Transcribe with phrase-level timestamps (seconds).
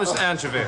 [0.00, 0.18] Mr.
[0.20, 0.64] Anchovy.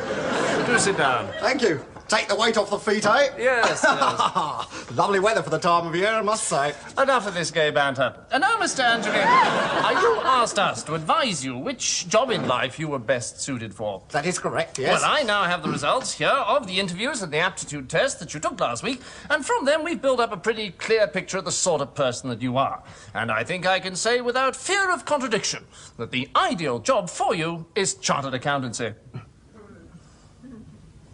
[0.67, 1.28] Do sit down.
[1.40, 1.84] Thank you.
[2.08, 3.29] Take the weight off the feet, eh?
[3.37, 4.90] Yes, yes.
[4.96, 6.72] Lovely weather for the time of year, I must say.
[6.96, 8.16] Enough of this gay banter.
[8.32, 8.80] And now, Mr.
[8.80, 13.42] Anchovy, uh, you asked us to advise you which job in life you were best
[13.42, 14.02] suited for.
[14.08, 15.03] That is correct, yes.
[15.03, 18.33] Well, I now have the results here of the interviews and the aptitude test that
[18.33, 21.45] you took last week, and from them we've built up a pretty clear picture of
[21.45, 22.83] the sort of person that you are.
[23.13, 25.67] And I think I can say without fear of contradiction
[25.99, 28.95] that the ideal job for you is chartered accountancy.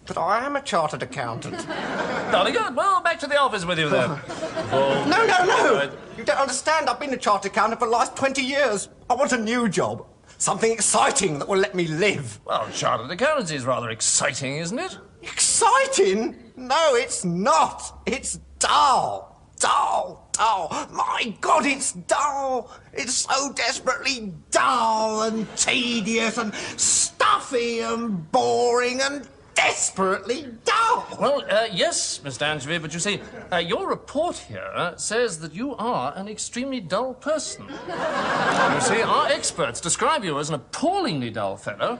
[0.06, 1.66] But I am a chartered accountant.
[2.30, 2.76] Jolly good.
[2.76, 4.10] Well, back to the office with you then.
[4.70, 5.74] no, no, no!
[5.76, 5.90] Right.
[6.18, 6.90] You don't understand.
[6.90, 8.88] I've been a chartered accountant for the last 20 years.
[9.08, 10.06] I want a new job.
[10.36, 12.40] Something exciting that will let me live.
[12.44, 14.98] Well, chartered accountancy is rather exciting, isn't it?
[15.22, 16.52] Exciting?
[16.56, 18.02] No, it's not.
[18.04, 19.40] It's dull.
[19.58, 20.28] Dull.
[20.32, 20.68] Dull.
[20.92, 22.70] My God, it's dull.
[22.92, 31.06] It's so desperately dull and tedious and stuffy and boring and desperately dull.
[31.20, 32.42] Well, uh, yes, Mr.
[32.42, 33.20] Anchovy, but you see,
[33.52, 37.66] uh, your report here says that you are an extremely dull person.
[37.68, 41.98] you see, our experts describe you as an appallingly dull fellow,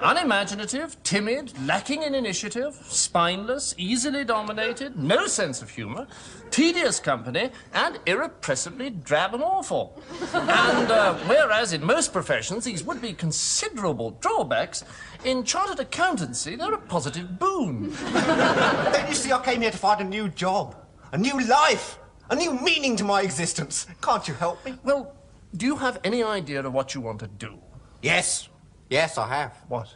[0.00, 6.06] unimaginative, timid, lacking in initiative, spineless, easily dominated, no sense of humour,
[6.54, 10.00] tedious company, and irrepressibly drab and awful.
[10.32, 14.84] And uh, whereas in most professions these would be considerable drawbacks,
[15.24, 17.92] in chartered accountancy they're a positive boon.
[18.12, 20.76] Don't you see, I came here to find a new job,
[21.10, 21.98] a new life,
[22.30, 23.88] a new meaning to my existence.
[24.00, 24.78] Can't you help me?
[24.84, 25.12] Well,
[25.56, 27.58] do you have any idea of what you want to do?
[28.00, 28.48] Yes.
[28.90, 29.56] Yes, I have.
[29.66, 29.88] What?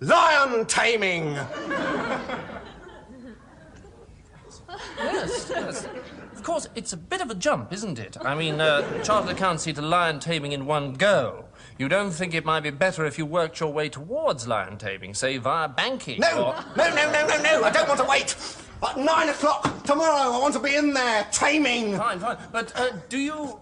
[0.00, 1.38] Lion taming!
[4.98, 5.88] Yes, yes.
[6.34, 8.16] Of course, it's a bit of a jump, isn't it?
[8.20, 11.46] I mean, uh, chartered accountancy to lion taming in one go.
[11.78, 15.14] You don't think it might be better if you worked your way towards lion taming,
[15.14, 16.20] say via banking?
[16.20, 18.36] No, or- no, no, no, no, no, I don't want to wait.
[18.86, 21.96] At nine o'clock tomorrow, I want to be in there, taming.
[21.96, 22.36] Fine, fine.
[22.52, 23.58] But uh, do you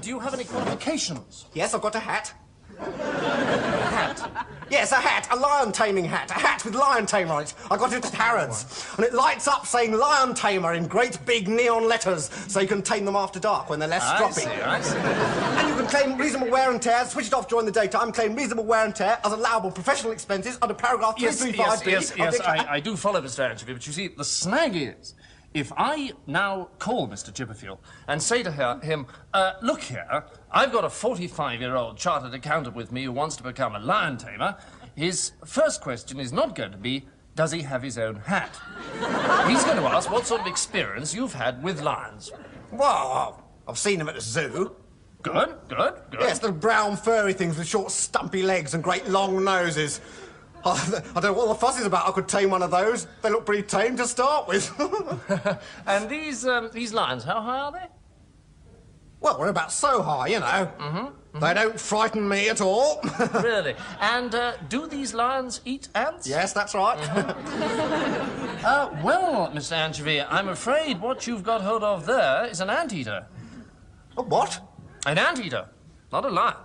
[0.00, 1.46] do you have any qualifications?
[1.52, 2.32] Yes, I've got a hat.
[2.78, 4.46] Hat.
[4.68, 7.54] Yes, a hat, a lion taming hat, a hat with lion tamer on it.
[7.70, 8.86] I got it at Harrods.
[8.96, 12.82] And it lights up saying lion tamer in great big neon letters so you can
[12.82, 14.32] tame them after dark when they're less I stroppy.
[14.32, 14.96] see, I see.
[14.98, 18.34] And you can claim reasonable wear and tear, switch it off during the daytime, claim
[18.34, 21.56] reasonable wear and tear as allowable professional expenses under paragraph Yes, 335B.
[21.56, 23.48] yes, yes, yes, the- I, I do follow Mr.
[23.48, 25.14] Anchovy, but you see, the snag is,
[25.56, 27.32] if I now call Mr.
[27.32, 27.78] Chipperfield
[28.08, 32.92] and say to her, him, uh, look here, I've got a 45-year-old chartered accountant with
[32.92, 34.58] me who wants to become a lion tamer,
[34.94, 38.54] his first question is not going to be, does he have his own hat?
[39.48, 42.32] He's going to ask what sort of experience you've had with lions.
[42.70, 44.76] Well, I've seen them at the zoo.
[45.22, 46.20] Good, good, good.
[46.20, 50.02] Yes, the brown furry things with short stumpy legs and great long noses.
[50.66, 52.08] I, I don't know what the fuss is about.
[52.08, 53.06] I could tame one of those.
[53.22, 54.70] They look pretty tame to start with.
[55.86, 57.86] and these, um, these lions, how high are they?
[59.20, 60.70] well, we're about so high, you know.
[60.78, 61.40] Mm-hmm.
[61.40, 63.00] They don't frighten me at all.
[63.42, 63.74] really?
[64.00, 66.28] And uh, do these lions eat ants?
[66.28, 66.98] yes, that's right.
[68.64, 69.72] Uh, well, Mr.
[69.72, 73.26] Anchovy, I'm afraid what you've got hold of there is an anteater.
[74.16, 74.60] A what?
[75.06, 75.68] An anteater,
[76.10, 76.56] not a lion.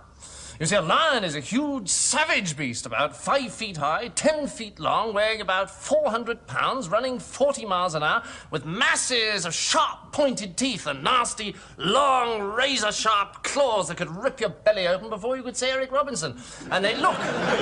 [0.62, 4.78] You see, a lion is a huge, savage beast, about five feet high, ten feet
[4.78, 10.56] long, weighing about 400 pounds, running 40 miles an hour, with masses of sharp, pointed
[10.56, 15.56] teeth and nasty, long, razor-sharp claws that could rip your belly open before you could
[15.56, 16.40] say Eric Robinson.
[16.70, 17.18] And they look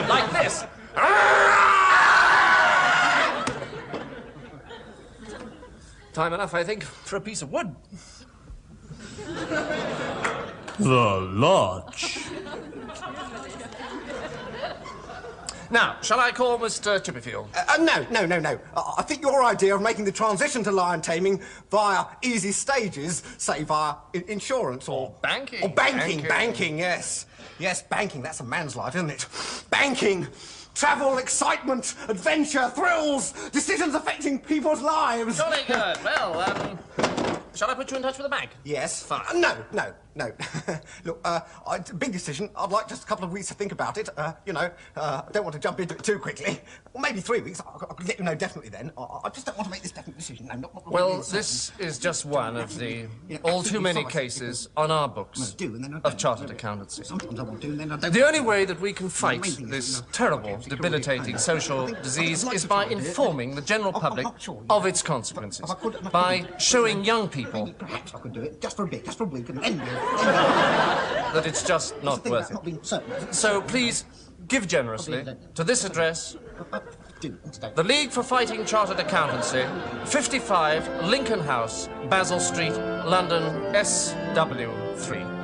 [0.06, 0.66] like this.
[6.12, 7.74] Time enough, I think, for a piece of wood.
[10.80, 12.26] The lodge.
[15.70, 16.98] Now, shall I call Mr.
[17.00, 17.48] Chipperfield?
[17.54, 18.58] Uh, no, no, no, no.
[18.76, 23.22] I I think your idea of making the transition to lion taming via easy stages,
[23.38, 23.94] say via
[24.28, 25.14] insurance or...
[25.22, 25.62] banking.
[25.62, 26.28] Or banking, Banking.
[26.28, 27.26] banking, yes.
[27.58, 29.26] Yes, banking, that's a man's life, isn't it?
[29.70, 30.26] Banking.
[30.74, 35.38] Travel, excitement, adventure, thrills, decisions affecting people's lives.
[35.38, 35.98] Jolly good.
[36.04, 36.78] Well, um,
[37.54, 38.50] shall I put you in touch with the bank?
[38.64, 39.02] Yes.
[39.02, 39.22] Fine.
[39.28, 40.32] Uh, no, no, no.
[41.04, 42.50] Look, uh, I- it's a big decision.
[42.56, 44.08] I'd like just a couple of weeks to think about it.
[44.16, 46.60] Uh, you know, uh, I don't want to jump into it too quickly.
[46.92, 47.60] Or maybe three weeks.
[47.60, 48.90] I, I could let you know definitely then.
[48.98, 50.46] I, I just don't want to make this definite decision.
[50.46, 53.06] No, not, not Well, this is just one of the
[53.44, 57.04] all too many cases on our books do, and then of chartered accountancy.
[57.04, 58.12] Sometimes I want to, and then I don't.
[58.12, 63.54] The only way that we can fight this terrible, debilitating social disease is by informing
[63.54, 64.26] the general public
[64.68, 65.72] of its consequences,
[66.12, 69.24] by showing young people perhaps I could do it just for a bit, just for
[69.24, 69.99] a week, and then.
[71.34, 72.82] That it's just not worth not it.
[72.82, 73.32] being.
[73.32, 74.04] So please,
[74.48, 75.24] give generously
[75.54, 76.36] to this address
[77.74, 79.64] the League for Fighting Chartered Accountancy,
[80.06, 83.42] 55 Lincoln House, Basil Street, London,
[83.72, 85.39] SW3.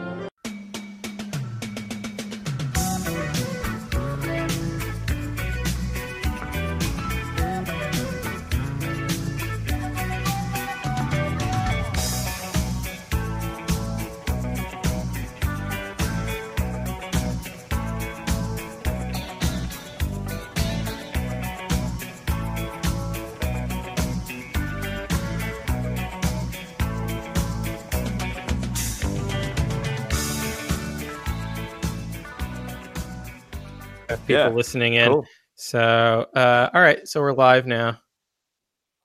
[34.37, 35.11] People Yeah, listening in.
[35.11, 35.27] Cool.
[35.55, 37.99] So, uh, all right, so we're live now.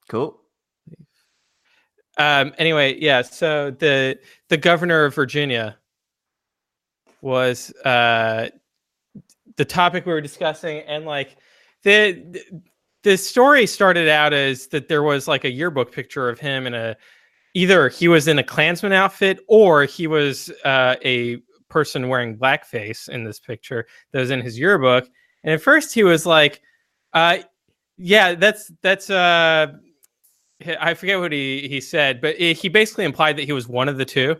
[0.09, 0.37] Cool.
[2.17, 3.21] Um, anyway, yeah.
[3.21, 4.19] So the
[4.49, 5.77] the governor of Virginia
[7.21, 8.49] was uh,
[9.55, 11.37] the topic we were discussing, and like
[11.83, 12.41] the
[13.03, 16.73] the story started out as that there was like a yearbook picture of him in
[16.73, 16.95] a
[17.53, 21.37] either he was in a Klansman outfit or he was uh, a
[21.69, 25.09] person wearing blackface in this picture that was in his yearbook.
[25.43, 26.61] And at first he was like,
[27.13, 27.39] uh,
[27.97, 29.73] "Yeah, that's that's uh."
[30.79, 33.89] I forget what he he said, but it, he basically implied that he was one
[33.89, 34.35] of the two.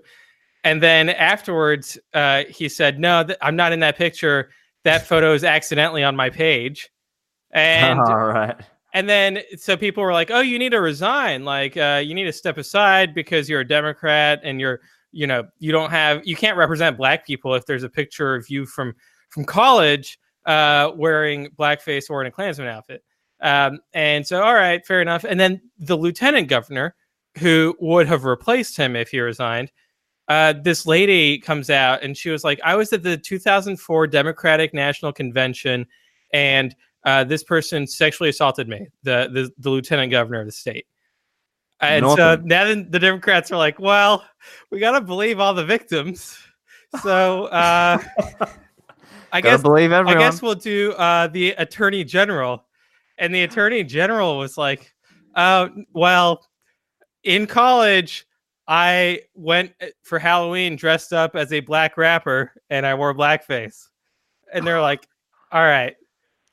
[0.64, 4.52] And then afterwards, uh, he said, "No, th- I'm not in that picture.
[4.84, 6.90] That photo is accidentally on my page."
[7.52, 8.56] And All right.
[8.94, 11.44] and then so people were like, "Oh, you need to resign.
[11.46, 14.82] Like, uh, you need to step aside because you're a Democrat and you're,
[15.12, 18.50] you know, you don't have, you can't represent black people if there's a picture of
[18.50, 18.94] you from
[19.30, 23.04] from college uh, wearing blackface or in a Klansman outfit."
[23.42, 25.24] Um, and so, all right, fair enough.
[25.24, 26.96] And then the lieutenant governor,
[27.40, 29.72] who would have replaced him if he resigned,
[30.28, 34.74] uh, this lady comes out and she was like, "I was at the 2004 Democratic
[34.74, 35.86] National Convention,
[36.32, 40.86] and uh, this person sexually assaulted me, the, the the lieutenant governor of the state."
[41.82, 44.24] And so now the, the Democrats are like, "Well,
[44.70, 46.38] we got to believe all the victims."
[47.02, 47.98] So uh,
[49.32, 50.22] I Gotta guess believe everyone.
[50.22, 52.66] I guess we'll do uh, the attorney general.
[53.18, 54.94] And the attorney general was like,
[55.36, 56.46] uh, well,
[57.24, 58.26] in college,
[58.68, 63.88] I went uh, for Halloween dressed up as a black rapper and I wore blackface.
[64.54, 65.08] And they're like,
[65.52, 65.96] all right,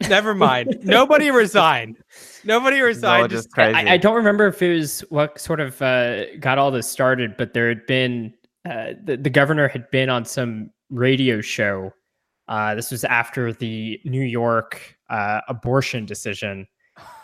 [0.09, 0.79] never mind.
[0.85, 1.97] Nobody resigned.
[2.45, 3.31] Nobody This is all resigned.
[3.31, 3.75] Just, crazy.
[3.75, 7.37] I, I don't remember if it was what sort of uh, got all this started,
[7.37, 8.35] but there had been
[8.69, 11.93] uh, the, the governor had been on some radio show.
[12.49, 16.67] Uh, this was after the New York uh, abortion decision.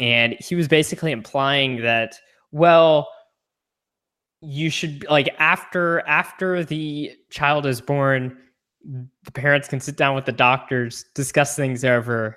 [0.00, 2.16] And he was basically implying that,
[2.52, 3.08] well,
[4.40, 8.36] you should like after after the child is born,
[8.84, 12.36] the parents can sit down with the doctors, discuss things over,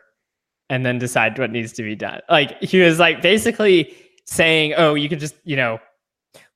[0.69, 2.22] and then decide what needs to be done.
[2.30, 3.95] Like he was like basically
[4.25, 5.80] saying, "Oh, you can just you know,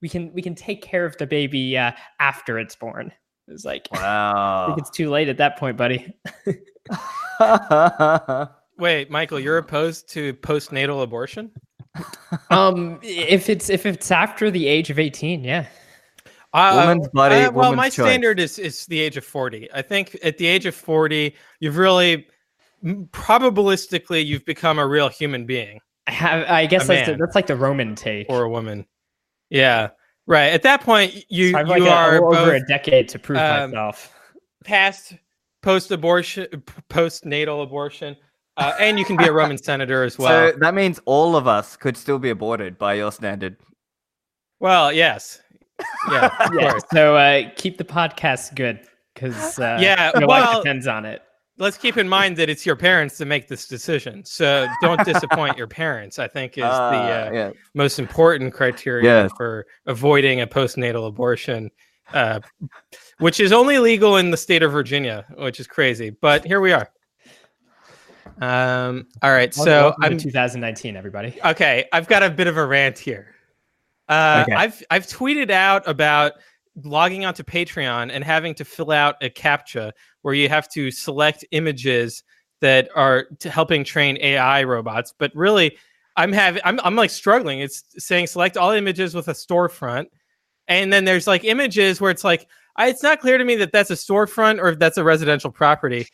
[0.01, 3.11] we can we can take care of the baby uh, after it's born."
[3.51, 4.65] It was like, I Wow.
[4.67, 6.13] think it's too late at that point, buddy.
[8.77, 11.51] wait, Michael, you're opposed to postnatal abortion?
[12.49, 15.65] um, if it's if it's after the age of eighteen, yeah.
[16.53, 18.05] Uh, Woman's body, uh, well, woman's my choice.
[18.07, 19.67] standard is is the age of forty.
[19.73, 22.25] I think at the age of forty, you've really,
[22.85, 27.47] probabilistically, you've become a real human being I have I guess that's, the, that's like
[27.47, 28.27] the Roman take.
[28.29, 28.85] or a woman.
[29.49, 29.89] Yeah,
[30.27, 30.47] right.
[30.53, 33.19] At that point, you So I have you like a- are over a decade to
[33.19, 34.13] prove um, myself.
[34.63, 35.13] past
[35.63, 36.47] post-abortion,
[36.89, 38.15] postnatal abortion,
[38.57, 40.51] uh, and you can be a Roman senator as well.
[40.51, 43.57] so that means all of us could still be aborted by your standard.
[44.59, 45.39] well, yes,
[46.11, 46.77] yeah, Yeah.
[46.93, 48.79] So uh, keep the podcast good
[49.13, 51.21] because uh, Yeah, your well- life depends on it.
[51.61, 55.57] Let's keep in mind that it's your parents that make this decision, so don't disappoint
[55.57, 56.17] your parents.
[56.17, 57.51] I think is the Ah, uh, yeah.
[57.75, 59.31] most important criteria Yes.
[59.37, 61.69] for avoiding a postnatal abortion,
[62.13, 62.39] uh,
[63.19, 66.09] which is only legal in the state of Virginia, which is crazy.
[66.09, 66.89] But here we are.
[68.41, 71.37] Um, all right, so Welcome I'm 2019, everybody.
[71.45, 71.85] okay.
[71.93, 73.35] I've got a bit of a rant here.
[74.09, 74.55] Uh, Okay.
[74.55, 76.33] I've I've tweeted out about
[76.83, 81.45] logging onto Patreon and having to fill out a captcha where you have to select
[81.51, 82.23] images
[82.61, 85.13] that are helping train AI robots.
[85.17, 85.77] But really,
[86.15, 87.59] I'm having I'm I'm like struggling.
[87.59, 90.07] It's saying select all images with a storefront,
[90.67, 93.71] and then there's like images where it's like I, it's not clear to me that
[93.71, 96.07] that's a storefront or if that's a residential property,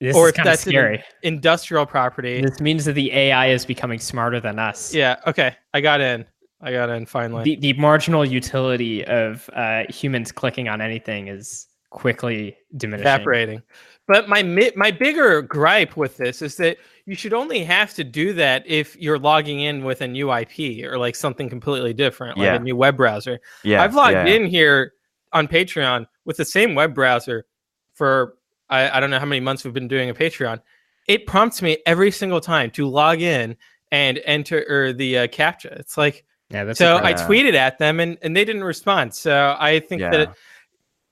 [0.00, 1.04] This or if that's an scary.
[1.22, 2.40] industrial property.
[2.40, 4.94] This means that the AI is becoming smarter than us.
[4.94, 5.16] Yeah.
[5.26, 5.56] Okay.
[5.72, 6.24] I got in.
[6.60, 7.44] I got in finally.
[7.44, 13.06] The, the marginal utility of uh, humans clicking on anything is quickly diminishing.
[13.06, 13.62] evaporating.
[14.06, 14.42] But my
[14.76, 18.96] my bigger gripe with this is that you should only have to do that if
[18.96, 22.54] you're logging in with a new IP or like something completely different, like Yeah.
[22.56, 23.40] a new web browser.
[23.62, 24.26] Yeah, I've logged yeah.
[24.26, 24.92] in here
[25.32, 27.46] on Patreon with the same web browser
[27.94, 28.36] for
[28.68, 30.60] I, I don't know how many months we've been doing a Patreon.
[31.06, 33.56] It prompts me every single time to log in
[33.92, 35.72] and enter or the uh, captcha.
[35.78, 39.14] It's like Yeah, that's so I tweeted at them and, and they didn't respond.
[39.14, 40.20] So I think that Yeah.
[40.22, 40.30] it,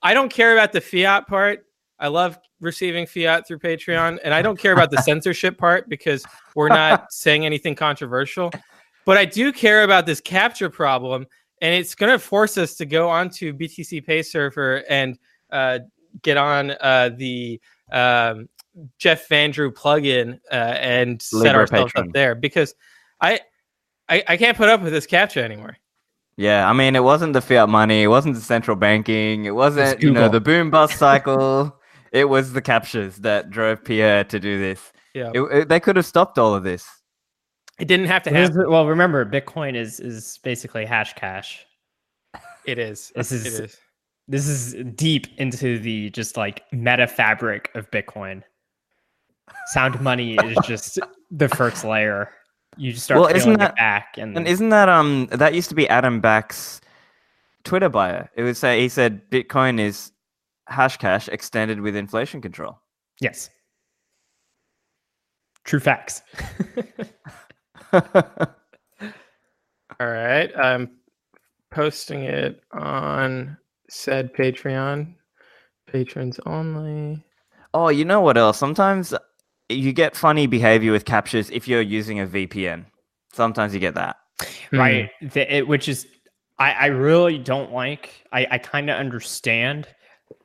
[0.03, 1.67] I don't care about the fiat part.
[1.99, 6.25] I love receiving fiat through Patreon, and I don't care about the censorship part because
[6.55, 8.51] we're not saying anything controversial.
[9.05, 11.27] But I do care about this captcha problem,
[11.61, 15.19] and it's going to force us to go onto BTC Pay Server and
[15.51, 15.81] uh,
[16.23, 17.61] get on uh, the
[17.93, 18.49] um,
[18.99, 22.09] Jeff Vandrew plugin uh, and set ourselves Patron.
[22.09, 22.75] up there because
[23.21, 23.41] I,
[24.09, 25.77] I I can't put up with this captcha anymore.
[26.37, 30.03] Yeah, I mean, it wasn't the fiat money, it wasn't the central banking, it wasn't
[30.03, 31.79] you know the boom bust cycle.
[32.11, 34.93] it was the captchas that drove Pierre to do this.
[35.15, 36.87] Yeah, It, it- they could have stopped all of this.
[37.79, 38.69] it didn't have to happen.
[38.71, 41.67] well, remember, Bitcoin is is basically hash cash.
[42.65, 43.13] It is.
[43.17, 43.79] This It is- is.
[44.29, 48.43] This is deep into the just like meta fabric of Bitcoin.
[49.67, 50.99] Sound money is just
[51.31, 52.31] the first layer.
[52.77, 55.69] You just start Well, isn't that- it back, and, And isn't that um that used
[55.71, 56.81] to be Adam Back's
[57.65, 58.27] Twitter bio?
[58.35, 60.13] It would say he said Bitcoin is
[60.69, 62.79] hash cash extended with inflation control.
[63.21, 63.51] yes,
[65.65, 66.23] true facts.
[67.93, 68.03] All
[70.09, 70.51] right.
[70.57, 70.91] I'm
[71.71, 73.57] posting it on
[73.91, 75.15] said Patreon.
[75.87, 77.23] Patrons only.
[77.75, 78.57] oh, you know what else?
[78.59, 79.13] Sometimes
[79.75, 82.87] you get funny behavior with captchas if you're using a VPN.
[83.33, 84.17] Sometimes you get that.
[84.73, 86.07] right the, it, which is
[86.59, 89.87] i i really don't like i i kind of understand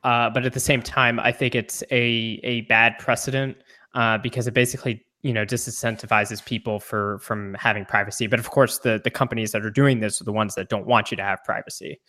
[0.04, 3.58] uh but at the same time i think it's a a bad precedent
[3.96, 8.78] uh because it basically you know disincentivizes people for from having privacy but of course
[8.80, 11.24] the the companies that are doing this are the ones that don't want you to
[11.24, 12.00] have privacy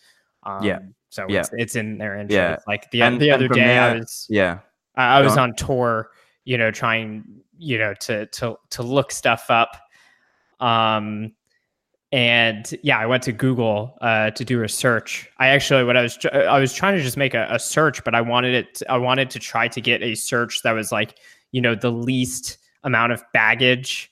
[0.43, 0.79] um, Yeah.
[1.09, 1.39] so Yeah.
[1.39, 2.57] it's, it's in their interest Yeah.
[2.67, 4.59] like the, And- the other from day i was Yeah.
[4.95, 5.49] I, I was on.
[5.51, 6.09] on Tor,
[6.49, 7.23] you know, trying,
[7.59, 9.77] you know, to to to look stuff up.
[10.59, 11.33] Um
[12.11, 15.29] and yeah, I went to Google uh, to do a search.
[15.37, 18.15] I actually, what I was, I was trying to just make a, a search, but
[18.15, 18.81] I wanted it.
[18.89, 21.19] I wanted to try to get a search that was like,
[21.51, 24.11] you know, the least amount of baggage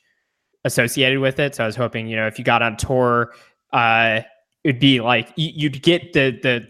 [0.63, 1.55] associated with it.
[1.55, 3.33] So I was hoping, you know, if you got on Tor,
[3.73, 4.21] uh,
[4.63, 6.67] it'd be like you'd get the the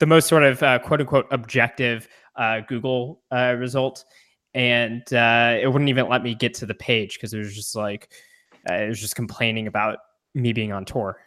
[0.00, 4.04] the most sort of uh, quote unquote objective uh, Google uh, result,
[4.56, 7.76] and uh, it wouldn't even let me get to the page because it was just
[7.76, 8.10] like
[8.68, 9.98] uh, it was just complaining about
[10.34, 11.18] me being on Tor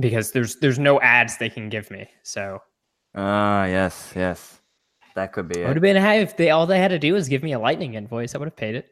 [0.00, 2.08] because there's there's no ads they can give me.
[2.22, 2.62] So
[3.14, 4.60] Ah, yes, yes.
[5.14, 7.12] That could be it would have been hey, if they all they had to do
[7.12, 8.90] was give me a lightning invoice, I would have paid it.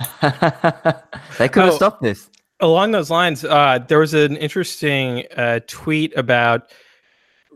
[1.38, 1.76] they could have Oh.
[1.76, 2.28] stopped this.
[2.62, 6.72] Along those lines, uh, there was an interesting uh, tweet about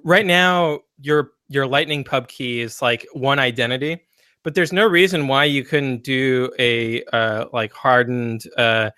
[0.02, 4.00] right now your your Lightning pub key is like one identity,
[4.44, 8.90] but there's no reason why you couldn't do a uh, like hardened uh,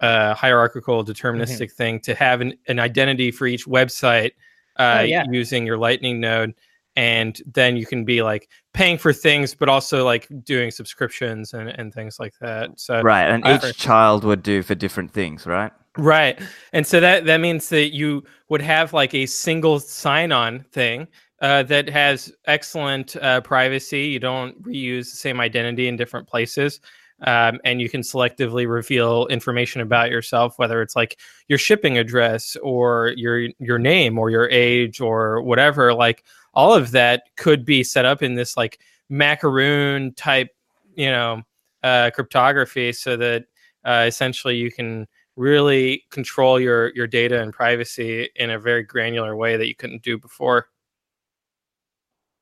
[0.00, 4.30] uh, hierarchical deterministic thing to have an, an identity for each website
[4.78, 5.24] uh, Oh, yeah.
[5.30, 6.54] using your Lightning node,
[6.94, 11.68] and then you can be like paying for things, but also like doing subscriptions and,
[11.68, 12.78] and things like that.
[12.78, 15.72] So Right, and each child would do for different things, right?
[15.96, 16.40] Right.
[16.72, 21.08] And so that that means that you would have like a single sign-on thing
[21.40, 24.06] uh, that has excellent uh, privacy.
[24.06, 26.80] You don't reuse the same identity in different places.
[27.22, 31.18] Um, and you can selectively reveal information about yourself, whether it's like
[31.48, 35.92] your shipping address or your your name or your age or whatever.
[35.92, 38.78] Like all of that could be set up in this like
[39.08, 40.50] macaroon type,
[40.94, 41.42] you know,
[41.82, 43.46] uh, cryptography, so that
[43.84, 49.34] uh, essentially you can really control your your data and privacy in a very granular
[49.34, 50.68] way that you couldn't do before.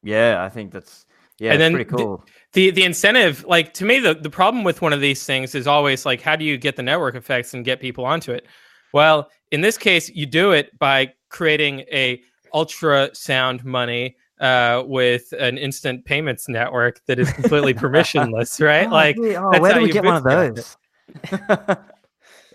[0.06, 1.04] Yeah, I think that's
[1.38, 2.24] yeah, And then pretty the- cool.
[2.52, 5.66] The the incentive, like to me, the, the problem with one of these things is
[5.66, 8.46] always like, how do you get the network effects and get people onto it?
[8.94, 12.22] Well, in this case, you do it by creating a
[12.54, 18.88] ultrasound money uh, with an instant payments network that is completely permissionless, right?
[18.88, 20.76] like, oh, that's where how do we you get one of those?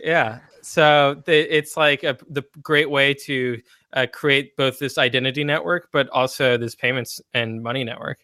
[0.03, 0.39] Yeah.
[0.61, 3.59] So the, it's like a, the great way to
[3.93, 8.19] uh, create both this identity network, but also this payments and money network.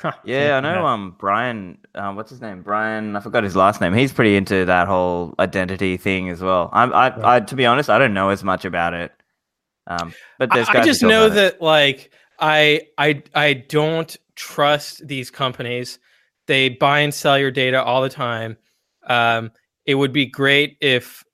[0.00, 0.12] Huh.
[0.24, 0.84] yeah, I know.
[0.86, 2.62] Um, Brian, um, what's his name?
[2.62, 3.94] Brian, I forgot his last name.
[3.94, 6.68] He's pretty into that whole identity thing as well.
[6.72, 9.12] I, I, I, to be honest, I don't know as much about it.
[9.86, 11.58] Um, but there's I, I just know about it.
[11.58, 15.98] that like I I I don't trust these companies.
[16.46, 18.56] They buy and sell your data all the time.
[19.06, 19.52] Um,
[19.86, 21.24] it would be great if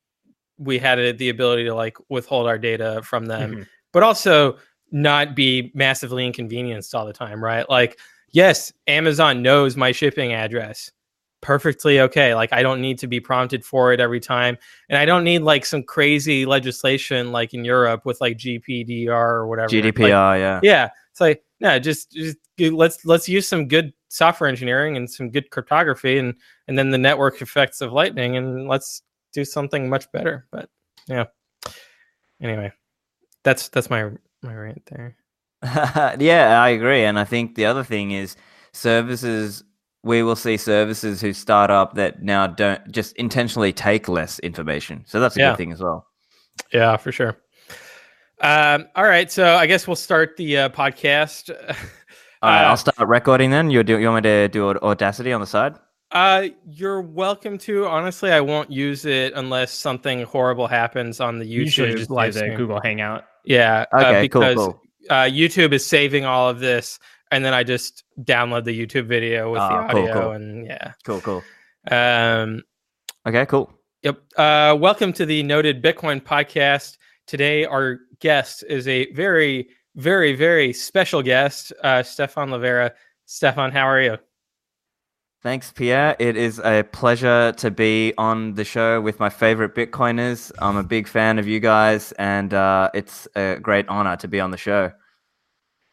[0.61, 3.67] we had the ability to like withhold our data from them, Mhm.
[3.93, 4.59] but also
[4.93, 7.69] not be massively inconvenienced all the time, right?
[7.71, 7.99] Like,
[8.33, 10.93] yes, Amazon knows my shipping address.
[11.41, 12.35] Perfectly okay.
[12.35, 14.59] Like, I don't need to be prompted for it every time.
[14.91, 19.47] And I don't need like some crazy legislation like in Europe with like GPDR or
[19.47, 19.69] whatever.
[19.75, 20.61] Like, GDPR, yeah.
[20.63, 25.31] yeah it's like no just just let's let's use some good software engineering and some
[25.31, 26.35] good cryptography and
[26.69, 29.03] and then the network effects of lightning and let's
[29.33, 30.69] do something much better but
[31.09, 31.25] yeah
[32.41, 32.71] anyway
[33.45, 34.11] that's that's my
[34.43, 35.17] my rant there
[36.19, 37.05] yeah, I agree.
[37.05, 38.35] And I think the other thing is
[38.73, 39.63] services
[40.03, 45.05] we will see services who start up that now don't just intentionally take less information.
[45.07, 45.51] So that's a Yeah.
[45.51, 46.07] good thing as well.
[46.73, 47.37] yeah for sure
[48.41, 51.51] um all right so i guess we'll start the uh, podcast
[52.43, 53.69] All right, Uh, I'll start recording then.
[53.71, 55.75] You do you want me to do Audacity on the side?
[56.13, 57.87] Uh, you're welcome to.
[57.87, 62.33] Honestly, I won't use it unless something horrible happens on the YouTube Usually just live
[62.33, 62.57] do the stream.
[62.59, 63.25] Google Hangout.
[63.45, 64.81] Yeah, uh, Okay, cool, because cool.
[65.09, 66.99] Uh, YouTube is saving all of this,
[67.31, 70.31] and then I just download the YouTube video with Ah, the cool, audio, cool.
[70.33, 70.93] and yeah.
[71.05, 71.43] Cool, cool.
[71.91, 72.63] Um,
[73.27, 73.71] Okay, cool.
[74.03, 74.19] yep.
[74.37, 76.97] Uh, welcome to the Noded Bitcoin podcast.
[77.27, 82.91] Today, our guest is a very, very, very special guest, uh, Stephan Livera.
[83.27, 84.19] Stephan, how are you?
[85.43, 86.17] Thanks, Pierre.
[86.19, 90.53] It is a pleasure to be on the show with my favorite Bitcoiners.
[90.59, 94.39] I'm a big fan of you guys, and uh, it's a great honor to be
[94.39, 94.93] on the show.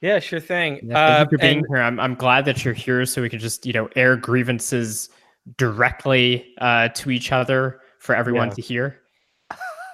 [0.02, 0.82] Yeah, sure thing.
[0.84, 1.78] Yeah, Uh, thank you for being and- here.
[1.82, 5.10] I'm, I'm glad that you're here so we can just, you know, air grievances
[5.58, 8.54] directly uh, to each other for everyone Yeah.
[8.56, 9.00] to hear.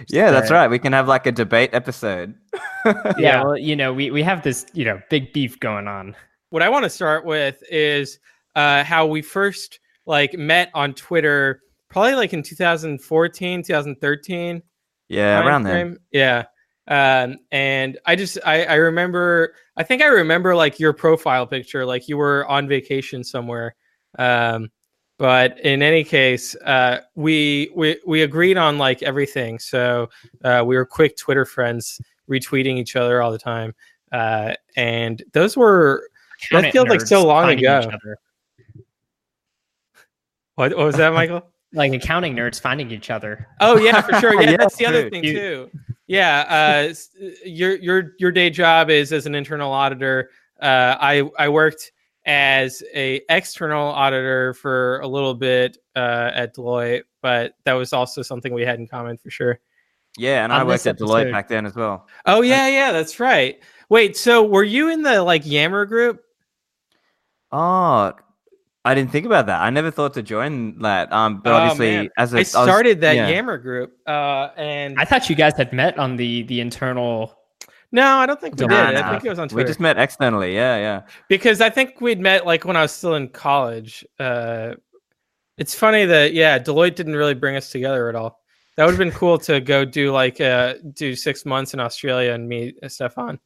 [0.07, 0.67] yeah, that's uh, right.
[0.69, 2.35] We can have like a debate episode.
[2.85, 3.13] Yeah.
[3.17, 3.43] Yeah.
[3.43, 6.15] well, you know, we, we have this, you know, big beef going on.
[6.49, 8.19] What I want to start with is
[8.55, 14.63] uh, how we first like met on Twitter, probably like in 2014, 2013.
[15.09, 15.71] yeah, around then.
[15.71, 15.99] frame.
[16.11, 16.45] Yeah.
[16.87, 21.85] Um, and I just I, I remember I think I remember like your profile picture,
[21.85, 23.75] like you were on vacation somewhere.
[24.19, 24.69] Um,
[25.17, 29.59] but in any case, uh, we we we agreed on like everything.
[29.59, 30.09] So
[30.43, 33.73] uh, we were quick Twitter friends, retweeting each other all the time.
[34.11, 36.09] Uh, and those were
[36.51, 37.89] That feels like so long ago.
[40.55, 41.47] what, what was that, Michael?
[41.73, 43.49] Like accounting nerds finding each other.
[43.59, 44.33] Oh yeah, for sure.
[44.41, 45.69] Yeah, Yeah, that's the other thing You- too.
[46.07, 46.45] Yeah,
[46.87, 46.93] uh,
[47.43, 50.29] your your your day job is as an internal auditor.
[50.61, 51.91] Uh, I I worked
[52.25, 58.21] as a external auditor for a little bit uh, at Deloitte, but that was also
[58.21, 59.59] something we had in common for sure.
[60.17, 62.07] Yeah, and On I worked this at Deloitte back then as well.
[62.25, 63.59] Oh yeah, yeah, that's right.
[63.89, 66.21] Wait, so were you in the like Yammer group?
[67.57, 68.13] Oh,
[68.83, 69.61] I didn't think about that.
[69.61, 71.11] I never thought to join that.
[71.11, 72.09] Um, but Oh, obviously, man.
[72.17, 73.29] as a, I was- started that yeah.
[73.29, 77.33] Yammer group, uh, and I thought you guys had met on the the internal.
[77.91, 78.99] no, I don't think we Nah, did.
[78.99, 79.63] I think it was on Twitter.
[79.65, 80.53] We just met externally.
[80.53, 81.01] Yeah, yeah.
[81.29, 84.05] because I think we'd met like when I was still in college.
[84.19, 84.73] Uh,
[85.57, 88.41] it's funny that yeah, Deloitte didn't really bring us together at all.
[88.75, 92.33] That would have been cool to go do like uh, do six months in Australia
[92.33, 93.39] and meet uh, Stephan,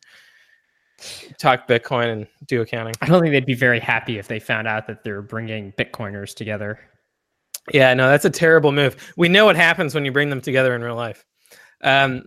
[1.37, 2.93] talk Bitcoin and do accounting.
[3.01, 6.33] I don't think they'd be very happy if they found out that they're bringing Bitcoiners
[6.35, 6.79] together.
[7.73, 8.95] Yeah, no, that's a terrible move.
[9.17, 11.23] We know what happens when you bring them together in real life.
[11.83, 12.23] Um,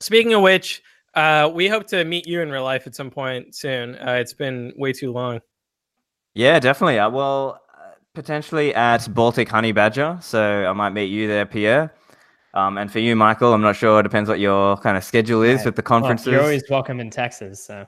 [0.00, 0.82] speaking of which,
[1.14, 3.96] uh, we hope to meet you in real life at some point soon.
[3.96, 5.40] Uh, it's been way too long.
[6.34, 6.98] Yeah, definitely.
[7.00, 10.18] Uh, well, uh, potentially at Baltic Honey Badger.
[10.20, 11.92] So I might meet you there, Pierre.
[12.54, 14.00] Um, and for you, Michael, I'm not sure.
[14.00, 15.66] It depends what your kind of schedule is Right.
[15.66, 16.26] with the Well, conferences.
[16.28, 17.64] you're always welcome in Texas.
[17.64, 17.84] So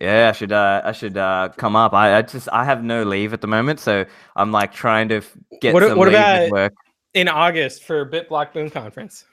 [0.00, 0.52] Yeah, I should.
[0.52, 1.92] Uh, I should uh, come up.
[1.94, 4.04] I, I just I have no leave at the moment, so
[4.34, 5.22] I'm like trying to
[5.60, 6.72] get What some what leave about- work.
[7.14, 9.24] In August for BitBlock Boom Conference.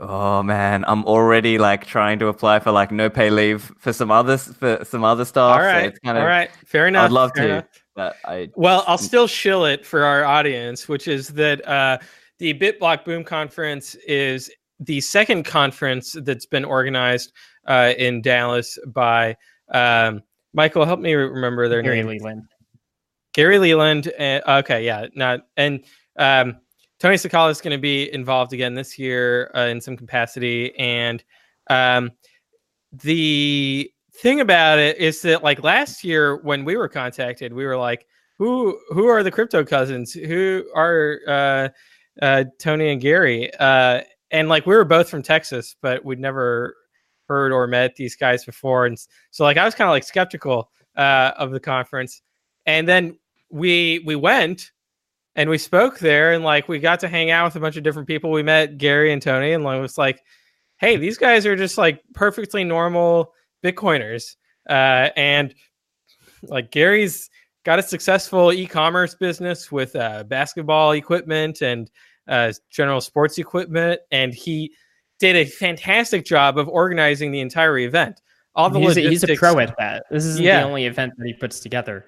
[0.00, 4.12] Oh man, I'm already like trying to apply for like no pay leave for some
[4.12, 5.54] others for some other stuff.
[5.54, 7.06] all so right, it's kind of, all right, fair enough.
[7.06, 7.64] I'd love to, enough.
[7.96, 11.98] but I Well, I'll still shill it for our audience, which is that uh,
[12.38, 17.32] the BitBlock Boom Conference is the second conference that's been organized
[17.68, 19.36] uh, in Dallas by
[19.72, 20.84] um, Michael.
[20.84, 22.18] Help me remember their name Gary name.
[22.18, 22.48] Leland.
[23.34, 24.08] Gary Leland.
[24.18, 25.84] And, okay, yeah, not and
[26.16, 26.56] um,
[26.98, 31.22] Tony Sakala is going to be involved again this year uh, in some capacity, and
[31.70, 32.10] um,
[32.92, 37.76] the thing about it is that like last year when we were contacted, we were
[37.76, 38.06] like,
[38.38, 40.12] who who are the crypto cousins?
[40.12, 41.68] Who are uh,
[42.24, 43.52] uh, Tony and Gary?
[43.58, 44.00] Uh,
[44.30, 46.76] and like we were both from Texas, but we'd never
[47.28, 48.98] heard or met these guys before, and
[49.30, 52.22] so like I was kind of like skeptical uh, of the conference.
[52.66, 53.18] And then
[53.50, 54.72] we we went
[55.36, 57.84] and we spoke there, and like we got to hang out with a bunch of
[57.84, 58.30] different people.
[58.30, 60.22] We met Gary and Tony, and like, was like,
[60.78, 63.32] hey, these guys are just like perfectly normal
[63.64, 64.36] Bitcoiners,
[64.68, 65.54] uh, and
[66.42, 67.30] like Gary's
[67.64, 71.90] got a successful e-commerce business with uh, basketball equipment and
[72.26, 74.72] uh, general sports equipment, and he
[75.18, 78.20] did a fantastic job of organizing the entire event.
[78.54, 80.04] All the he's, a, he's a pro at that.
[80.10, 80.60] This isn't Yeah.
[80.60, 82.06] the only event that he puts together.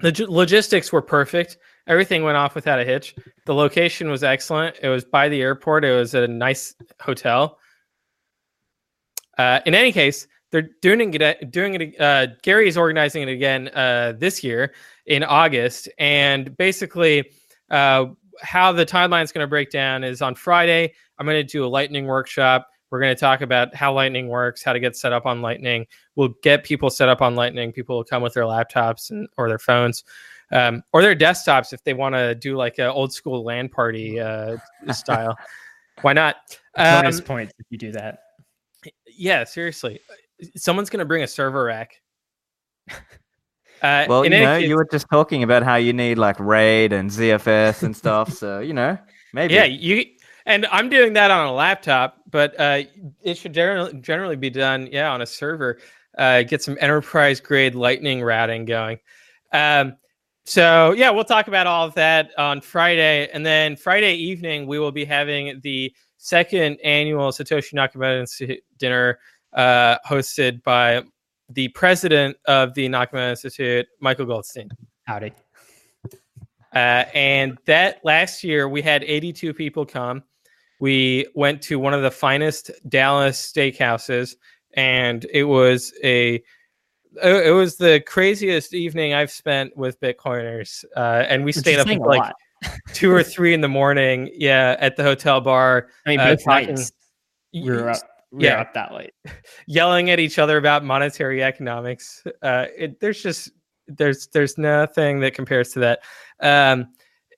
[0.00, 1.56] the gi- logistics were perfect.
[1.86, 3.14] Everything went off without a hitch.
[3.46, 4.76] The location was excellent.
[4.82, 5.84] It was by the airport.
[5.84, 7.58] It was at a nice hotel.
[9.36, 11.50] Uh, in any case, they're doing it.
[11.50, 12.00] Doing it.
[12.00, 14.72] Uh, Gary is organizing it again uh, this year
[15.06, 17.30] in August, and basically,
[17.70, 18.06] uh,
[18.42, 20.92] how the timeline is going to break down is on Friday.
[21.18, 22.68] I'm going to do a Lightning workshop.
[22.90, 25.86] We're going to talk about how Lightning works, how to get set up on Lightning.
[26.14, 27.72] We'll get people set up on Lightning.
[27.72, 30.04] People will come with their laptops and or their phones,
[30.52, 34.20] um, or their desktops if they want to do like an old school LAN party
[34.20, 34.56] uh,
[34.92, 35.36] style.
[36.02, 36.36] Why not?
[36.76, 38.18] Bonus Um, points if you do that.
[39.06, 40.00] yeah, seriously,
[40.56, 42.00] someone's going to bring a server rack.
[43.84, 46.92] Uh, Well, you know, case- you were just talking about how you need like RAID
[46.94, 48.32] and ZFS and stuff.
[48.32, 48.96] So you know,
[49.34, 49.52] maybe.
[49.52, 50.06] Yeah, you
[50.46, 52.82] and I'm doing that on a laptop, but uh,
[53.22, 55.78] it should generally generally be done, yeah, on a server.
[56.16, 58.98] Uh, get some enterprise grade Lightning routing going.
[59.52, 59.96] Um,
[60.46, 64.78] so yeah, we'll talk about all of that on Friday, and then Friday evening we
[64.78, 69.18] will be having the second annual Satoshi Nakamoto Institute dinner,
[69.52, 71.02] uh, hosted by
[71.50, 74.70] the president of the Nakamoto Institute, Michael Goldstein.
[75.04, 75.32] Howdy.
[76.74, 80.24] Uh, and that last year we had 82 people come.
[80.80, 84.34] We went to one of the finest Dallas steakhouses,
[84.74, 86.42] and it was a
[87.22, 90.84] it it was the craziest evening I've spent with Bitcoiners.
[90.96, 92.32] Uh, and we Which stayed up like
[92.92, 94.30] two or three in the morning.
[94.34, 95.88] Yeah, at the hotel bar.
[96.06, 96.92] I mean, uh, both talking- nights
[97.52, 98.02] we were up.
[98.38, 98.60] Yeah.
[98.60, 99.12] up that late.
[99.66, 102.22] yelling at each other about monetary economics.
[102.42, 103.50] Uh, it, there's just
[103.86, 106.00] there's there's nothing that compares to that.
[106.40, 106.88] Um,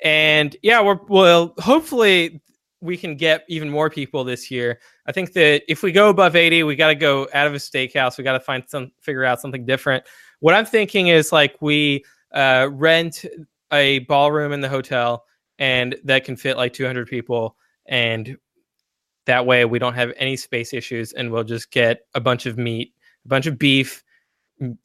[0.03, 1.55] and yeah, we're well.
[1.59, 2.41] Hopefully,
[2.81, 4.81] we can get even more people this year.
[5.07, 7.59] I think that if we go above 80, we got to go out of a
[7.59, 8.19] steakhouse.
[8.19, 10.05] We got to find some figure out something different.
[10.41, 13.25] What I'm thinking is like we uh, rent
[13.73, 15.25] a ballroom in the hotel,
[15.59, 17.57] and that can fit like 200 people,
[17.87, 18.37] and
[19.27, 22.57] that way we don't have any space issues, and we'll just get a bunch of
[22.59, 24.03] meat, a bunch of beef,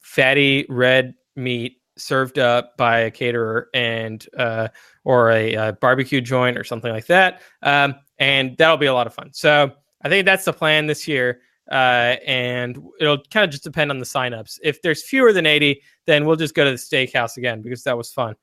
[0.00, 4.68] fatty red meat served up by a caterer and uh,
[5.04, 9.06] or a, uh barbecue joint or something like that, um, and that'll be a lot
[9.06, 9.30] of fun.
[9.32, 11.40] So I think that's the plan this year.
[11.70, 14.58] Uh, and it'll kind of just depend on the signups.
[14.62, 17.96] If there's fewer than 80, then we'll just go to the steakhouse again because that
[17.96, 18.34] was fun.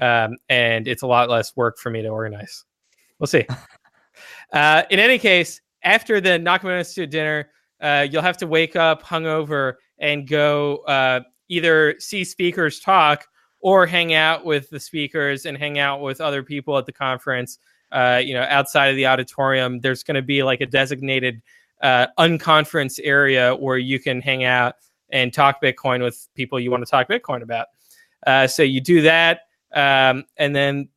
[0.00, 2.64] Um, and it's a lot less work for me to organize.
[3.18, 3.44] We'll see.
[4.52, 7.50] Uh, in any case, after the Nakamoto Institute dinner,
[7.80, 13.26] uh, you'll have to wake up hungover and go uh, either see speakers talk
[13.60, 17.58] or hang out with the speakers and hang out with other people at the conference.
[17.90, 21.42] Uh, you know, outside of the auditorium, there's going to be like a designated
[21.82, 24.74] uh, unconference area where you can hang out
[25.10, 27.68] and talk Bitcoin with people you want to talk Bitcoin about.
[28.26, 29.42] Uh, so you do that,
[29.74, 30.88] um, and then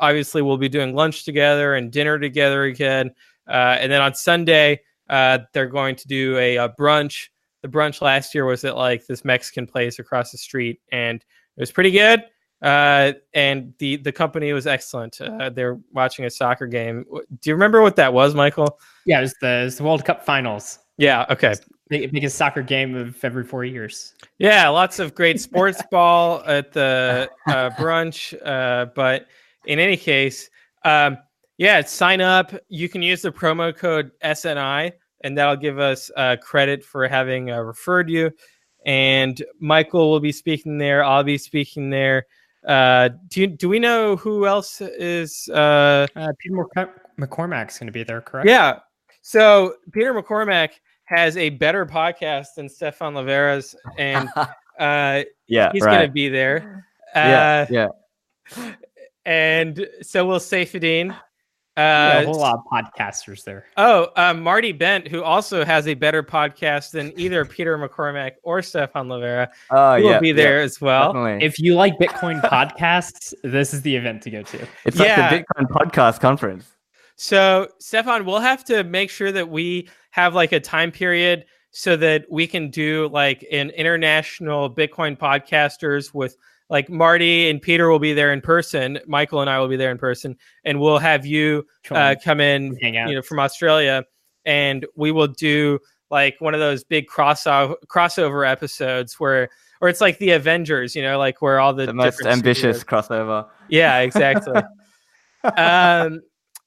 [0.00, 3.12] obviously we'll be doing lunch together and dinner together again.
[3.48, 7.28] Uh, and then on Sunday, uh, they're going to do a, a brunch.
[7.62, 11.20] The brunch last year was at like this Mexican place across the street, and
[11.56, 12.24] it was pretty good.
[12.62, 15.20] Uh, and the the company was excellent.
[15.20, 17.04] Uh, they're watching a soccer game.
[17.40, 18.78] Do you remember what that was, Michael?
[19.04, 20.78] Yeah, it was the, it was the World Cup finals.
[21.00, 21.24] Yeah.
[21.30, 21.54] Okay.
[21.88, 24.14] Big, biggest soccer game of every four years.
[24.38, 28.34] Yeah, lots of great sports ball at the uh, brunch.
[28.44, 29.26] Uh, but
[29.66, 30.48] in any case,
[30.84, 31.18] um,
[31.58, 32.52] yeah, sign up.
[32.68, 34.92] You can use the promo code SNI,
[35.22, 38.30] and that'll give us uh, credit for having uh, referred you.
[38.86, 41.04] And Michael will be speaking there.
[41.04, 42.26] I'll be speaking there.
[42.66, 45.48] Uh, do you, do we know who else is?
[45.52, 48.48] Uh, Uh, Peter McCor- McCormack's going to be there, correct?
[48.48, 48.78] yeah.
[49.22, 50.70] So Peter McCormack
[51.04, 54.28] has a better podcast than Stephan Livera's, and
[54.78, 55.96] uh, yeah, he's right.
[55.96, 56.86] going to be there.
[57.14, 57.72] yeah, Uh,
[58.56, 58.72] yeah.
[59.24, 61.16] And so will Saifedean.
[61.76, 63.64] Yeah, Uh, a whole lot of podcasters there.
[63.76, 68.60] oh, uh, Marty Bent, who also has a better podcast than either Peter McCormack or
[68.60, 71.12] Stephan Livera, Oh, he yeah, will be yeah, there as well.
[71.12, 71.46] definitely.
[71.46, 74.66] If you like Bitcoin podcasts, this is the event to go to.
[74.84, 76.66] it's like the Bitcoin podcast conference.
[77.16, 81.96] So, Stephan, we'll have to make sure that we have like a time period so
[81.96, 86.36] that we can do like an international Bitcoin podcasters with
[86.70, 88.98] like Marty and Peter will be there in person.
[89.06, 92.76] Michael and I will be there in person, and we'll have you uh, come in,
[92.80, 93.08] Hang out.
[93.10, 94.04] you know, from Australia,
[94.46, 95.78] and we will do
[96.10, 99.48] like one of those big cross crossover episodes where,
[99.80, 103.08] or it's like the Avengers, you know, like where all the, The most ambitious superheroes-
[103.08, 103.48] crossover.
[103.68, 104.54] yeah, exactly.
[105.56, 106.20] um,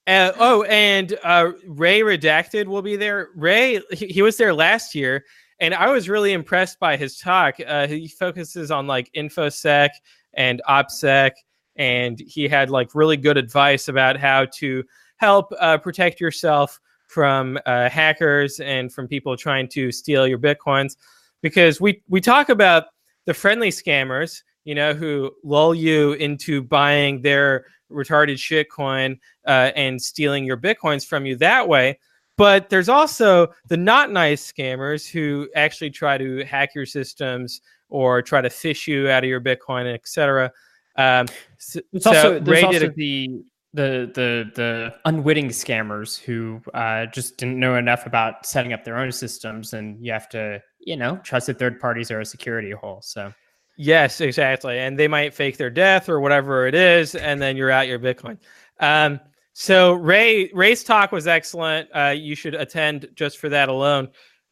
[0.08, 3.30] uh, oh, and uh, Ray Redacted will be there.
[3.36, 5.24] Ray, he, he was there last year,
[5.63, 7.56] and I was really impressed by his talk.
[7.65, 9.91] Uh, he focuses on like infosec
[10.34, 11.32] and opsec,
[11.78, 14.84] and he had like really good advice about how to
[15.15, 20.97] help uh, protect yourself from uh, hackers and from people trying to steal your bitcoins.
[21.41, 22.88] Because we we talk about
[23.26, 30.02] the friendly scammers, you know, who lull you into buying their retarded shitcoin uh, and
[30.02, 31.99] stealing your bitcoins from you that way.
[32.38, 38.22] But there's also the not nice scammers who actually try to hack your systems or
[38.22, 40.52] try to phish you out of your bitcoin, etc.
[40.96, 43.43] Um, so also there's Ray also did the
[43.74, 48.98] the the the unwitting scammers who uh, just didn't know enough about setting up their
[48.98, 52.72] own systems, and you have to you know trust that third parties are a security
[52.72, 53.02] hole.
[53.04, 53.32] So
[53.76, 54.78] Yes, exactly.
[54.80, 58.00] And they might fake their death or whatever it is, and then you're out your
[58.00, 58.38] Bitcoin.
[58.80, 59.19] Um,
[59.54, 61.89] so Ray Ray's talk was excellent.
[61.96, 64.10] Uh, you should attend just for that alone.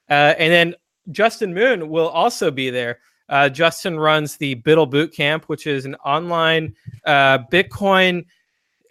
[0.10, 0.76] Uh, and then
[1.12, 3.00] Justin Moon will also be there.
[3.28, 8.26] Uh, Justin runs the Buidl Boot Camp, which is an online uh, Bitcoin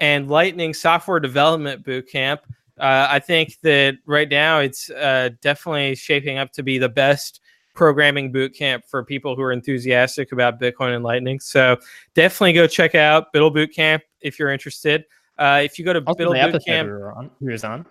[0.01, 2.41] and Lightning software development boot camp.
[2.79, 7.41] Uh, I think that right now it's uh, definitely shaping up to be the best
[7.75, 11.39] programming boot camp for people who are enthusiastic about Bitcoin and Lightning.
[11.39, 11.77] So
[12.15, 15.05] definitely go check out Buidl Boot Camp if you're interested.
[15.41, 17.65] Uh, if you go to also Buidl the Boot episode Camp, we on, he was
[17.65, 17.87] on.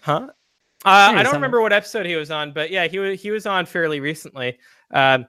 [0.00, 0.26] huh?
[0.84, 3.30] Uh, I don't on- remember what episode he was on, but yeah, he was he
[3.30, 4.58] was on fairly recently.
[4.92, 5.26] Um,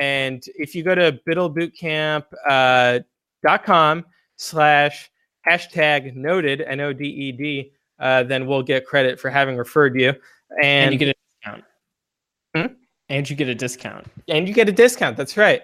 [0.00, 3.04] and if you go to buidlbootcamp.com
[3.44, 4.04] dot com
[4.36, 5.10] slash
[5.48, 9.98] hashtag noded N O D E D, uh, then we'll get credit for having referred
[9.98, 10.14] you.
[10.62, 11.14] And, and you get a
[11.44, 11.64] discount.
[12.54, 12.74] Hmm?
[13.10, 14.06] And you get a discount.
[14.28, 15.16] and you get a discount.
[15.16, 15.62] That's right.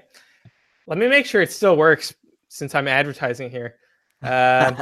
[0.87, 2.15] Let me make sure it still works
[2.49, 3.77] since I'm advertising here.
[4.23, 4.79] Um,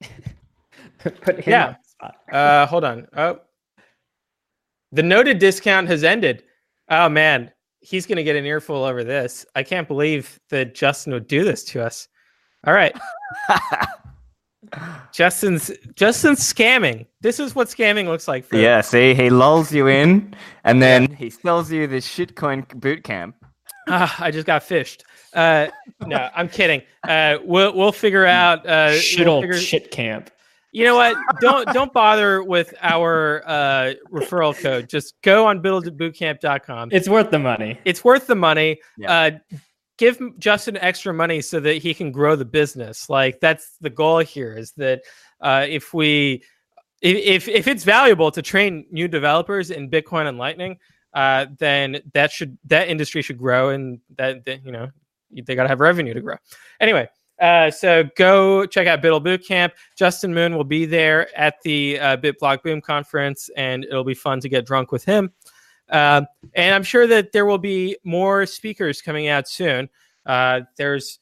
[0.98, 1.66] Put him Yeah.
[1.68, 2.16] on the spot.
[2.32, 3.06] uh, hold on.
[3.16, 3.40] Oh,
[4.92, 6.42] the noded discount has ended.
[6.88, 9.44] Oh man, he's gonna get an earful over this.
[9.54, 12.08] I can't believe that Justin would do this to us.
[12.66, 12.96] All right,
[15.12, 17.06] Justin's Justin's scamming.
[17.20, 18.44] This is what scamming looks like.
[18.44, 20.34] For yeah, see, he lulls you in,
[20.64, 23.36] and then he sells you this shitcoin boot camp.
[23.88, 25.02] Ah, I just got phished.
[25.34, 25.68] Uh,
[26.06, 26.82] no, I'm kidding.
[27.06, 28.66] Uh, we'll we'll figure out.
[28.66, 30.30] Uh, Shit we'll old figure- shit camp.
[30.72, 31.16] You know what?
[31.40, 34.88] Don't don't bother with our uh, referral code.
[34.88, 36.90] Just go on buidlbootcamp.com.
[36.92, 37.78] It's worth the money.
[37.84, 38.78] It's worth the money.
[38.98, 39.12] Yeah.
[39.12, 39.30] Uh,
[39.96, 43.08] give Justin extra money so that he can grow the business.
[43.08, 44.54] Like that's the goal here.
[44.56, 45.02] Is that
[45.40, 46.42] uh, if we
[47.00, 50.78] if, if if it's valuable to train new developers in Bitcoin and Lightning,
[51.14, 54.90] uh, then that should that industry should grow, and that, that you know
[55.30, 56.36] they got to have revenue to grow.
[56.80, 57.08] Anyway.
[57.40, 59.70] Uh, so go check out Buidl Bootcamp.
[59.96, 64.40] Justin Moon will be there at the uh, BitBlock Boom conference, and it'll be fun
[64.40, 65.32] to get drunk with him.
[65.90, 69.88] Um, and I'm sure that there will be more speakers coming out soon.
[70.26, 71.20] Uh, there's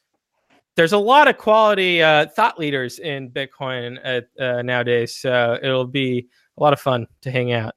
[0.74, 6.28] there's a lot of quality uh, thought leaders in Bitcoin uh, nowadays, so it'll be
[6.58, 7.74] a lot of fun to hang out.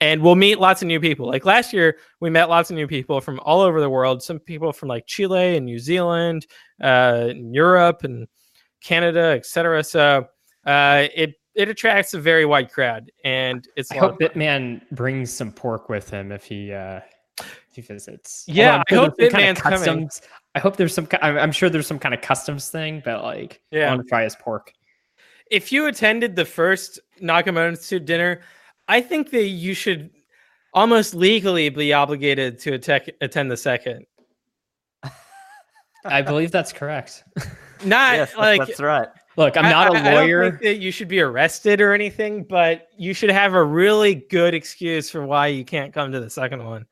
[0.00, 1.26] And we'll meet lots of new people.
[1.26, 4.22] Like last year, we met lots of new people from all over the world.
[4.22, 6.46] Some people from like Chile and New Zealand,
[6.80, 8.28] uh, and Europe and
[8.82, 9.82] Canada, etc.
[9.82, 10.28] So
[10.64, 15.50] uh, it it attracts a very wide crowd, and it's I hope Bitman brings some
[15.50, 17.00] pork with him if he uh
[17.40, 18.44] if he visits.
[18.46, 20.08] Yeah, I'm hope some kind of coming.
[20.54, 21.08] I hope there's some.
[21.20, 23.88] I'm sure there's some kind of customs thing, but like, I Yeah.
[23.90, 24.72] want to try his pork.
[25.50, 28.40] if you attended the first Nakamoto dinner,
[28.88, 30.10] I think that you should
[30.74, 34.06] almost legally be obligated to attack, attend the second.
[36.04, 37.24] I believe that's correct.
[37.84, 39.08] Not yes, that- like that's right.
[39.36, 40.50] Look, I'm I- not I- a I don't lawyer.
[40.50, 44.52] think that you should be arrested or anything, but you should have a really good
[44.54, 46.86] excuse for why you can't come to the second one.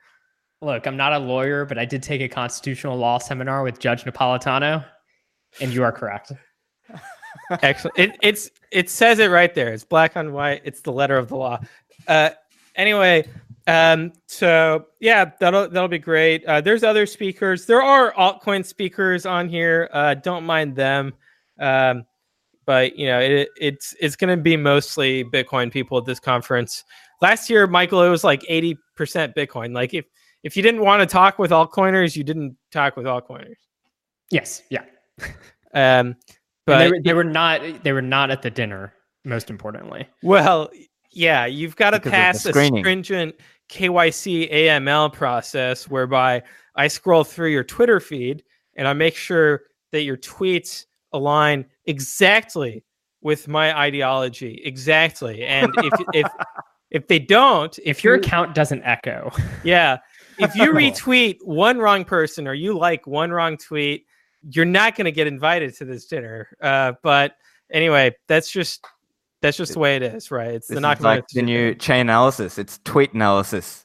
[0.62, 4.04] Look, I'm not a lawyer, but I did take a constitutional law seminar with Judge
[4.04, 4.84] Napolitano,
[5.60, 6.32] and you are correct.
[7.62, 7.98] Excellent.
[7.98, 9.72] It, it's it says it right there.
[9.72, 10.62] It's black on white.
[10.64, 11.58] It's the letter of the law.
[12.08, 12.30] Uh,
[12.74, 13.28] anyway,
[13.66, 16.44] um, so yeah, that'll that'll be great.
[16.44, 17.66] Uh, there's other speakers.
[17.66, 19.88] There are altcoin speakers on here.
[19.92, 21.14] Uh, don't mind them.
[21.58, 22.04] Um,
[22.66, 26.84] but you know, it, it's it's going to be mostly Bitcoin people at this conference.
[27.20, 29.74] Last year, Michael, it was like eighty percent Bitcoin.
[29.74, 30.04] Like if
[30.42, 33.56] if you didn't want to talk with altcoiners, you didn't talk with altcoiners.
[34.30, 34.84] Yes, yeah.
[35.74, 36.16] Um,
[36.64, 38.94] But they, were, they were not they were not at the dinner.
[39.24, 40.70] Most importantly, Well,
[41.16, 43.34] yeah, you've got to Because of the pass a stringent
[43.70, 46.42] KYC AML process whereby
[46.74, 48.44] I scroll through your Twitter feed
[48.76, 52.84] and I make sure that your tweets align exactly
[53.22, 55.44] with my ideology, exactly.
[55.46, 56.26] And if if
[56.90, 59.32] if they don't, if your you- account doesn't echo,
[59.64, 59.96] yeah,
[60.38, 64.04] if you retweet one wrong person or you like one wrong tweet,
[64.50, 66.48] you're not going to get invited to this dinner.
[66.60, 67.36] Uh, but
[67.72, 68.84] anyway, that's just
[69.42, 70.54] that's just the way it is, right?
[70.54, 72.58] It's This the is Nakamoto like the new Chainalysis.
[72.58, 73.84] It's tweet analysis.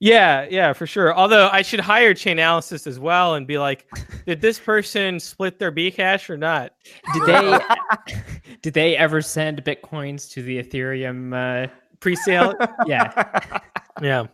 [0.00, 1.12] Yeah, yeah, for sure.
[1.16, 3.86] Although I should hire Chainalysis as well and be like,
[4.26, 6.72] did this person split their Bcash or not?
[7.12, 7.58] did they
[8.62, 11.34] did they ever send bitcoins to the Ethereum?
[11.34, 11.68] Uh,
[12.00, 12.54] Pre-sale?
[12.86, 13.60] yeah,
[14.00, 14.26] yeah.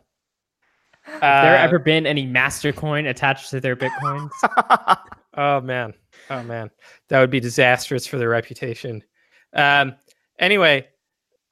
[1.07, 4.31] Have there Uh, ever been any Mastercoin attached to their bitcoins?
[5.37, 5.95] Oh man.
[6.31, 6.71] Oh man.
[7.09, 9.03] That would be disastrous for their reputation.
[9.53, 9.97] Um
[10.39, 10.87] anyway,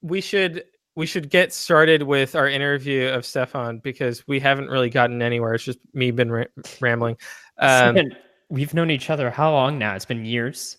[0.03, 0.64] we should
[0.95, 5.55] we should get started with our interview of Stephan because we haven't really gotten anywhere.
[5.55, 6.45] It's just me been ra-
[6.81, 7.16] rambling.
[7.59, 8.16] Um, Stephan,
[8.51, 9.95] we've known each other how long now?
[9.95, 10.77] It's been years.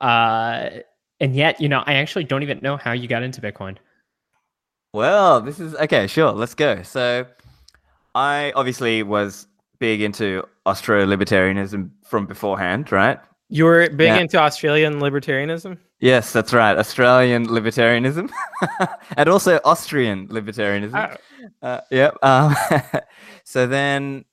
[0.00, 0.70] Uh,
[1.20, 3.76] and yet, you know, I actually don't even know how you got into Bitcoin.
[4.92, 6.08] Well, this is okay.
[6.08, 6.82] Sure, let's go.
[6.82, 7.26] So,
[8.16, 9.46] I obviously was
[9.78, 13.18] big into Austro libertarianism from beforehand, right?
[13.48, 14.18] you were big Yeah.
[14.18, 15.76] into Australian libertarianism?
[16.02, 16.76] Yes, that's right.
[16.76, 18.28] Australian libertarianism,
[19.16, 21.16] and also Austrian libertarianism.
[21.62, 22.16] Uh, yep.
[22.22, 22.56] Um,
[23.44, 24.24] so then,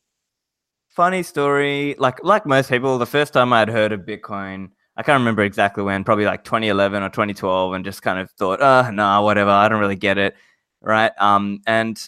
[0.87, 1.95] funny story.
[1.99, 5.83] Like like most people, the first time I'd heard of Bitcoin, I can't remember exactly
[5.83, 6.03] when.
[6.03, 9.51] Probably like 2011 or 2012, and just kind of thought, oh, nah, whatever.
[9.51, 10.35] I don't really get it,
[10.81, 11.11] right?
[11.19, 12.01] Um, and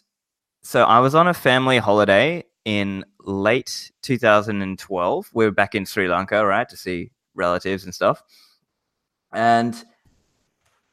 [0.64, 5.30] so I was on a family holiday in late 2012.
[5.36, 8.24] We were back in Sri Lanka, right, to see relatives and stuff,
[9.34, 9.84] and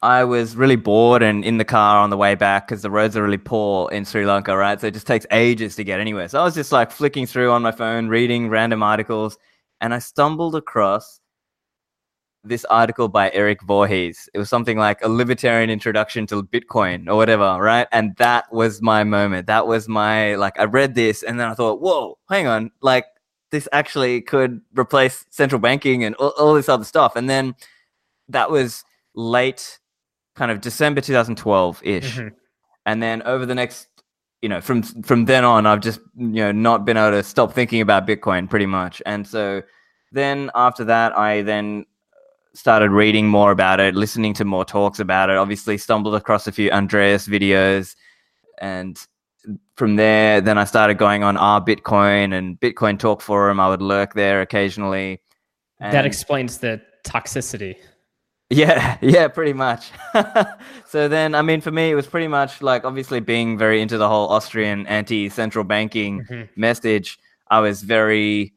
[0.01, 3.17] I was really bored and in the car on the way back because the roads
[3.17, 4.81] are really poor in Sri Lanka, right?
[4.81, 6.29] So it just takes ages to get anywhere.
[6.29, 9.39] So I was just like flicking through on my phone, reading random articles,
[9.81, 11.21] and I stumbled across
[12.45, 14.29] this article by Eric Voorhees.
[14.33, 17.89] It was something like a libertarian introduction to Bitcoin or whatever, right?
[17.91, 19.49] And that was my moment.
[19.49, 23.07] That was my like I read this and then I thought, whoa, hang on, like
[23.51, 27.17] this actually could replace central banking and all, all this other stuff.
[27.17, 27.55] And then
[28.29, 29.79] that was late
[30.37, 32.17] kind of December 2012 ish.
[32.19, 32.33] Mhm.
[32.87, 33.89] And then over the next,
[34.41, 37.53] you know, from from then on, I've just you know not been able to stop
[37.53, 39.03] thinking about Bitcoin pretty much.
[39.05, 39.63] And so
[40.13, 41.85] then after that, I then
[42.55, 45.37] started reading more about it, listening to more talks about it.
[45.37, 47.95] Obviously, stumbled across a few Andreas videos,
[48.61, 48.99] and
[49.77, 53.61] from there, then I started going on our Bitcoin and Bitcoin Talk forum.
[53.61, 55.21] I would lurk there occasionally.
[55.81, 57.77] that explains the toxicity.
[58.51, 59.91] Yeah, yeah, pretty much.
[60.87, 63.99] so then, I mean, for me, it was pretty much like obviously being very into
[63.99, 66.49] the whole Austrian anti central banking Mhm.
[66.57, 67.19] message.
[67.51, 68.53] I was very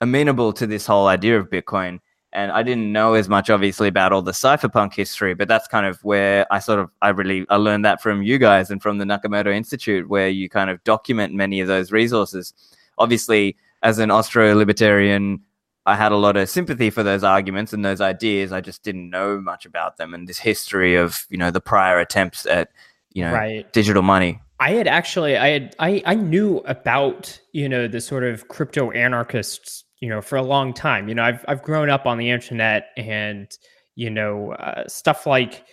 [0.00, 2.00] amenable to this whole idea of Bitcoin.
[2.32, 5.86] And I didn't know as much, obviously, about all the cypherpunk history, but that's kind
[5.86, 8.98] of where I sort of, I really, I learned that from you guys and from
[8.98, 12.52] the Nakamoto Institute, where you kind of document many of those resources.
[12.98, 15.40] Obviously, as an Austro libertarian,
[15.86, 18.52] I had a lot of sympathy for those arguments and those ideas.
[18.52, 22.00] I just didn't know much about them and this history of, you know, the prior
[22.00, 22.70] attempts at,
[23.12, 23.72] you know, Right.
[23.72, 24.40] digital money.
[24.58, 28.90] I had actually, I had, I, I knew about, you know, the sort of crypto
[28.90, 31.08] anarchists, you know, for a long time.
[31.08, 33.48] You know, I've, I've grown up on the internet and,
[33.94, 35.64] you know, uh, stuff like,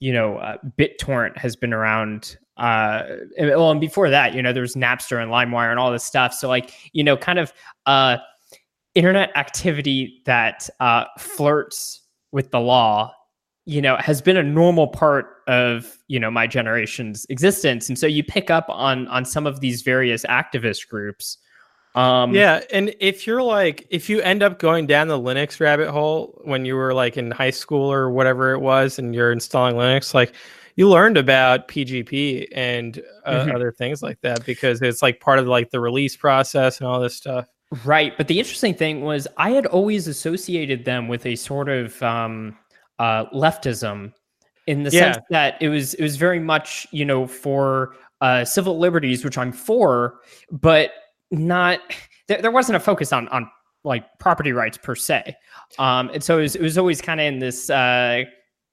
[0.00, 2.36] you know, uh, BitTorrent has been around.
[2.58, 3.04] Uh,
[3.38, 6.04] and- well, and before that, you know, there was Napster and LimeWire and all this
[6.04, 6.34] stuff.
[6.34, 7.52] So, like, you know, kind of
[7.86, 8.18] uh,
[8.94, 12.02] internet activity that uh, flirts
[12.32, 13.12] with the law
[13.64, 18.06] you know has been a normal part of you know my generation's existence and so
[18.08, 21.38] you pick up on on some of these various activist groups
[21.94, 25.90] um yeah, and if you're like, if you end up going down the Linux rabbit
[25.90, 29.76] hole when you were like in high school or whatever it was, and you're installing
[29.76, 30.32] Linux, like
[30.76, 33.54] you learned about PGP and uh, Mhm.
[33.54, 36.98] other things like that because it's like part of like the release process and all
[36.98, 37.46] this stuff.
[37.84, 38.16] Right.
[38.16, 42.56] But the interesting thing was I had always associated them with a sort of um,
[42.98, 44.12] uh, leftism
[44.66, 45.12] in the Yeah.
[45.12, 49.38] sense that it was it was very much, you know, for uh, civil liberties, which
[49.38, 50.20] I'm for,
[50.50, 50.90] but
[51.30, 51.80] not
[52.28, 53.50] there, there wasn't a focus on on
[53.84, 55.34] like property rights per se.
[55.78, 57.70] Um, and so it was, it was always kind of in this.
[57.70, 58.24] Uh,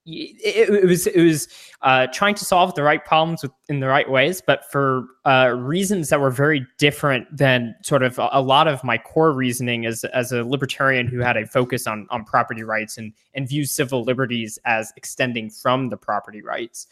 [0.09, 1.47] it, it, was it was
[1.81, 5.53] uh, trying to solve the right problems with, in the right ways, but for uh,
[5.57, 10.03] reasons that were very different than sort of a, lot of my core reasoning as
[10.05, 14.03] as a libertarian who had a focus on on property rights and and views civil
[14.03, 16.87] liberties as extending from the property rights.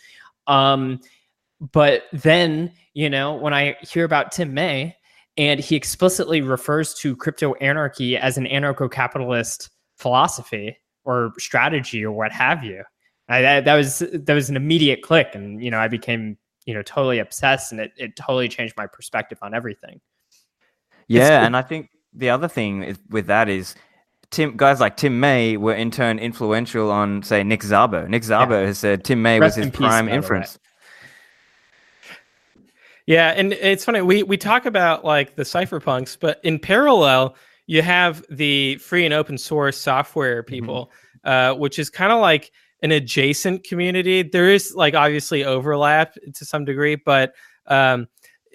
[0.47, 0.99] Um,
[1.71, 4.95] but then you know when I hear about Tim May
[5.37, 12.11] and he explicitly refers to crypto anarchy as an anarcho capitalist philosophy or strategy or
[12.11, 12.83] what have you.
[13.29, 16.73] I, that, that was that was an immediate click, and you know I became you
[16.73, 19.99] know totally obsessed, and it it totally changed my perspective on everything.
[21.07, 23.75] Yeah, and I think the other thing is, with that is
[24.29, 28.07] Tim guys like Tim May were in turn influential on say Nick Szabo.
[28.07, 28.67] Nick Szabo yeah.
[28.67, 30.59] has said Tim May Rest was his prime inference.
[33.05, 37.81] Yeah, and it's funny we we talk about like the cypherpunks, but in parallel you
[37.81, 40.53] have the free and open source software mm-hmm.
[40.53, 40.91] people,
[41.25, 41.53] mm-hmm.
[41.53, 42.51] uh, which is kind of like
[42.81, 44.23] an adjacent community.
[44.23, 47.33] There is like obviously overlap to some degree, but
[47.67, 48.07] um,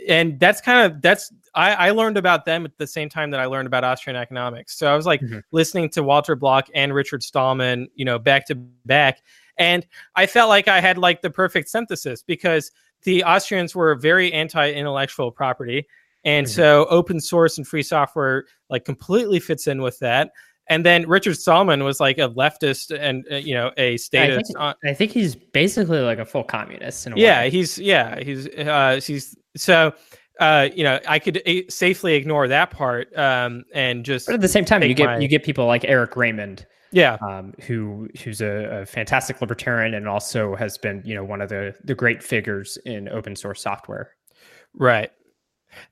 [0.08, 3.40] and that's kind of that's I, I learned about them at the same time that
[3.40, 4.76] I learned about Austrian economics.
[4.78, 5.38] So I was like mm-hmm.
[5.50, 9.22] listening to Walter Block and Richard Stallman, you know, back to back,
[9.58, 12.70] and I felt like I had like the perfect synthesis because
[13.02, 15.86] the Austrians were very anti-intellectual property.
[16.24, 16.54] And mm-hmm.
[16.54, 20.30] so open source and free software like completely fits in with that.
[20.68, 24.54] And then Richard Stallman was like a leftist and uh, you know a statist.
[24.56, 27.06] I think, I think, he's basically like a full communist.
[27.16, 27.50] yeah, way.
[27.50, 29.92] he's yeah he's uh, he's so
[30.40, 34.26] uh, you know I could a- safely ignore that part um, and just.
[34.26, 35.18] But at the same time, you get my...
[35.18, 36.66] you get people like Eric Raymond.
[36.92, 41.40] Yeah, um, who who's a, a, fantastic libertarian and also has been you know one
[41.40, 44.12] of the the great figures in open source software.
[44.74, 45.10] Right,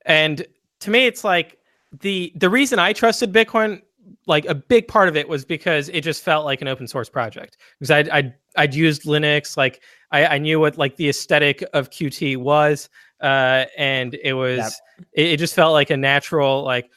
[0.05, 0.47] and
[0.81, 1.59] to me, it's like
[2.01, 3.81] the the reason I trusted Bitcoin
[4.27, 7.09] like a big part of it was because it just felt like an open source
[7.09, 7.57] project.
[7.79, 11.91] Because I'd I'd, I'd used Linux like I, I knew what like the aesthetic of
[11.91, 12.89] Qt was
[13.21, 14.81] uh, and it was
[15.13, 16.91] it, it, just felt like a natural like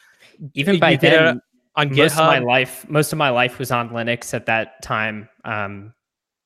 [0.53, 1.41] even by then
[1.75, 2.19] on most GitHub.
[2.19, 5.29] of my life most of my life was on Linux at that time.
[5.45, 5.93] Um,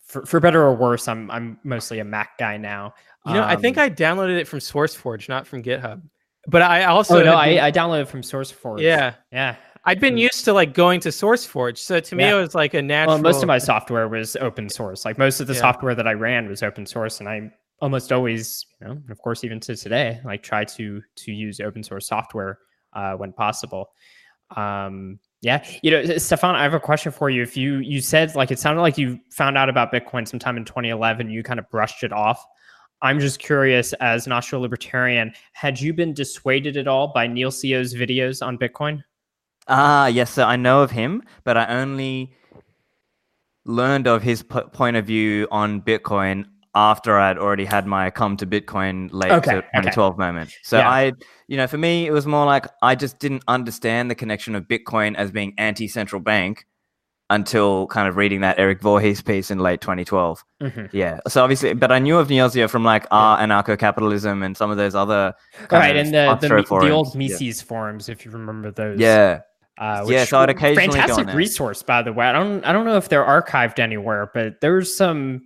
[0.03, 2.93] for, for better or worse I'm I'm mostly a Mac guy now.
[3.25, 6.01] You know um, I think um, I downloaded it from SourceForge not from GitHub.
[6.49, 8.81] But I also oh no been, I, I downloaded from SourceForge.
[8.81, 9.15] Yeah.
[9.33, 9.57] Yeah
[9.87, 12.35] I'd been used to like going to SourceForge, so to me yeah.
[12.35, 13.15] it was like a natural.
[13.15, 15.05] Well, most of my software was open source.
[15.05, 15.61] Like most of the yeah.
[15.61, 17.49] software that I ran was open source, and I
[17.81, 21.83] almost always, you know, of course, even to today, like try to to use open
[21.83, 22.59] source software
[22.93, 23.91] uh, when possible.
[24.57, 27.41] Um, yeah, you know, Stephan, I have a question for you.
[27.41, 30.65] If you you said like it sounded like you found out about Bitcoin sometime in
[30.65, 32.45] 2011, you kind of brushed it off.
[33.01, 37.51] I'm just curious, as an Austro libertarian, had you been dissuaded at all by Neil
[37.51, 39.03] Co's videos on Bitcoin?
[39.67, 40.31] Ah, yes.
[40.31, 42.33] So I know of him, but I only
[43.65, 48.37] learned of his p- point of view on Bitcoin after I'd already had my come
[48.37, 50.17] to Bitcoin late okay, 2012 okay.
[50.19, 50.55] moment.
[50.63, 50.89] So yeah.
[50.89, 51.13] I,
[51.47, 54.65] you know, for me, it was more like I just didn't understand the connection of
[54.67, 56.65] Bitcoin as being anti central bank
[57.29, 60.43] until kind of reading that Eric Voorhees piece in late 2012.
[60.61, 60.95] Mm-hmm.
[60.95, 61.19] Yeah.
[61.27, 64.77] So obviously, but I knew of Neilzio from like our anarcho capitalism and some of
[64.77, 65.33] those other.
[65.69, 65.95] Right.
[65.97, 66.47] And the, the,
[66.79, 67.67] the, old Mises yeah.
[67.67, 68.99] forums, if you remember those.
[68.99, 69.41] Yeah.
[69.77, 72.25] Uh, yes, I'd occasionally fantastic resource, by the way.
[72.25, 75.41] I don't, I don't know if they're archived anywhere, but there's some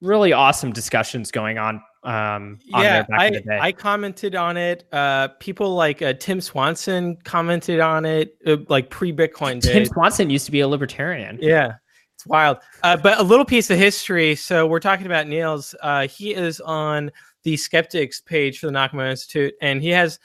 [0.00, 1.82] really awesome discussions going on.
[2.04, 4.84] Um, on yeah, I, I commented on it.
[4.92, 9.60] Uh, people like uh, Tim Swanson commented on it, uh, like pre Bitcoin.
[9.60, 11.38] Tim Swanson used to be a libertarian.
[11.40, 11.74] Yeah,
[12.14, 12.58] it's wild.
[12.82, 14.34] Uh, but a little piece of history.
[14.34, 15.74] So we're talking about Niels.
[15.82, 17.10] Uh, he is on
[17.42, 20.18] the Skeptics page for the Nakamoto Institute, and he has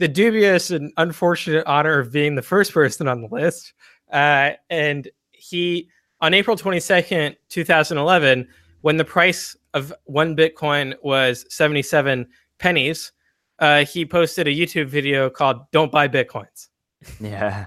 [0.00, 3.74] the dubious and unfortunate honor of being the first person on the list.
[4.10, 5.88] Uh, and he,
[6.22, 8.48] on April 22nd, 2011,
[8.80, 12.26] when the price of one Bitcoin was 77
[12.58, 13.12] pennies,
[13.58, 16.68] uh, he posted a YouTube video called Don't Buy Bitcoins.
[17.20, 17.66] Yeah.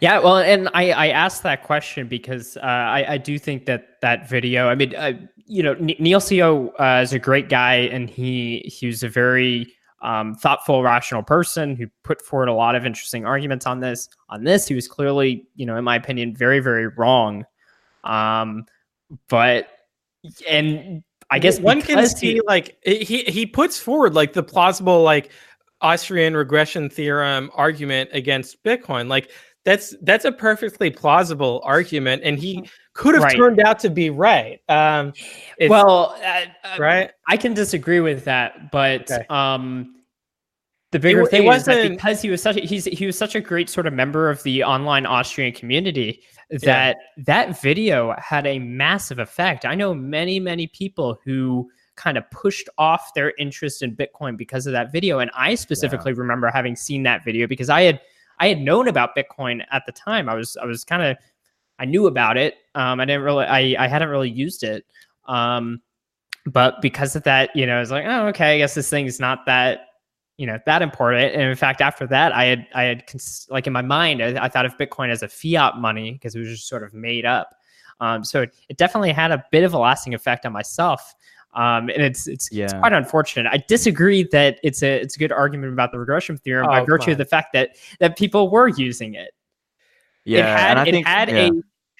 [0.00, 4.00] Yeah, well, and I, I asked that question because uh, I, I do think that
[4.02, 4.68] that video.
[4.68, 5.12] I mean, uh,
[5.46, 9.72] you know, Neil Co uh, is a great guy, and he he was a very
[10.02, 14.08] um, thoughtful, rational person who put forward a lot of interesting arguments on this.
[14.28, 17.44] On this, he was clearly, you know, in my opinion, very, very wrong.
[18.04, 18.64] Um,
[19.28, 19.68] but
[20.48, 25.02] and I guess one can see he, like he he puts forward like the plausible
[25.02, 25.30] like
[25.80, 29.08] Austrian regression theorem argument against Bitcoin.
[29.08, 29.30] Like
[29.64, 33.36] that's that's a perfectly plausible argument, and he could have right.
[33.36, 34.60] turned out to be right.
[34.68, 35.12] Um,
[35.68, 36.18] well,
[36.78, 39.24] right, I can disagree with that, but okay.
[39.28, 39.96] um,
[40.92, 43.34] the bigger it thing is that because he was such a, he's he was such
[43.34, 46.22] a great sort of member of the online Austrian community
[46.62, 49.64] that that video had a massive effect.
[49.64, 54.66] I know many many people who kind of pushed off their interest in Bitcoin because
[54.66, 58.00] of that video, and I specifically remember having seen that video because I had
[58.40, 60.28] I had known about Bitcoin at the time.
[60.28, 61.16] I was I was kind of
[61.80, 62.54] I knew about it.
[62.74, 64.84] Um, I didn't really I I hadn't really used it.
[65.26, 65.80] Um,
[66.46, 69.06] but because of that, you know, I was like, oh, okay, I guess this thing
[69.06, 69.86] is not that
[70.36, 73.66] you know that important and in fact after that i had i had cons- like
[73.66, 76.48] in my mind I, I thought of bitcoin as a fiat money because it was
[76.48, 77.54] just sort of made up
[78.00, 81.14] um, so it, it definitely had a bit of a lasting effect on myself
[81.52, 83.50] um, and it's, it's it's quite unfortunate.
[83.50, 86.84] I disagree that it's a it's a good argument about the regression theorem by Oh,
[86.84, 89.32] virtue come of the fact that that people were using it.
[90.24, 91.48] Yeah, it had and I it think had yeah.
[91.48, 91.50] a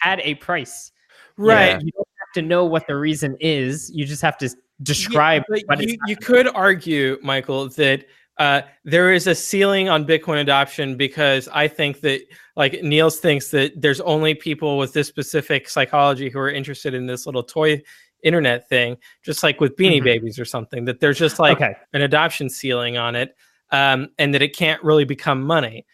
[0.00, 0.92] had a price.
[1.36, 1.68] Right.
[1.68, 3.90] You, know, you don't have to know what the reason is.
[3.94, 4.50] You just have to
[4.82, 8.06] describe Yeah, what but you, you could argue, Michael, that
[8.38, 12.22] uh, there is a ceiling on Bitcoin adoption because I think that,
[12.56, 17.06] like Niels thinks that there's only people with this specific psychology who are interested in
[17.06, 17.82] this little toy
[18.22, 20.04] internet thing, just like with Beanie Mhm.
[20.04, 20.84] Babies or something.
[20.84, 21.74] That there's just like okay.
[21.92, 23.36] an adoption ceiling on it,
[23.72, 25.86] um, and that it can't really become money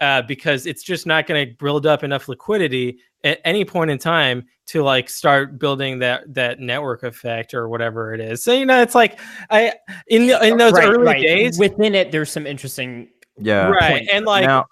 [0.00, 3.98] uh, because it's just not going to build up enough liquidity at any point in
[3.98, 8.42] time to like start building that that network effect or whatever it is.
[8.44, 9.18] So you know, it's like
[9.50, 9.72] I
[10.08, 11.22] in the, in those Right, early right.
[11.22, 13.08] days, within it, there's some interesting.
[13.38, 13.68] yeah.
[13.68, 13.90] right?
[13.92, 14.08] point.
[14.12, 14.66] And like now,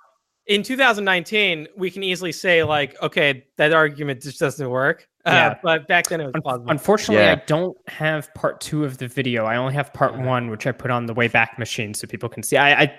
[0.47, 5.09] in 2019, we can easily say like, okay, that argument just doesn't work.
[5.25, 5.59] Uh, Yeah.
[5.63, 6.71] but back then it was Un- plausible.
[6.71, 7.33] Unfortunately, Yeah.
[7.33, 9.45] I don't have part two of the video.
[9.45, 12.29] I only have part one, which I put on the way back machine so people
[12.29, 12.57] can see.
[12.57, 12.93] I, I,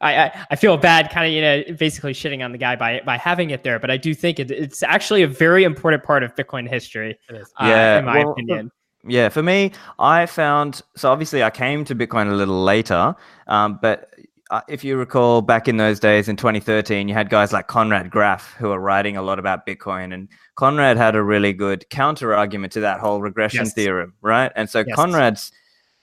[0.00, 3.00] I, I- I feel bad, kind of, you know, basically shitting on the guy by
[3.04, 3.78] by having it there.
[3.78, 7.38] But I do think it, it's actually a very important part of Bitcoin history, uh,
[7.60, 8.70] Yeah, in my well, opinion.
[9.06, 13.14] Yeah, for me, I found so obviously I came to Bitcoin a little later,
[13.46, 14.10] um, but
[14.50, 18.10] uh, if you recall back in those days in 2013, you had guys like Konrad
[18.10, 22.34] Graf who were writing a lot about Bitcoin, and Konrad had a really good counter
[22.34, 23.74] argument to that whole regression Yes.
[23.74, 24.52] theorem, right?
[24.56, 24.96] And so Yes.
[24.96, 25.52] Konrad's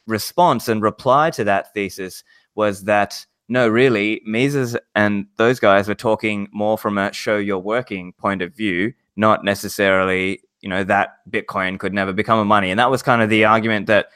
[0.07, 2.24] response and reply to that thesis
[2.55, 7.60] was that no, really, Mises and those guys were talking more from a show you're
[7.60, 12.72] working point of view, not necessarily, you know, that Bitcoin could never become a money.
[12.72, 14.08] And that was kind of the argument that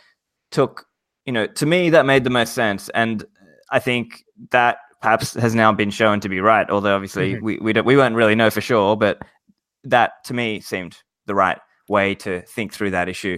[0.52, 0.86] took,
[1.26, 2.88] you know, to me, that made the most sense.
[2.96, 3.26] And
[3.72, 6.70] I think that perhaps has now been shown to be right.
[6.70, 7.42] Although obviously Mhm.
[7.42, 9.22] we, we, don't, we won't really know for sure, but
[9.84, 11.60] that to me seemed the right
[11.90, 13.38] way to think through that issue.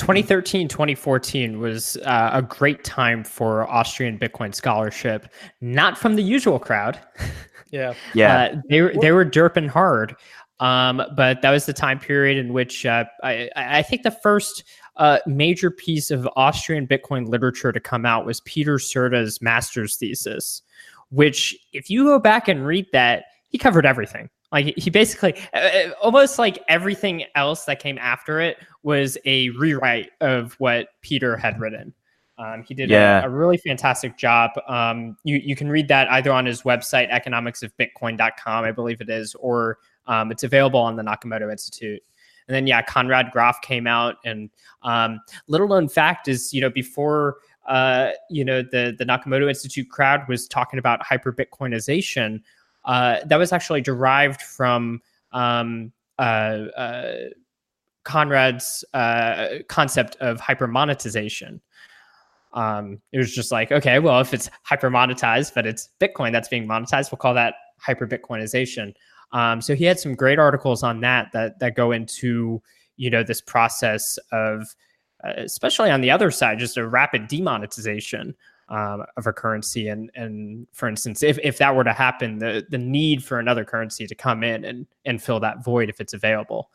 [0.00, 5.30] 2013 2014 was uh, a great time for Austrian Bitcoin scholarship,
[5.60, 6.98] not from the usual crowd.
[7.70, 7.92] yeah.
[8.14, 8.34] Yeah.
[8.34, 10.16] Uh, they were they were derping hard,
[10.58, 14.64] um, but that was the time period in which uh, I I think the first
[14.96, 20.62] uh, major piece of Austrian Bitcoin literature to come out was Peter Surda's master's thesis,
[21.10, 24.30] which if you go back and read that, he covered everything.
[24.52, 30.10] Like he basically uh, almost like everything else that came after it was a rewrite
[30.20, 31.94] of what Peter had written.
[32.38, 33.22] Um, he did Yeah.
[33.22, 34.50] a, a really fantastic job.
[34.66, 39.34] Um, you, you can read that either on his website, economicsofbitcoin.com, I believe it is,
[39.34, 42.02] or um, it's available on the Nakamoto Institute.
[42.48, 44.16] And then, yeah, Konrad Graf came out.
[44.24, 44.50] And
[44.82, 47.36] um, little known fact is, you know, before,
[47.68, 52.40] uh, you know, the, the Nakamoto Institute crowd was talking about hyper Bitcoinization,
[52.84, 55.00] uh, that was actually derived from
[55.32, 57.14] um, uh, uh,
[58.04, 61.60] Konrad's uh, concept of hyper monetization.
[62.52, 66.48] Um, it was just like, okay, well, if it's hyper monetized, but it's Bitcoin that's
[66.48, 68.94] being monetized, we'll call that hyper Bitcoinization.
[69.32, 72.60] Um, so he had some great articles on that that that go into
[72.96, 74.74] you know this process of,
[75.24, 78.34] uh, especially on the other side, just a rapid demonetization
[78.70, 79.88] um, of a currency.
[79.88, 83.64] And and for instance, if, if that were to happen, the the need for another
[83.64, 86.70] currency to come in and and fill that void if it's available.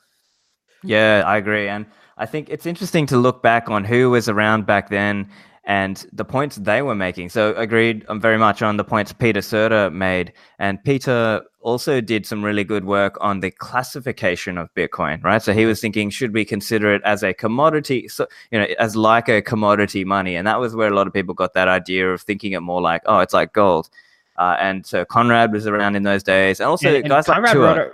[0.84, 1.68] Yeah, I agree.
[1.68, 1.86] And
[2.18, 5.30] I think it's interesting to look back on who was around back then
[5.66, 7.30] and the points they were making.
[7.30, 10.32] So, agreed um, very much on the points Peter Surda made.
[10.60, 15.42] And Peter also did some really good work on the classification of Bitcoin, right?
[15.42, 18.96] So, he was thinking, should we consider it as a commodity, so, you know, as
[18.96, 20.36] like a commodity money?
[20.36, 22.82] And that was where a lot of people got that idea of thinking it more
[22.82, 23.90] like, oh, it's like gold.
[24.38, 26.60] Uh, and so Konrad was around in those days.
[26.60, 27.92] And also, And- and guys like Tuur.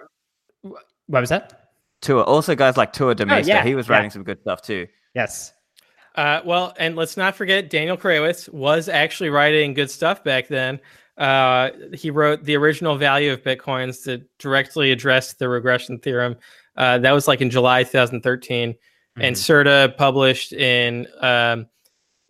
[0.64, 0.70] a-
[1.08, 1.70] what was that?
[2.02, 2.26] Tuur.
[2.26, 3.48] Also, guys like Tuur Demeester.
[3.48, 3.94] yeah, he was yeah.
[3.94, 4.88] writing some good stuff too.
[5.14, 5.54] Yes.
[6.16, 10.80] Uh, well, and let's not forget Daniel Krawisz was actually writing good stuff back then.
[11.18, 16.36] Uh, he wrote the original value of bitcoins that directly addressed the regression theorem.
[16.76, 18.76] Uh, that was like in July 2013,
[19.18, 21.68] and Surda published in um,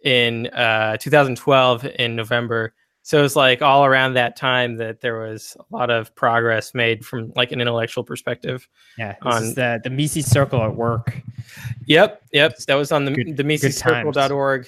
[0.04, 2.74] in uh, 2012 in November.
[3.12, 6.74] So it was like all around that time that there was a lot of progress
[6.74, 8.66] made from like an intellectual perspective.
[8.98, 11.22] Yeah, this on the the Mises Circle at work.
[11.88, 12.58] Yep, yep.
[12.68, 14.66] That was on the good, the MisesCircle.org.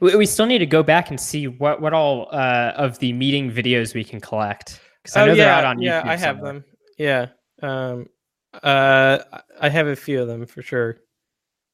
[0.00, 3.12] We, we still need to go back and see what what all uh, of the
[3.12, 4.80] meeting videos we can collect.
[5.02, 6.52] because I know oh, yeah, they're out on yeah, YouTube I have somewhere.
[6.52, 6.64] them.
[6.96, 7.26] Yeah,
[7.60, 8.06] um,
[8.62, 9.18] uh,
[9.60, 10.98] I have a few of them for sure.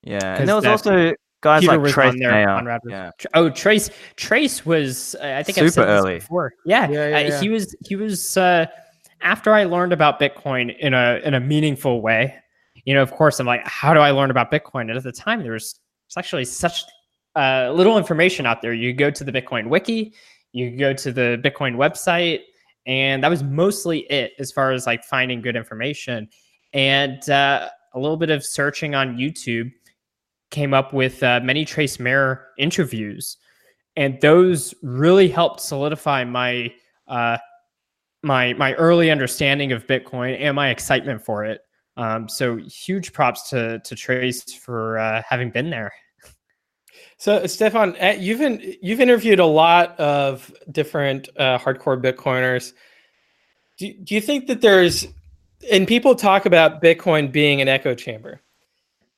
[0.03, 1.12] Yeah, and there was also
[1.45, 3.11] guys Peter like Trace there on yeah.
[3.35, 6.55] Oh, Trace Trace was uh, I think super I've said early before.
[6.65, 7.41] Yeah, yeah, yeah, uh, yeah.
[7.41, 8.67] he was he was uh,
[9.21, 12.35] after I learned about Bitcoin in a in a meaningful way.
[12.87, 14.83] You know, of course, I'm like, how do I learn about Bitcoin?
[14.83, 16.85] And at the time, there was, was actually such
[17.35, 18.75] uh, little information out there.
[18.75, 20.13] You go to the Bitcoin wiki,
[20.53, 22.41] you go to the Bitcoin website,
[22.87, 26.29] and that was mostly it as far as like finding good information.
[26.75, 29.71] And uh, a little bit of searching on YouTube
[30.55, 33.37] came up with uh, many Trace Mayer interviews,
[33.97, 36.73] and those really helped solidify my
[37.09, 37.39] uh,
[38.23, 41.61] my my early understanding of Bitcoin and my excitement for it.
[41.97, 45.93] Um, so huge props to to Trace for uh, having been there.
[47.17, 52.73] So Stephan, eh, you've in, you've interviewed a lot of different uh, hardcore Bitcoiners.
[53.79, 55.07] Do, do you think that there's
[55.73, 58.41] and people talk about Bitcoin being an echo chamber,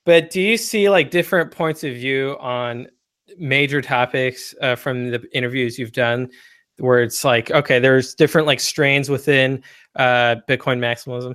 [0.06, 2.86] but do you see like different points of view on
[3.36, 6.30] major topics uh, from the interviews you've done,
[6.78, 9.62] where it's like, okay, there's different like strains within
[9.96, 11.34] uh, Bitcoin maximalism?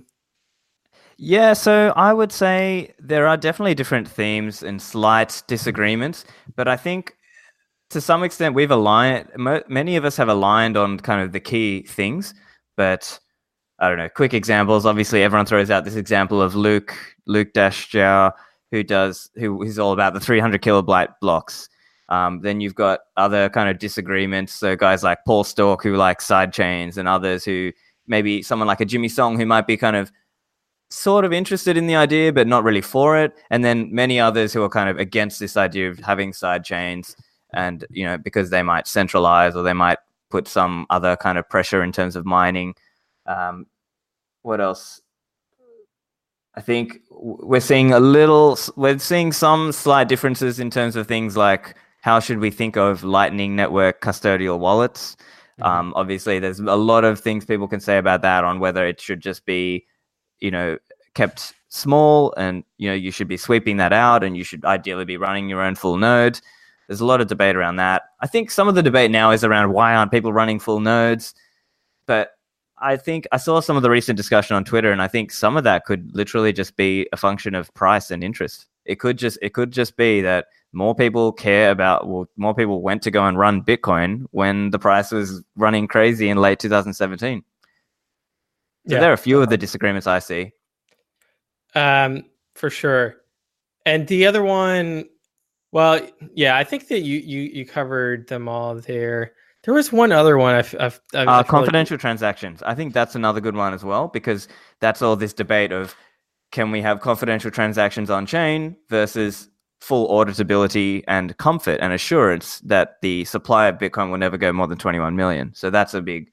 [1.18, 6.78] Yeah, so I would say there are definitely different themes and slight disagreements, but I
[6.78, 7.14] think
[7.92, 9.28] to some extent we've aligned.
[9.68, 12.34] Many of us have aligned on kind of the key things,
[12.78, 13.20] but
[13.80, 14.10] I don't know.
[14.10, 14.86] Quick examples.
[14.86, 16.96] Obviously, everyone throws out this example of Luke
[17.28, 18.32] Luke Dash Zhao,
[18.72, 21.70] who does who is all about the 300 kilobyte blocks.
[22.10, 24.54] Um, then you've got other kind of disagreements.
[24.54, 27.72] So guys like Paul Sztorc who like side chains, and others who
[28.08, 30.12] maybe someone like a Jimmy Song who might be kind of
[30.92, 33.34] sort of interested in the idea, but not really for it.
[33.50, 37.16] And then many others who are kind of against this idea of having side chains
[37.54, 40.00] and, you know, because they might centralize or they might
[40.30, 42.76] put some other kind of pressure in terms of mining.
[43.26, 43.68] Um,
[44.42, 45.02] what else?
[46.56, 51.38] I think we're seeing a little, we're seeing some slight differences in terms of things
[51.38, 55.16] like how should we think of Lightning Network custodial wallets.
[55.60, 55.64] Mm-hmm.
[55.64, 59.00] Um, obviously, there's a lot of things people can say about that on whether it
[59.00, 59.86] should just be
[60.42, 60.78] you know
[61.14, 65.06] kept small and you know you should be sweeping that out and you should ideally
[65.06, 66.40] be running your own full node
[66.88, 69.46] there's a lot of debate around that i think some of the debate now is
[69.46, 71.34] around why aren't people running full nodes
[72.08, 72.32] but
[72.82, 75.58] i think i saw some of the recent discussion on twitter and i think some
[75.58, 79.38] of that could literally just be a function of price and interest it could just
[79.42, 83.26] it could just be that more people care about well more people went to go
[83.26, 87.44] and run bitcoin when the price was running crazy in late 2017
[88.88, 89.00] so yeah.
[89.00, 90.54] there are a few of the disagreements I see.
[91.76, 92.26] Um,
[92.56, 93.18] for sure.
[93.86, 95.06] And the other one,
[95.72, 96.02] well,
[96.34, 99.34] yeah, I think that you you you covered them all there.
[99.64, 100.56] There was one other one.
[100.56, 102.02] I've, I've, I've uh, confidential like...
[102.02, 102.64] transactions.
[102.64, 104.48] I think that's another good one as well because
[104.80, 105.96] that's all this debate of
[106.52, 109.50] can we have confidential transactions on chain versus
[109.80, 114.68] full auditability and comfort and assurance that the supply of Bitcoin will never go more
[114.68, 115.52] than 21 million.
[115.56, 116.32] So that's a big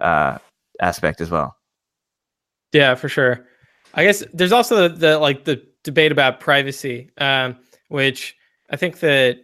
[0.00, 0.38] uh,
[0.80, 1.56] aspect as well.
[2.72, 3.46] Yeah, for sure.
[3.94, 7.56] I guess there's also the, the like the debate about privacy, um,
[7.88, 8.36] which
[8.70, 9.38] I think that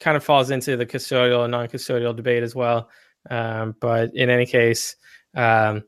[0.00, 2.88] kind of falls into the custodial and non-custodial debate as well.
[3.30, 4.96] Um, but in any case,
[5.34, 5.84] um,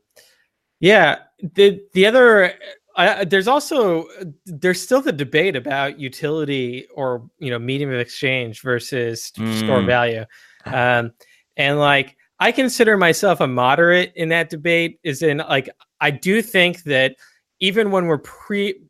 [0.79, 2.53] yeah, the the other
[2.95, 4.07] I, there's also
[4.45, 9.59] there's still the debate about utility or you know medium of exchange versus mm.
[9.59, 10.25] store value,
[10.65, 11.11] um,
[11.57, 14.99] and like I consider myself a moderate in that debate.
[15.03, 15.69] Is in like
[16.01, 17.15] I do think that
[17.59, 18.81] even when we're pre,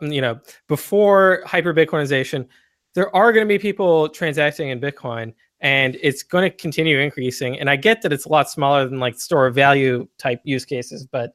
[0.00, 2.46] you know, before hyper Bitcoinization,
[2.94, 7.58] there are going to be people transacting in Bitcoin, and it's going to continue increasing.
[7.58, 10.64] And I get that it's a lot smaller than like store of value type use
[10.64, 11.34] cases, but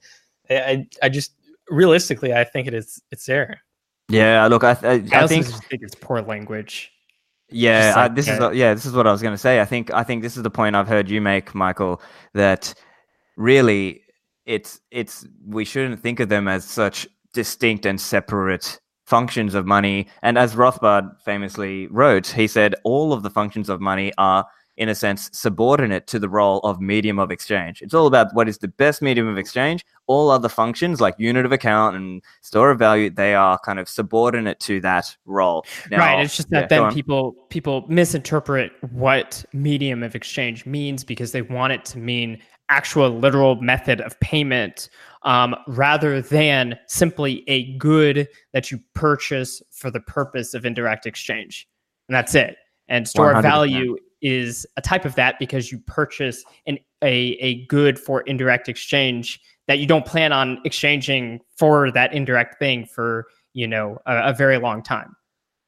[0.50, 1.34] I, I just
[1.70, 3.62] realistically, I think it is it's there.
[4.10, 6.92] Yeah, look, I, I, I, I think, think it's poor language.
[7.52, 9.60] Yeah, like, this is yeah, this is what I was going to say.
[9.60, 12.02] I think I think this is the point I've heard you make, Michael,
[12.34, 12.74] that
[13.38, 14.02] really
[14.46, 18.80] it's it's we shouldn't think of them as such distinct and separate
[19.10, 20.08] functions of money.
[20.22, 24.46] And as Rothbard famously wrote, he said all of the functions of money are
[24.78, 27.82] in a sense, subordinate to the role of medium of exchange.
[27.82, 29.86] It's all about what is the best medium of exchange.
[30.08, 33.90] All other functions like unit of account and store of value, they are kind of
[33.90, 35.66] subordinate to that role.
[35.92, 36.24] Now, right.
[36.24, 41.42] It's just that yeah, then people people misinterpret what medium of exchange means because they
[41.42, 42.40] want it to mean
[42.70, 44.90] actual literal method of payment
[45.24, 51.68] um, rather than simply a good that you purchase for the purpose of indirect exchange.
[52.08, 52.58] And that's it.
[52.88, 57.66] And store of value is a type of that because you purchase an, a, a
[57.66, 63.28] good for indirect exchange that you don't plan on exchanging for that indirect thing for,
[63.54, 65.16] you know, a, a very long time.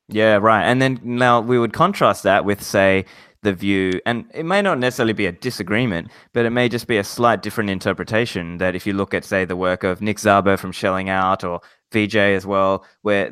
[0.10, 0.64] Yeah, right.
[0.64, 3.06] And then now we would contrast that with, say,
[3.44, 6.98] the view, and it may not necessarily be a disagreement, but it may just be
[6.98, 8.58] a slight different interpretation.
[8.58, 11.62] That if you look at, say, the work of Nick Szabo from Shelling Out or
[11.92, 13.32] VJ as well, where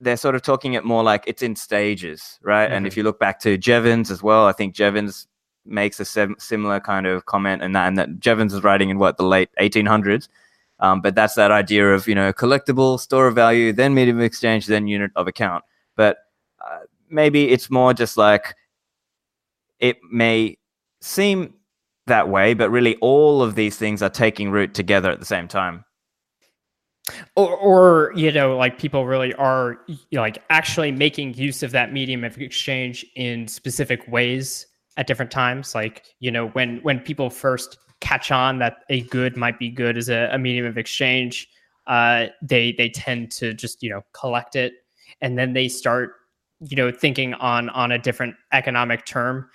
[0.00, 2.64] they're sort of talking it more like it's in stages, right?
[2.64, 2.74] Mm-hmm.
[2.74, 3.00] And if mm-hmm.
[3.00, 5.26] you look back to Jevons as well, I think Jevons
[5.66, 8.98] makes a sem- similar kind of comment, and that, and that Jevons is writing in
[8.98, 10.28] what the late 1800s.
[10.80, 14.24] Um, but that's that idea of you know collectible, store of value, then medium of
[14.24, 15.64] exchange, then unit of account.
[15.96, 16.18] But
[16.64, 18.54] uh, maybe it's more just like
[19.80, 20.56] it may
[21.00, 21.54] seem
[22.06, 25.48] that way, but really all of these things are taking root together at the same
[25.48, 25.84] time.
[27.36, 29.78] Or, or you know, like people really are
[30.12, 34.66] like actually making use of that medium of exchange in specific ways
[34.96, 35.74] at different times.
[35.74, 39.98] Like you know, when when people first catch on that a good might be good
[39.98, 41.48] as a, a medium of exchange,
[41.86, 44.72] uh, they they tend to just you know collect it,
[45.20, 46.14] and then they start
[46.60, 49.50] you know thinking on on a different economic term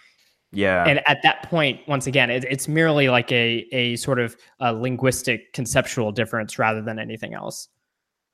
[0.51, 0.83] yeah.
[0.85, 4.73] And at that point, once again, it, it's merely like a a sort of a
[4.73, 7.69] linguistic conceptual difference rather than anything else.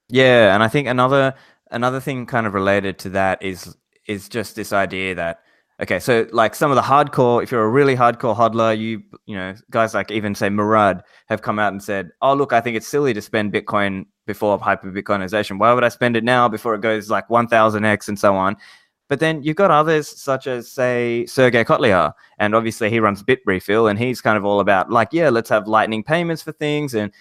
[0.09, 1.33] Yeah, and I think another
[1.71, 3.75] another thing kind of related to that is
[4.07, 5.39] is just this idea that
[5.81, 9.35] okay, so like some of the hardcore, if you're a really hardcore hodler, you you
[9.35, 12.77] know guys like even say Murad have come out and said, oh look, I think
[12.77, 15.59] it's silly to spend Bitcoin before hyper Bitcoinization.
[15.59, 18.55] Why would I spend it now before it goes like 1000x and so on?
[19.07, 23.89] But then you've got others such as, say, Sergey Kotliar, and obviously he runs BitRefill,
[23.89, 27.11] and he's kind of all about like, yeah, let's have lightning payments for things, and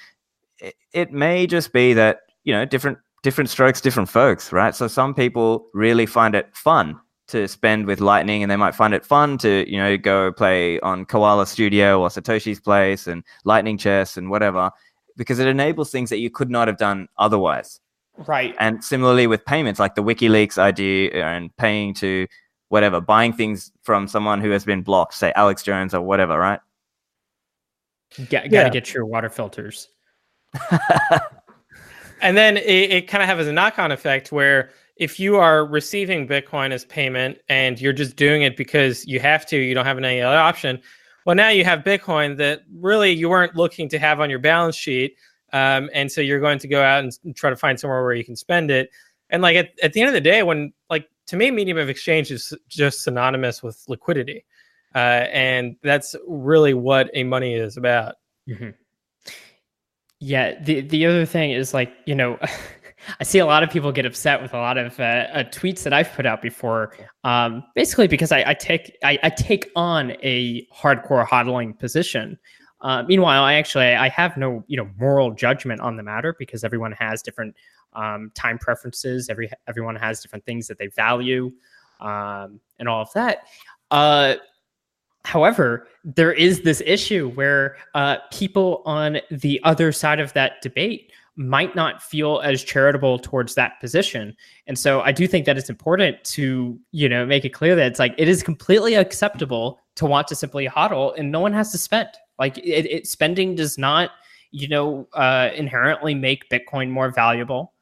[0.58, 4.74] it, it may just be that you know different different strokes, different folks, right?
[4.74, 8.94] So some people really find it fun to spend with Lightning, and they might find
[8.94, 13.78] it fun to you know go play on Koala Studio or Satoshi's Place and Lightning
[13.78, 14.70] Chess and whatever,
[15.16, 17.80] because it enables things that you could not have done otherwise.
[18.16, 18.54] Right.
[18.58, 22.26] And similarly with payments, like the WikiLeaks idea and paying to
[22.68, 26.60] whatever, buying things from someone who has been blocked, say Alex Jones or whatever, right?
[28.28, 29.88] Get, gotta get your water filters.
[32.22, 36.28] and then it, it kind of has a knock-on effect where if you are receiving
[36.28, 39.98] Bitcoin as payment and you're just doing it because you have to, you don't have
[39.98, 40.80] any other option.
[41.26, 44.76] Well, now you have Bitcoin that really you weren't looking to have on your balance
[44.76, 45.16] sheet
[45.54, 48.24] um, and so you're going to go out and try to find somewhere where you
[48.24, 48.90] can spend it.
[49.30, 51.88] And like at, at the end of the day, when like to me, medium of
[51.88, 54.44] exchange is just synonymous with liquidity.
[54.96, 58.16] Uh, and that's really what a money is about.
[58.48, 58.70] Mm-hmm.
[60.18, 60.60] Yeah.
[60.60, 62.36] The, the other thing is like, you know,
[63.20, 65.84] I see a lot of people get upset with a lot of uh, uh, tweets
[65.84, 70.12] that I've put out before, um, basically because I, I take I, I, take on
[70.22, 72.38] a hardcore hodling position,
[72.84, 76.62] uh, meanwhile, I actually I have no you know moral judgment on the matter because
[76.62, 77.56] everyone has different
[77.94, 79.30] um, time preferences.
[79.30, 81.50] Every everyone has different things that they value,
[82.00, 83.38] um, and all of that.
[83.90, 84.34] Uh,
[85.24, 91.10] however, there is this issue where uh, people on the other side of that debate
[91.36, 94.36] might not feel as charitable towards that position.
[94.66, 97.86] And so I do think that it's important to, you know, make it clear that
[97.86, 101.72] it's like it is completely acceptable to want to simply hodl and no one has
[101.72, 102.08] to spend.
[102.38, 104.10] Like it, it spending does not,
[104.50, 107.72] you know, uh, inherently make Bitcoin more valuable.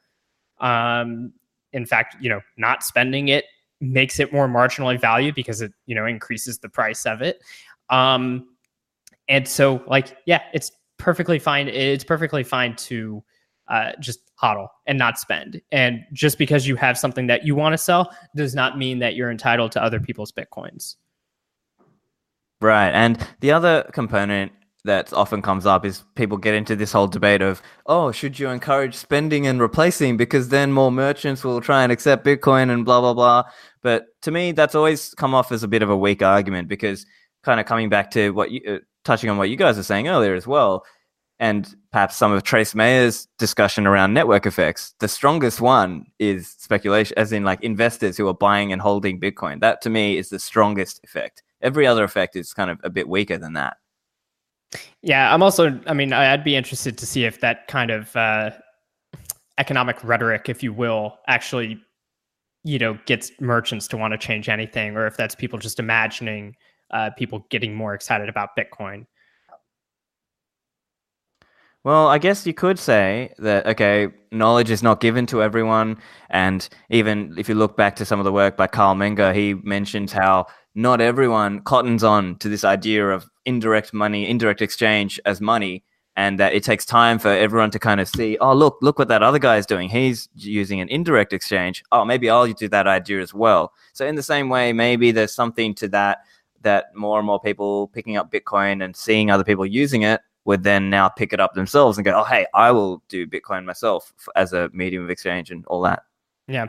[0.61, 1.33] Um,
[1.73, 3.47] in fact, you know, not spending it
[3.81, 7.43] makes it more marginally valued because it, you know, increases the price of it.
[7.91, 8.49] Um,
[9.29, 11.69] and so, like, yeah, it's perfectly fine.
[11.69, 13.25] It's perfectly fine to
[13.69, 15.61] uh, just hodl and not spend.
[15.73, 19.15] And just because you have something that you want to sell does not mean that
[19.15, 20.97] you're entitled to other people's bitcoins.
[22.63, 22.91] Right.
[22.91, 24.53] And the other component
[24.85, 28.49] that often comes up is people get into this whole debate of, oh, should you
[28.51, 33.01] encourage spending and replacing because then more merchants will try and accept Bitcoin and blah,
[33.01, 33.45] blah, blah.
[33.83, 37.05] But to me, that's always come off as a bit of a weak argument because
[37.43, 40.07] kind of coming back to what you, uh, touching on what you guys were saying
[40.07, 40.85] earlier as well,
[41.41, 47.15] and perhaps some of Trace Mayer's discussion around network effects, the strongest one is speculation,
[47.17, 49.59] as in like investors who are buying and holding Bitcoin.
[49.61, 53.09] That to me is the strongest effect every other effect is kind of a bit
[53.09, 53.77] weaker than that.
[55.03, 55.79] Yeah, I'm also.
[55.87, 58.51] I mean, I'd be interested to see if that kind of uh,
[59.59, 61.79] economic rhetoric, if you will, actually,
[62.65, 66.57] you know, gets merchants to want to change anything, or if that's people just imagining
[66.91, 69.07] uh, people getting more excited about Bitcoin.
[71.85, 75.99] Well, I guess you could say that, okay, knowledge is not given to everyone.
[76.31, 79.55] And even if you look back to some of the work by Carl Menger, he
[79.55, 85.41] mentions how not everyone cottons on to this idea of indirect money, indirect exchange as
[85.41, 85.85] money,
[86.17, 89.09] and that it takes time for everyone to kind of see, oh, look, look what
[89.09, 89.89] that other guy is doing.
[89.89, 91.83] He's using an indirect exchange.
[91.93, 93.73] Oh, maybe I'll do that idea as well.
[93.93, 96.19] So, in the same way, maybe there's something to that
[96.63, 100.63] that more and more people picking up Bitcoin and seeing other people using it would
[100.63, 104.13] then now pick it up themselves and go, oh, hey, I will do Bitcoin myself
[104.37, 106.05] as a medium of exchange and all that.
[106.49, 106.69] Yeah.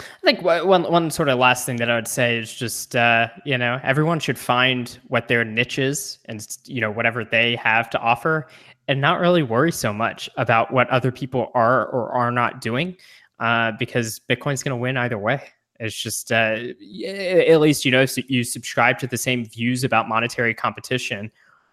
[0.00, 3.28] I think one one sort of last thing that I would say is just uh,
[3.44, 7.90] you know everyone should find what their niche is and you know whatever they have
[7.90, 8.48] to offer,
[8.88, 12.96] and not really worry so much about what other people are or are not doing,
[13.38, 15.42] uh, because Bitcoin's going to win either way.
[15.78, 16.58] It's just uh,
[17.06, 21.30] at least you know you subscribe to the same views about monetary competition.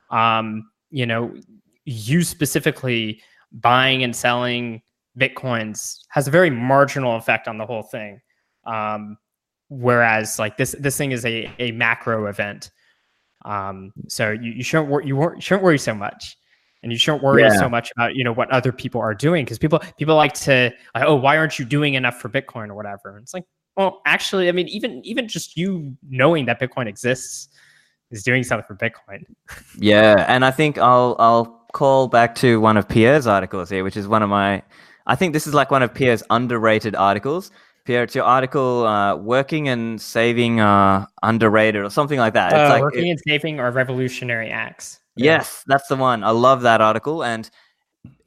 [0.10, 1.36] Um, you know,
[1.86, 3.22] you specifically
[3.52, 4.82] buying and selling
[5.18, 8.22] bitcoins has a very marginal effect on the whole thing.
[8.66, 9.18] Um,
[9.70, 12.72] whereas like this this thing is a, a macro event.
[13.46, 16.38] Um, so you, you shouldn't wor- you shouldn't worry so much.
[16.84, 17.58] And you shouldn't worry yeah.
[17.58, 20.72] so much about you know what other people are doing because people people like to
[20.94, 23.16] like, oh why aren't you doing enough for Bitcoin or whatever.
[23.16, 23.46] And it's like
[23.76, 27.50] well actually I mean even even just you knowing that Bitcoin exists
[28.12, 29.26] is doing something for Bitcoin.
[29.78, 33.98] yeah, and I think I'll I'll call back to one of Pierre's articles here, which
[33.98, 34.64] is one of my.
[35.08, 37.50] I think this is like one of Pierre's underrated articles.
[37.86, 42.52] Pierre, it's your article, uh, "Working and Saving uh, Underrated" or something like that.
[42.52, 45.00] It's uh, like working it, and saving are revolutionary acts.
[45.16, 45.74] Yes, yeah.
[45.74, 46.24] that's the one.
[46.24, 47.50] I love that article, and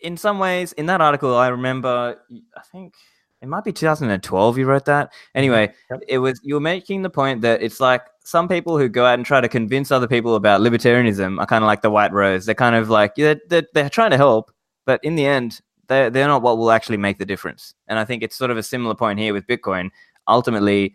[0.00, 2.18] in some ways, in that article, I remember.
[2.56, 2.94] I think
[3.42, 6.00] it might be 2012 you wrote that anyway yep.
[6.06, 9.14] it was you were making the point that it's like some people who go out
[9.14, 12.44] and try to convince other people about libertarianism are kind of like the white rose
[12.44, 14.52] they're kind of like yeah, they're, they're trying to help
[14.84, 18.04] but in the end they're, they're not what will actually make the difference and i
[18.04, 19.90] think it's sort of a similar point here with bitcoin
[20.26, 20.94] ultimately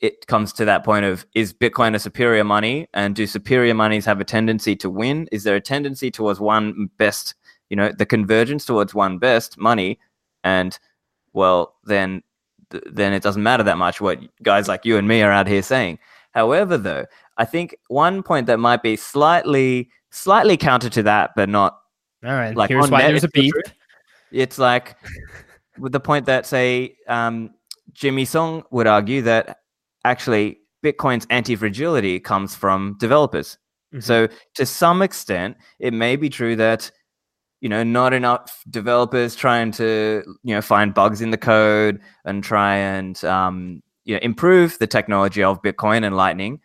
[0.00, 4.04] it comes to that point of is bitcoin a superior money and do superior monies
[4.04, 7.34] have a tendency to win is there a tendency towards one best
[7.70, 9.98] you know the convergence towards one best money
[10.44, 10.78] and
[11.32, 12.22] well, then
[12.86, 15.62] then it doesn't matter that much what guys like you and me are out here
[15.62, 15.98] saying.
[16.32, 17.04] However, though,
[17.36, 21.78] I think one point that might be slightly slightly counter to that, but not
[22.24, 22.56] all right.
[22.56, 23.52] Like here's why there's a beef.
[24.32, 24.96] It's like
[25.78, 27.50] with the point that say um,
[27.92, 29.58] Jimmy Song would argue that
[30.04, 33.58] actually Bitcoin's anti fragility comes from developers.
[33.92, 34.00] Mm-hmm.
[34.00, 36.90] So to some extent, it may be true that
[37.62, 42.44] you know not enough developers trying to you know find bugs in the code and
[42.44, 46.60] try and um, you know improve the technology of bitcoin and lightning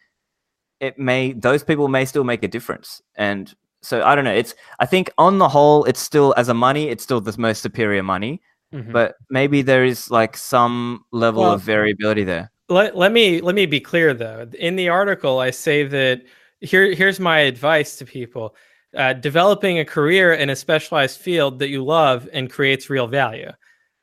[0.80, 3.56] it may those people may still make a difference and
[3.88, 6.90] so i don't know it's i think on the whole it's still as a money
[6.90, 8.42] it's still the most superior money
[8.74, 8.92] mm-hmm.
[8.92, 13.56] but maybe there is like some level well, of variability there let, let me let
[13.56, 16.22] me be clear though in the article i say that
[16.62, 18.56] here here's my advice to people
[18.96, 23.52] uh, developing a career in a specialized field that you love and creates real value.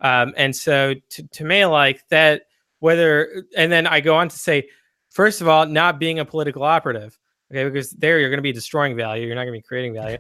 [0.01, 2.43] Um, and so to, to me, like that,
[2.81, 4.69] whether, and then I go on to say,
[5.11, 7.19] first of all, not being a political operative,
[7.55, 9.27] okay, because there you're going to be destroying value.
[9.27, 10.19] You're not going to be creating value.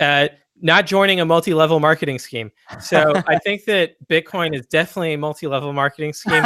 [0.00, 0.28] Uh,
[0.60, 2.50] not joining a multi-level marketing scheme.
[2.80, 6.44] So I think that Bitcoin is definitely a multi-level marketing scheme.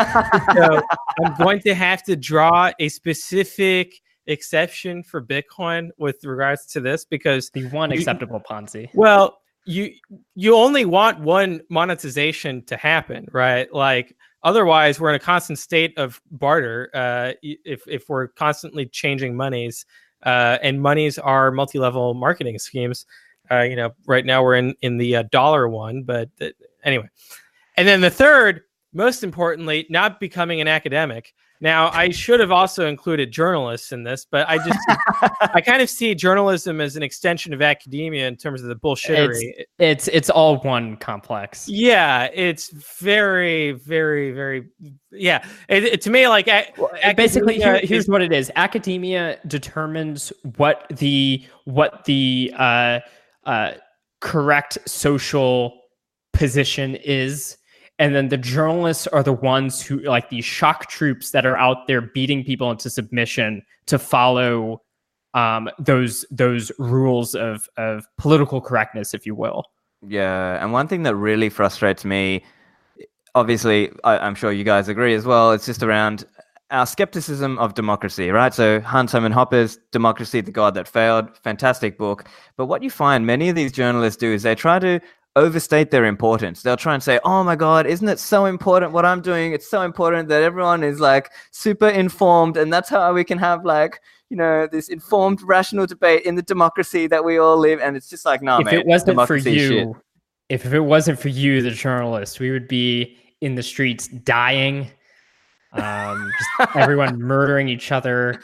[0.54, 0.82] so
[1.22, 7.04] I'm going to have to draw a specific exception for Bitcoin with regards to this
[7.04, 8.88] because the one you, acceptable Ponzi.
[8.94, 9.92] Well, you
[10.34, 13.72] you only want one monetization to happen, right?
[13.72, 16.90] Like otherwise, we're in a constant state of barter.
[16.94, 19.84] Uh, if if we're constantly changing monies,
[20.26, 23.06] uh, and monies are multi-level marketing schemes.
[23.50, 26.28] Uh, you know, right now we're in in the uh, dollar one, but
[26.84, 27.08] anyway.
[27.76, 28.62] And then the third,
[28.92, 31.32] most importantly, not becoming an academic.
[31.60, 34.78] Now, I should have also included journalists in this, but I just
[35.54, 39.52] I kind of see journalism as an extension of academia in terms of the bullshittery.
[39.56, 41.68] It's it's, it's all one complex.
[41.68, 44.68] Yeah, it's very, very, very.
[45.10, 46.46] Yeah, it, it, to me, like
[46.76, 53.00] well, basically, here, here's is, what it is: academia determines what the what the uh,
[53.44, 53.72] uh,
[54.20, 55.80] correct social
[56.32, 57.56] position is
[57.98, 61.86] and then the journalists are the ones who like these shock troops that are out
[61.86, 64.82] there beating people into submission to follow
[65.34, 69.64] um, those those rules of of political correctness, if you will.
[70.06, 72.44] Yeah, and one thing that really frustrates me,
[73.34, 75.52] obviously, I, I'm sure you guys agree as well.
[75.52, 76.24] It's just around
[76.70, 78.52] our skepticism of democracy, right?
[78.52, 82.28] So Hans Hermann Hoppe's Democracy, the God That Failed, fantastic book.
[82.56, 85.00] But what you find many of these journalists do is they try to
[85.36, 86.62] overstate their importance.
[86.62, 89.52] They'll try and say, "Oh my God, isn't it so important what I'm doing?
[89.52, 93.64] It's so important that everyone is like super informed, and that's how we can have
[93.64, 97.96] like." You know, this informed, rational debate in the democracy that we all live, and
[97.96, 99.96] it's just like, no, if mate, it wasn't for is shit." you,
[100.48, 104.90] if it wasn't for you, the journalist, we would be in the streets dying,
[105.72, 108.40] um, just everyone murdering each other.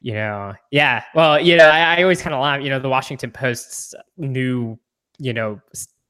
[0.00, 1.02] You know, yeah.
[1.14, 2.62] Well, you know, I, I always kind of laugh.
[2.62, 4.78] You know, the Washington Post's new,
[5.18, 5.60] you know,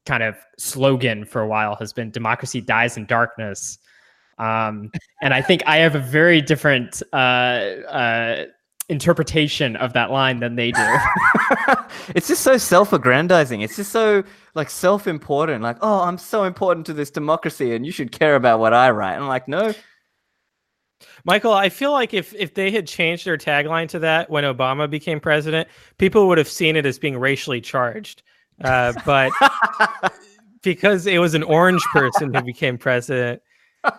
[0.09, 3.79] kind of slogan for a while has been "Democracy dies in darkness,"
[4.39, 4.91] um,
[5.23, 8.47] and I think I have a very different uh, uh,
[8.89, 10.97] interpretation of that line than they do.
[12.15, 13.61] it's just so self-aggrandizing.
[13.61, 15.63] It's just so like self-important.
[15.63, 18.91] Like, oh, I'm so important to this democracy, and you should care about what I
[18.91, 19.15] write.
[19.15, 19.75] And I'm like, no,
[21.25, 24.89] Michael, I feel like if if they had changed their tagline to that when Obama
[24.89, 28.23] became president, people would have seen it as being racially charged.
[28.63, 29.33] Uh, but
[30.63, 33.43] because it was an orange person who became president,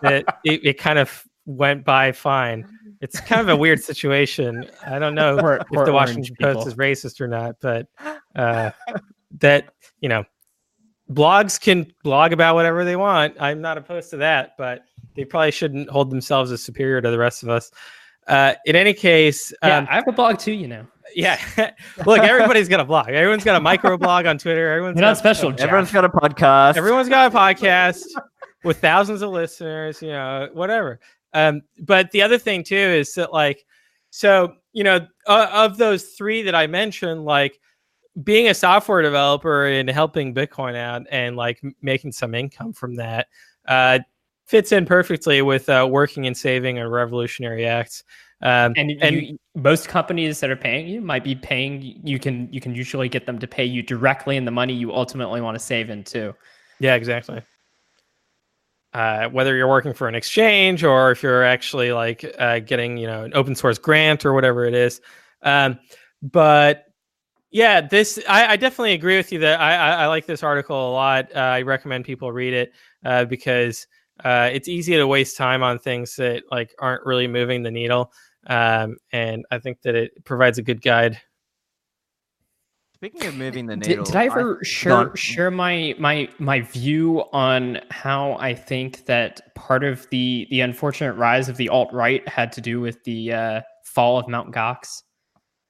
[0.01, 2.68] that it, it kind of went by fine.
[3.01, 4.70] It's kind of a weird situation.
[4.86, 6.53] I don't know Poor- if poor the orange Washington people.
[6.55, 7.88] Post is racist or not, but
[8.36, 8.72] uh,
[9.39, 10.26] that you know,
[11.12, 13.36] blogs can blog about whatever they want.
[13.39, 14.84] I'm not opposed to that, but
[15.16, 17.72] they probably shouldn't hold themselves as superior to the rest of us.
[18.28, 20.53] Uh, in any case, yeah, um, I have a blog too.
[20.53, 21.39] You know, yeah.
[22.05, 23.10] Look, everybody's got a blog.
[23.10, 24.72] Everyone's got a micro blog on Twitter.
[24.72, 25.51] Everyone's you're not special.
[25.51, 25.62] Jeff.
[25.62, 26.78] everyone's got a podcast.
[26.78, 28.05] Everyone's got a podcast
[28.64, 30.01] with thousands of listeners.
[30.01, 30.99] You know, whatever.
[31.34, 33.66] Um, but the other thing too is that like,
[34.10, 37.60] so you know, uh, of those three that I mentioned, like
[38.24, 43.28] being a software developer and helping Bitcoin out and like making some income from that
[43.68, 43.99] uh,
[44.45, 48.03] fits in perfectly with uh, working and saving on revolutionary acts.
[48.42, 52.48] Um, and, and you, most companies that are paying you might be paying you can
[52.54, 55.56] you can usually get them to pay you directly in the money you ultimately want
[55.56, 56.34] to save in too
[56.80, 57.42] Yeah, exactly.
[58.94, 63.06] Uh, whether you're working for an exchange or if you're actually like uh, getting, you
[63.06, 65.00] know, an open source grant or whatever it is.
[65.44, 65.78] Um,
[66.24, 66.86] but
[67.52, 70.90] yeah, this I, I definitely agree with you that I, I, I like this article
[70.90, 71.28] a lot.
[71.36, 72.74] Uh, I recommend people read it
[73.06, 73.86] uh, because
[74.24, 78.12] uh, it's easy to waste time on things that like aren't really moving the needle.
[78.48, 81.20] Um, and I think that it provides a good guide.
[82.96, 85.16] Speaking of moving the did, needle, did i ever Go share on.
[85.16, 91.14] share my my my view on how i think that part of the the unfortunate
[91.14, 95.04] rise of the alt-right had to do with the uh, fall of mount gox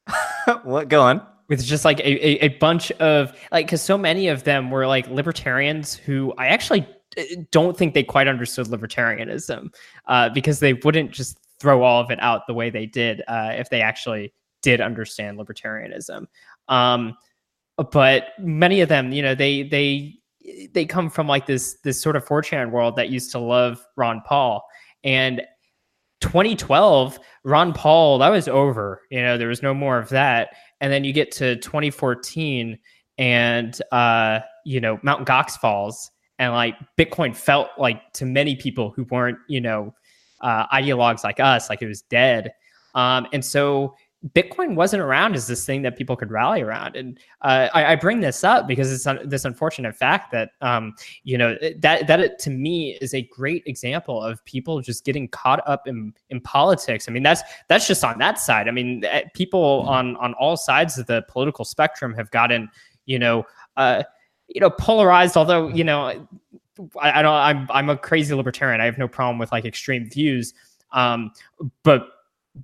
[0.63, 0.89] what?
[0.89, 1.21] Go on.
[1.49, 4.87] with just like a, a, a bunch of like because so many of them were
[4.87, 6.83] like libertarians who i actually
[7.15, 9.71] uh, don't think they quite understood libertarianism
[10.07, 13.51] uh, because they wouldn't just throw all of it out the way they did uh,
[13.53, 16.25] if they actually did understand libertarianism.
[16.67, 17.15] Um,
[17.91, 20.15] but many of them you know they they
[20.73, 24.21] they come from like this this sort of 4chan world that used to love ron
[24.25, 24.63] paul.
[25.03, 25.41] And
[26.21, 30.49] 2012 ron paul that was over you know there was no more of that.
[30.81, 32.77] And then you get to 2014
[33.17, 38.91] and uh you know mount gox falls and like bitcoin felt like to many people
[38.95, 39.93] who weren't you know
[40.41, 42.53] uh ideologues like us like it was dead.
[42.95, 43.95] Um and so
[44.35, 46.97] bitcoin wasn't around as this thing that people could rally around.
[46.97, 50.93] And uh, I, I bring this up because it's un- this unfortunate fact that um
[51.23, 55.27] you know that that it, to me is a great example of people just getting
[55.29, 57.07] caught up in in politics.
[57.07, 58.67] I mean that's that's just on that side.
[58.67, 62.69] I mean eh, people on on all sides of the political spectrum have gotten
[63.05, 63.45] you know
[63.77, 64.03] uh
[64.49, 66.27] you know polarized although you know
[67.01, 68.81] I, I don't i'm i'm a crazy libertarian.
[68.81, 70.53] I have no problem with like extreme views.
[70.91, 71.31] Um
[71.83, 72.07] but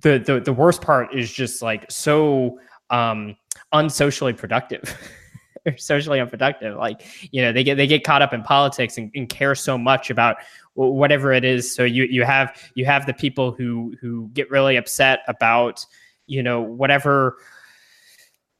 [0.00, 2.58] the the, the worst part is just like so
[2.90, 3.36] um
[3.72, 4.96] unsocially productive.
[5.76, 6.76] Socially unproductive.
[6.76, 7.02] Like
[7.32, 10.10] you know they get they get caught up in politics and, and care so much
[10.10, 10.36] about
[10.74, 11.74] whatever it is.
[11.74, 15.84] So you you have you have the people who who get really upset about
[16.26, 17.38] you know whatever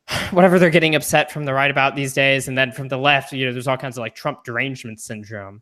[0.31, 3.33] whatever they're getting upset from the right about these days and then from the left
[3.33, 5.61] you know there's all kinds of like trump derangement syndrome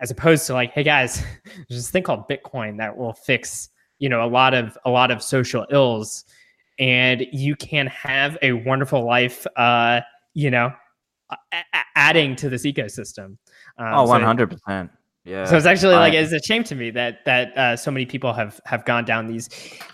[0.00, 3.68] as opposed to like hey guys there's this thing called bitcoin that will fix
[3.98, 6.24] you know a lot of a lot of social ills
[6.78, 10.00] and you can have a wonderful life uh
[10.34, 10.70] you know
[11.52, 11.62] a-
[11.96, 13.36] adding to this ecosystem
[13.78, 14.90] um, Oh, one hundred percent.
[15.24, 15.44] Yeah.
[15.44, 18.32] so it's actually like it's a shame to me that that uh, so many people
[18.32, 19.48] have have gone down these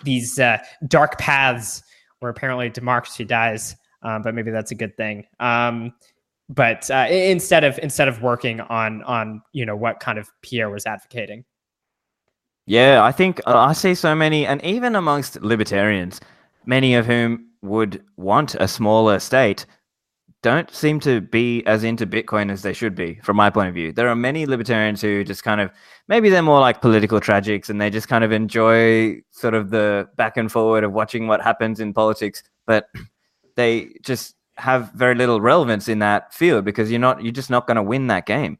[0.04, 1.82] these uh, dark paths
[2.18, 5.24] where apparently democracy dies, um, but maybe that's a good thing.
[5.40, 5.92] Um,
[6.48, 10.70] but uh, instead of instead of working on on you know what kind of Pierre
[10.70, 11.44] was advocating.
[12.66, 16.20] Yeah, I think uh, I see so many, and even amongst libertarians,
[16.64, 19.66] many of whom would want a smaller state,
[20.42, 23.74] don't seem to be as into Bitcoin as they should be, from my point of
[23.74, 23.92] view.
[23.92, 25.70] There are many libertarians who just kind of
[26.08, 30.08] maybe they're more like political tragics and they just kind of enjoy sort of the
[30.16, 32.88] back and forward of watching what happens in politics, but
[33.56, 37.66] they just have very little relevance in that field because you're not you're just not
[37.66, 38.58] going to win that game.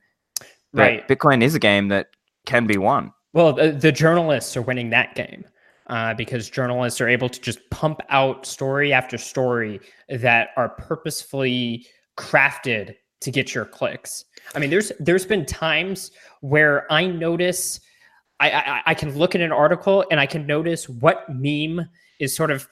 [0.73, 1.09] But Right.
[1.09, 2.09] Bitcoin is a game that
[2.47, 3.13] can be won.
[3.35, 5.45] Well, the, the journalists are winning that game
[5.89, 11.87] uh, because journalists are able to just pump out story after story that are purposefully
[12.19, 14.25] crafted to get your clicks.
[14.55, 17.81] I mean, there's there's been times where I notice
[18.41, 21.89] I, I I can look at an article and I can notice what meme
[22.19, 22.69] is sort of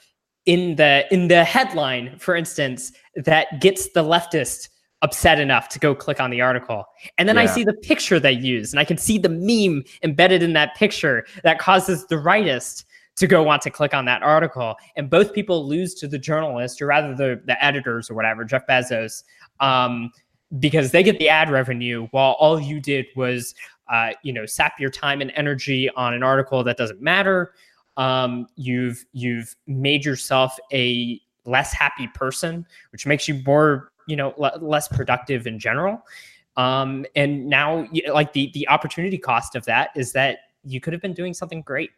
[0.46, 4.68] in the in the headline, for instance, that gets the leftist
[5.02, 6.84] upset enough to go click on the article.
[7.16, 10.42] And then I see the picture they use and I can see the meme embedded
[10.42, 12.84] in that picture that causes the rightist
[13.16, 14.76] to go want to click on that article.
[14.96, 18.66] And both people lose to the journalist or rather the, the editors or whatever, Jeff
[18.66, 19.22] Bezos,
[19.60, 20.10] um,
[20.58, 23.54] because they get the ad revenue while all you did was,
[23.90, 27.52] uh, you know, sap your time and energy on an article that doesn't matter.
[27.96, 34.34] Um, you've you've made yourself a less happy person, which makes you more you know
[34.36, 36.02] le- less productive in general.
[36.56, 41.00] Um and now like the the opportunity cost of that is that you could have
[41.00, 41.90] been doing something great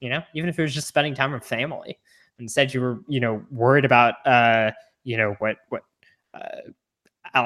[0.00, 1.98] you know even if it was just spending time with family.
[2.38, 4.72] Instead you were you know worried about uh
[5.04, 5.82] you know what what
[6.34, 6.70] uh,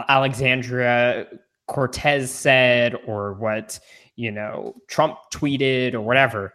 [0.08, 1.26] alexandria
[1.66, 3.78] cortez said or what
[4.16, 6.54] you know trump tweeted or whatever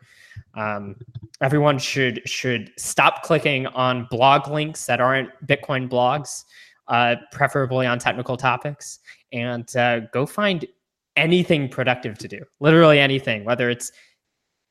[0.55, 0.95] um,
[1.41, 6.43] everyone should should stop clicking on blog links that aren't bitcoin blogs
[6.87, 8.99] uh, preferably on technical topics,
[9.31, 10.65] and uh, go find
[11.15, 12.43] anything productive to do.
[12.59, 13.91] Literally anything, whether it's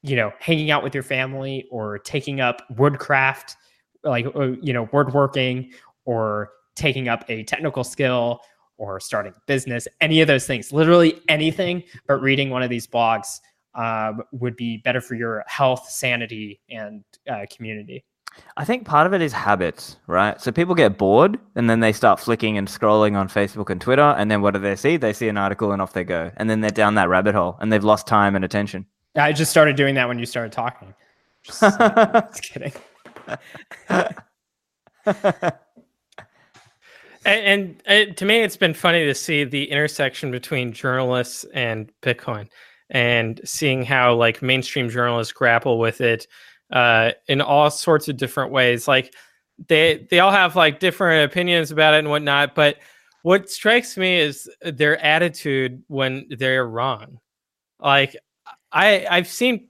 [0.02, 3.56] you know hanging out with your family or taking up woodcraft,
[4.04, 5.72] like uh, you know woodworking,
[6.04, 8.40] or taking up a technical skill
[8.78, 9.88] or starting a business.
[10.00, 13.40] Any of those things, literally anything, but reading one of these blogs
[13.74, 18.04] um, would be better for your health, sanity, and uh, community.
[18.56, 20.40] I think part of it is habits, right?
[20.40, 24.14] So people get bored and then they start flicking and scrolling on Facebook and Twitter.
[24.16, 24.96] And then what do they see?
[24.96, 26.30] They see an article and off they go.
[26.36, 28.86] And then they're down that rabbit hole and they've lost time and attention.
[29.16, 30.94] I just started doing that when you started talking.
[31.42, 32.72] Just, uh, just kidding.
[37.24, 41.92] And, and uh, to me, it's been funny to see the intersection between journalists and
[42.00, 42.48] Bitcoin,
[42.90, 46.26] and seeing how like mainstream journalists grapple with it
[46.72, 48.88] uh, in all sorts of different ways.
[48.88, 49.14] Like
[49.68, 52.54] they they all have like different opinions about it and whatnot.
[52.54, 52.76] But
[53.22, 57.18] what strikes me is their attitude when they're wrong.
[57.80, 58.16] Like
[58.72, 59.68] I I've seen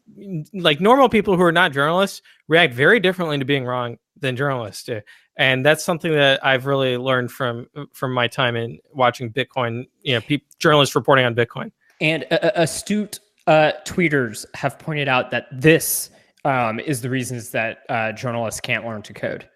[0.52, 4.82] like normal people who are not journalists react very differently to being wrong than journalists
[4.82, 5.00] do
[5.38, 9.84] and that's something that I've really learned from from my time in watching Bitcoin.
[10.02, 11.70] You know, peop journalists reporting on Bitcoin.
[12.00, 16.10] And uh, uh, astute uh, tweeters have pointed out that this
[16.44, 19.48] um, is the reasons that uh, journalists can't learn to code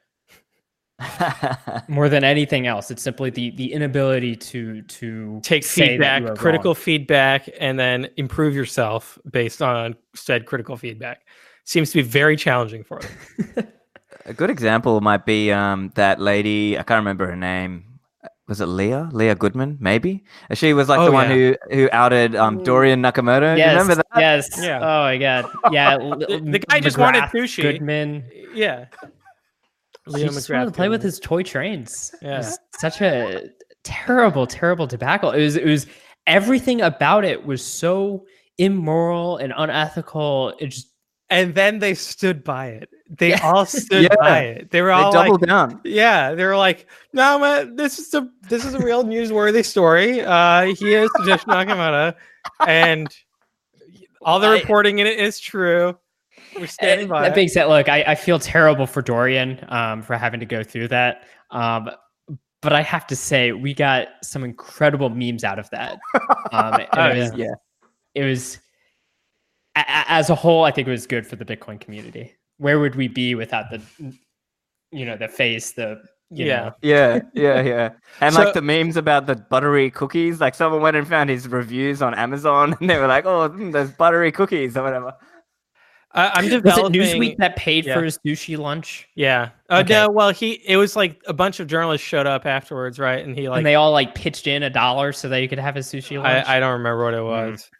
[1.88, 2.90] more than anything else.
[2.90, 6.82] It's simply the the inability to to Take feedback, critical wrong.
[6.82, 11.26] feedback, and then improve yourself based on said critical feedback.
[11.64, 13.68] Seems to be very challenging for them.
[14.26, 17.91] A good example might be um, that lady, I can't remember her name.
[18.48, 19.08] Was it Leah?
[19.12, 20.24] Leah Goodman, maybe?
[20.54, 21.34] She was like Oh, the one yeah.
[21.36, 23.56] who, who outed um, Dorian Nakamoto.
[23.56, 24.06] Yes, remember that?
[24.16, 24.48] yes.
[24.60, 24.78] Yeah.
[24.78, 25.46] Oh my god.
[25.72, 25.96] Yeah.
[25.98, 27.62] The- the guy just wanted McGrath, sushi.
[27.62, 28.24] Goodman.
[28.52, 28.86] yeah.
[30.06, 32.12] He Leo just wanted to play with his toy trains.
[32.20, 32.38] It Yeah.
[32.38, 33.50] was such a
[33.84, 35.30] terrible, terrible debacle.
[35.30, 35.86] It was it was
[36.26, 38.26] everything about it was so
[38.58, 40.54] immoral and unethical.
[40.58, 40.88] It just
[41.30, 42.88] And then they stood by it.
[43.18, 43.40] They Yeah.
[43.42, 44.16] all stood Yeah.
[44.18, 44.70] by it.
[44.70, 45.80] They were They all like, down.
[45.84, 50.22] Yeah, they were like, "No, man, this is a this is a real newsworthy story.
[50.22, 52.14] Uh, he is Satoshi Nakamoto,
[52.66, 53.08] and
[54.22, 55.96] all the reporting in it is true.
[56.58, 60.02] We're standing by that it." being said, look, I, I feel terrible for Dorian um,
[60.02, 61.24] for having to go through that.
[61.50, 61.90] Um,
[62.60, 65.98] but I have to say, we got some incredible memes out of that.
[66.52, 67.54] Um, Oh, it was, yeah.
[68.14, 68.58] it was
[69.76, 72.34] a- as a whole, I think it was good for the Bitcoin community.
[72.62, 73.80] Where would we be without the,
[74.90, 76.60] you know, the face, the you Yeah.
[76.64, 77.90] know, Yeah, yeah, yeah.
[78.20, 81.46] And So- like the memes about the buttery cookies, like someone went and found his
[81.48, 85.12] reviews on Amazon and they were like, oh, mm, there's buttery cookies or whatever.
[86.14, 87.00] I, I'm Was it developing.
[87.00, 87.94] Newsweek that paid yeah.
[87.94, 89.08] for his sushi lunch?
[89.16, 89.48] Yeah.
[89.70, 89.94] Uh, Okay.
[89.94, 93.24] no, well, he it was like a bunch of journalists showed up afterwards, right?
[93.24, 95.58] And he like and they all like pitched in a dollar so that you could
[95.58, 96.46] have his sushi lunch.
[96.46, 97.50] I, I don't remember what it Mm.
[97.52, 97.70] was.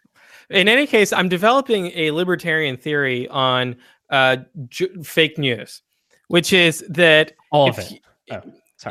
[0.49, 3.75] In any case, I'm developing a libertarian theory on
[4.13, 4.37] uh,
[4.69, 5.81] j- fake news,
[6.27, 8.01] which is that all if of it.
[8.31, 8.41] Oh,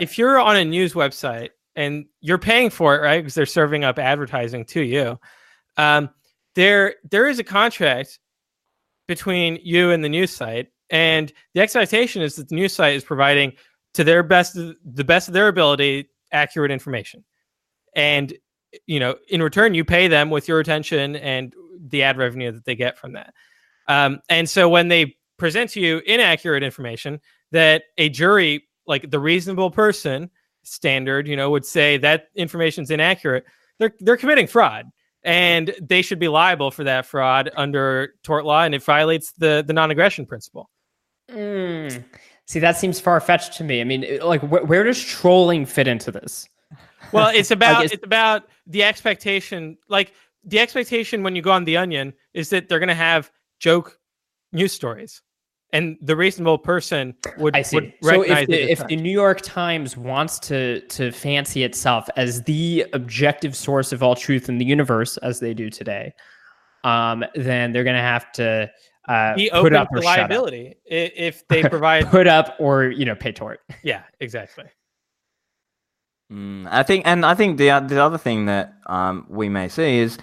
[0.01, 3.20] if you're on a news website and you're paying for it, right?
[3.20, 5.19] Because they're serving up advertising to you.
[5.77, 6.11] Um,
[6.55, 8.19] there, there is a contract
[9.07, 13.05] between you and the news site, and the expectation is that the news site is
[13.05, 13.53] providing
[13.94, 17.24] to their best, the best of their ability, accurate information.
[17.94, 18.35] And
[18.86, 22.65] you know, in return, you pay them with your attention and the ad revenue that
[22.65, 23.35] they get from that.
[23.88, 29.18] Um, and so when they present to you inaccurate information, that a jury, like the
[29.18, 30.30] reasonable person
[30.62, 33.44] standard, you know, would say that information's inaccurate,
[33.78, 34.86] they're they're committing fraud.
[35.24, 39.62] And they should be liable for that fraud under tort law, and it violates the
[39.64, 40.68] the non-aggression principle.
[41.30, 42.04] Mm.
[42.46, 43.80] See, that seems far fetched to me.
[43.80, 46.48] I mean, like, wh- where does trolling fit into this?
[47.12, 49.78] Well, it's about it's about the expectation.
[49.88, 50.12] Like
[50.44, 53.30] the expectation when you go on the Onion is that they're going to have
[53.62, 53.98] joke
[54.52, 55.22] news stories,
[55.72, 57.76] and the reasonable person would, I see.
[57.76, 62.09] would So if the, it if the New York Times wants to to fancy itself
[62.16, 66.12] as the objective source of all truth in the universe, as they do today,
[66.84, 68.70] um, then they're going to have to
[69.09, 70.18] uh, be put open up to or shut up.
[70.18, 72.09] liability if they provide.
[72.09, 73.60] Put up or you know pay tort.
[73.82, 74.64] yeah, exactly.
[76.32, 79.98] Mm, I think, and I think the the other thing that um, we may see
[79.98, 80.18] is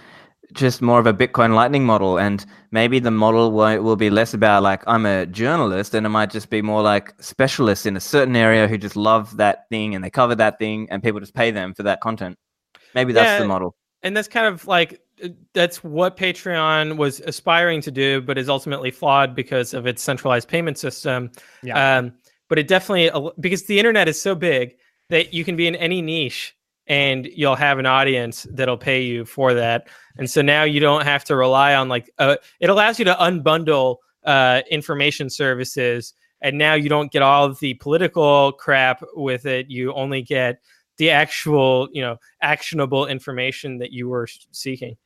[0.53, 4.33] just more of a Bitcoin Lightning model, and maybe the model will, will be less
[4.33, 7.99] about like I'm a journalist, and it might just be more like specialists in a
[7.99, 11.33] certain area who just love that thing and they cover that thing, and people just
[11.35, 12.37] pay them for that content.
[12.95, 13.39] Maybe that's Yeah.
[13.39, 13.75] the model.
[14.01, 15.01] and that's kind of like
[15.53, 20.47] that's what Patreon was aspiring to do, but is ultimately flawed because of its centralized
[20.47, 21.29] payment system.
[21.61, 21.97] Yeah.
[21.97, 22.13] Um,
[22.47, 24.75] but it definitely because the internet is so big
[25.09, 26.55] that you can be in any niche
[26.89, 29.87] and you'll have an audience that'll pay you for that.
[30.17, 33.13] And so now you don't have to rely on like uh, it allows you to
[33.13, 39.45] unbundle uh, information services, and now you don't get all of the political crap with
[39.45, 39.69] it.
[39.69, 40.61] You only get
[40.97, 44.97] the actual, you know, actionable information that you were seeking.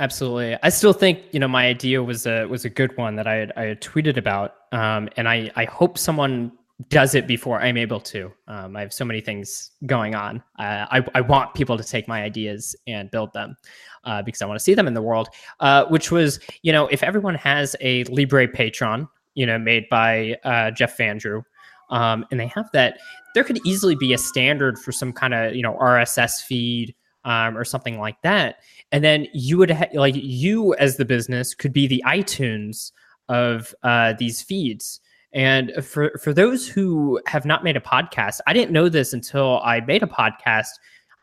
[0.00, 0.56] Absolutely.
[0.62, 3.34] I still think you know my idea was a was a good one that I
[3.34, 6.52] had I had tweeted about, um, and I I hope someone
[6.88, 8.32] does it before I'm able to.
[8.46, 10.42] Um, I have so many things going on.
[10.58, 13.56] Uh, I I want people to take my ideas and build them
[14.04, 15.28] uh, because I want to see them in the world.
[15.58, 20.36] Uh, which was you know if everyone has a Libre Patron, you know made by
[20.44, 21.42] uh, Jeff Vandrew,
[21.90, 22.98] um, and they have that,
[23.34, 26.94] there could easily be a standard for some kind of you know RSS feed
[27.24, 28.56] um, or something like that
[28.92, 32.92] and then you would ha- like you as the business could be the itunes
[33.28, 35.00] of uh, these feeds
[35.32, 39.60] and for for those who have not made a podcast i didn't know this until
[39.62, 40.68] i made a podcast.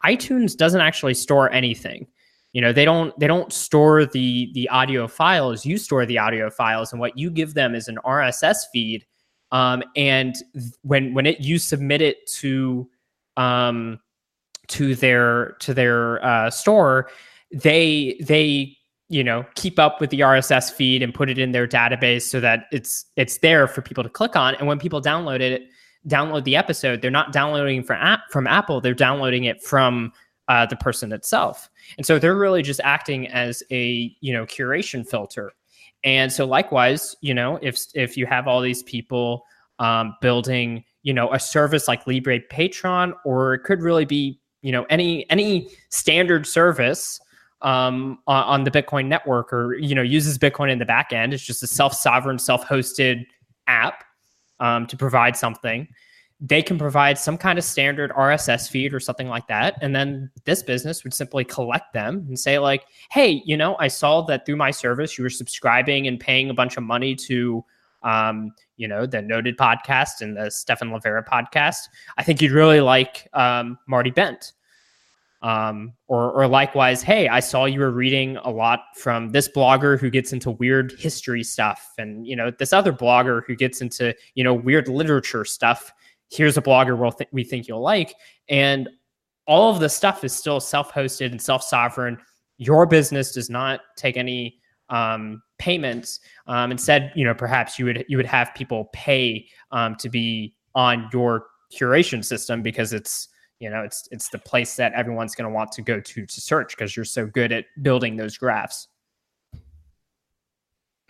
[0.05, 2.07] itunes doesn't actually store anything.
[2.53, 5.65] You know they don't they don't store the the audio files.
[5.65, 9.05] You store the audio files and what you give them is an rss feed.
[9.51, 10.35] Um, and
[10.83, 12.89] when when it you submit it to
[13.35, 13.99] um,
[14.67, 17.09] to their to their uh, store
[17.51, 18.77] they they
[19.09, 22.39] you know keep up with the rss feed and put it in their database so
[22.39, 24.55] that it's it's there for people to click on.
[24.55, 25.67] And when people download it
[26.07, 30.11] download the episode they're not downloading from app from apple they're downloading it from
[30.47, 31.71] uh, the person itself.
[31.97, 35.51] And so they're really just acting as a you know curation filter.
[36.03, 39.43] And so likewise you know if if you have all these people
[39.79, 44.71] um, building you know a service like libre patron or it could really be you
[44.71, 47.19] know any any standard service
[47.65, 51.33] um, on, on the Bitcoin network or you know uses Bitcoin in the back end.
[51.33, 53.25] It's just a self-sovereign, self-hosted
[53.67, 54.05] app
[54.59, 55.87] um, to provide something.
[56.39, 60.29] They can provide some kind of standard RSS feed or something like that, and then
[60.45, 64.45] this business would simply collect them and say like, "Hey, you know, I saw that
[64.45, 67.65] through my service you were subscribing and paying a bunch of money to."
[68.03, 71.87] Um, you know, the noded podcast and the Stephan Livera podcast.
[72.17, 74.51] I think you'd really like um, Marty Bent
[75.45, 79.99] um, or, or likewise, hey, I saw you were reading a lot from this blogger
[79.99, 84.15] who gets into weird history stuff, and you know this other blogger who gets into
[84.33, 85.93] you know weird literature stuff.
[86.31, 88.15] Here's a blogger we'll th- we think you'll like,
[88.49, 88.89] and
[89.45, 92.17] all of the stuff is still self-hosted and self-sovereign.
[92.57, 94.57] Your business does not take any
[94.89, 96.21] um, payments.
[96.47, 100.55] Um, instead, you know, perhaps you would you would have people pay um, to be
[100.73, 103.27] on your curation system because it's
[103.59, 106.41] you know it's it's the place that everyone's going to want to go to to
[106.41, 108.87] search because you're so good at building those graphs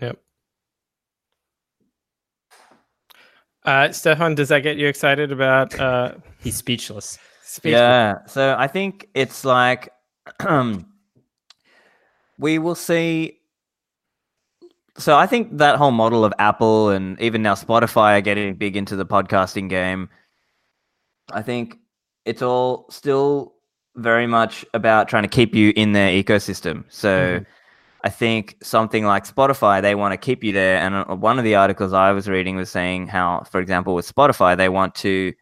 [0.01, 0.19] Yep.
[3.63, 5.77] Uh, Stephan, does that get you excited about?
[5.79, 7.17] Uh, He's speechless.
[7.41, 7.79] speechless?
[7.79, 8.15] Yeah.
[8.27, 9.89] So I think it's like
[12.37, 13.39] we will see.
[14.97, 18.77] So I think that whole model of Apple and even now Spotify are getting big
[18.77, 20.09] into the podcasting game.
[21.31, 21.77] I think
[22.25, 23.53] it's all still
[23.95, 26.83] very much about trying to keep you in their ecosystem.
[26.89, 27.43] So
[28.03, 30.77] I think something like Spotify, they want to keep you there.
[30.79, 34.13] And uh, one of the articles I was reading was saying how, for example, with
[34.13, 35.33] Spotify, they want to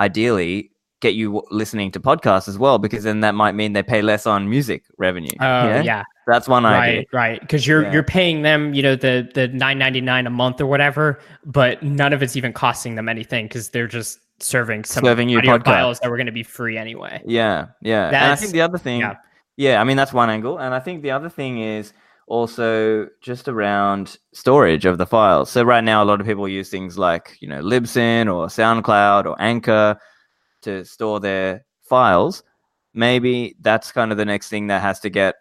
[0.00, 4.02] ideally get you listening to podcasts as well, because then that might mean they pay
[4.02, 5.30] less on music revenue.
[5.40, 5.82] Oh Yeah?
[5.82, 6.98] yeah, That's one idea.
[6.98, 7.40] right, right.
[7.40, 7.92] Because you're Yeah.
[7.92, 11.82] you're paying them, you know, the the nine ninety nine a month or whatever, but
[11.82, 15.58] none of it's even costing them anything because they're just serving some Serving you audio
[15.58, 15.64] podcasts.
[15.64, 17.22] files that were going to be free anyway.
[17.24, 18.06] Yeah, yeah.
[18.08, 19.16] and I think the other thing, yeah.
[19.56, 19.80] yeah.
[19.80, 21.92] I mean that's one angle, and I think the other thing is
[22.26, 25.50] also just around storage of the files.
[25.50, 29.26] So right now, a lot of people use things like you know Libsyn or SoundCloud
[29.26, 29.96] or Anchor
[30.62, 32.42] to store their files.
[32.94, 35.34] Maybe that's kind of the next thing that has to get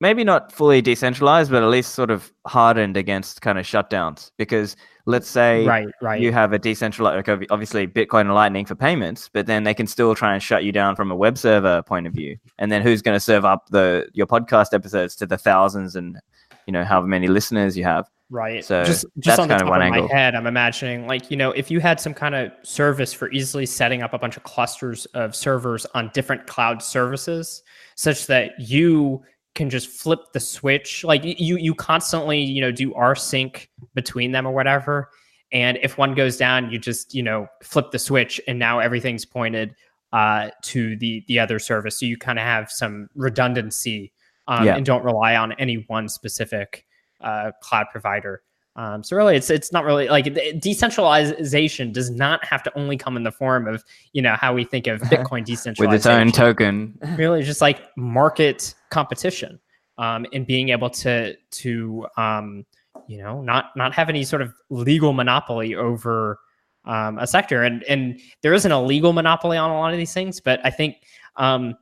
[0.00, 4.30] maybe not fully decentralized, but at least sort of hardened against kind of shutdowns.
[4.38, 6.20] Because let's say Right, right.
[6.20, 9.86] you have a decentralized, like obviously Bitcoin and Lightning for payments, but then they can
[9.86, 12.36] still try and shut you down from a web server point of view.
[12.58, 16.18] And then who's going to serve up the your podcast episodes to the thousands and
[16.66, 18.08] you know however many listeners you have?
[18.32, 18.64] Right.
[18.64, 20.08] So just that's just on the kind of top one of angle.
[20.08, 23.30] my head, I'm imagining like you know if you had some kind of service for
[23.32, 27.64] easily setting up a bunch of clusters of servers on different cloud services,
[27.96, 29.20] such that you
[29.54, 31.04] can just flip the switch.
[31.04, 35.10] Like you you constantly you know do rsync between them or whatever.
[35.52, 39.24] And if one goes down, you just you know flip the switch, and now everything's
[39.24, 39.74] pointed
[40.12, 41.98] uh, to the the other service.
[41.98, 44.12] So you kind of have some redundancy
[44.46, 44.76] um, Yeah.
[44.76, 46.86] and don't rely on any one specific
[47.20, 48.42] uh, cloud provider.
[48.76, 53.16] Um, so really, it's it's not really like decentralization does not have to only come
[53.16, 56.32] in the form of you know how we think of Bitcoin decentralization With its own
[56.32, 56.98] token.
[57.16, 59.58] really just like market competition
[59.98, 62.64] um, and being able to to um,
[63.08, 66.38] you know not not have any sort of legal monopoly over
[66.84, 67.62] um, a sector.
[67.62, 70.70] And and there isn't a legal monopoly on a lot of these things but i
[70.70, 70.96] think
[71.36, 71.74] um,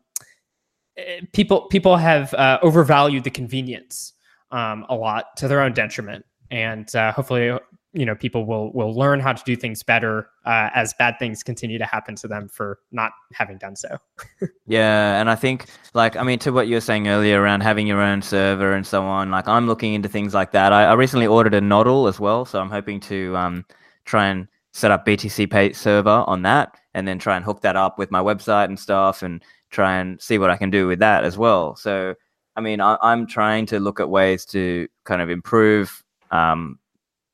[0.97, 4.12] eh, people people have uh, overvalued the convenience
[4.51, 7.58] um, a lot to their own detriment and uh, hopefully
[7.92, 11.42] you know people will will learn how to do things better uh, as bad things
[11.42, 13.98] continue to happen to them for not having done so
[14.66, 17.86] Yeah, and I think like I mean to what you were saying earlier around having
[17.86, 19.30] your own server and so on.
[19.30, 20.72] Like I'm looking into things like that.
[20.72, 23.64] I, I recently ordered a Nodl as well, so I'm hoping to um,
[24.04, 27.76] try and set up BTC Pay server on that, and then try and hook that
[27.76, 30.98] up with my website and stuff, and try and see what I can do with
[30.98, 31.74] that as well.
[31.76, 32.14] So
[32.56, 36.78] I mean I, I'm trying to look at ways to kind of improve um,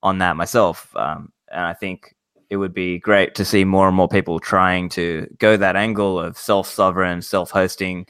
[0.03, 2.15] on that myself, um, and I think
[2.51, 6.21] it would be great to see more and more people trying to go that angle
[6.21, 8.07] of self-sovereign, self-hosting,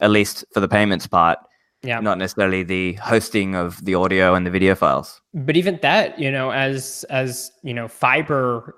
[0.00, 1.38] at least for the payments part,
[1.82, 1.98] yeah.
[2.00, 5.20] not necessarily the hosting of the audio and the video files.
[5.34, 8.74] but even that you know as as you know fiber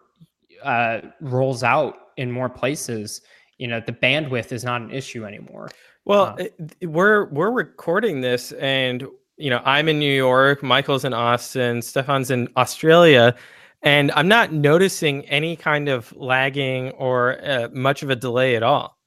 [0.62, 3.22] uh rolls out in more places
[3.58, 5.68] you know the bandwidth is not an issue anymore.
[6.06, 9.06] Well, Um, it- we're we're recording this, and
[9.40, 13.34] you know, I'm in New York, Michael's in Austin, Stephan's in Australia,
[13.82, 18.62] and I'm not noticing any kind of lagging or uh, much of a delay at
[18.62, 18.98] all.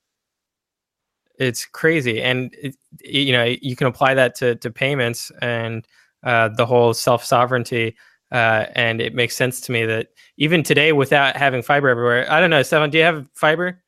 [1.37, 5.85] It's crazy, and it, you know, you can apply that to to payments and
[6.23, 7.95] uh, the whole self sovereignty.
[8.31, 10.07] Uh, and it makes sense to me that
[10.37, 13.82] even today, without having fiber everywhere, I don't know, Stephan, do you have fiber?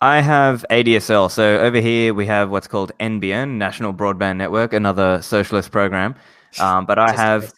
[0.00, 1.30] I have ADSL.
[1.30, 6.14] So over here we have what's called NBN, National Broadband Network, another socialist program.
[6.60, 7.52] Um, but I have,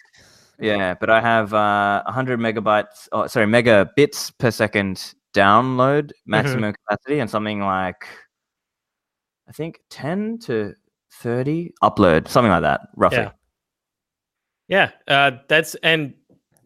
[0.58, 7.20] yeah, but I have uh, 100 megabytes, oh, sorry, megabits per second download maximum capacity,
[7.20, 8.04] and something like,
[9.48, 10.74] I think 10 to
[11.22, 13.18] 30 upload, something like that, roughly.
[13.18, 13.30] Yeah.
[14.66, 16.14] Yeah, uh, that's and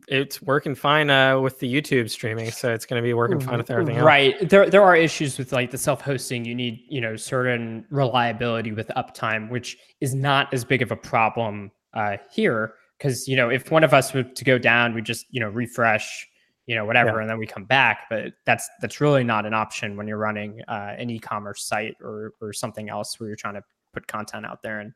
[0.09, 3.59] it's working fine uh, with the YouTube streaming, so it's going to be working fine
[3.59, 4.05] with everything else.
[4.07, 8.73] right there there are issues with like the self-hosting you need you know certain reliability
[8.73, 13.49] with uptime which is not as big of a problem uh here because you know
[13.51, 16.27] if one of us were to go down we just you know refresh
[16.67, 17.21] you know whatever Yeah.
[17.23, 20.61] and then we come back but that's that's really not an option when you're running
[20.69, 23.63] uh, an e-commerce site or or something else where you're trying to
[23.93, 24.93] put content out there and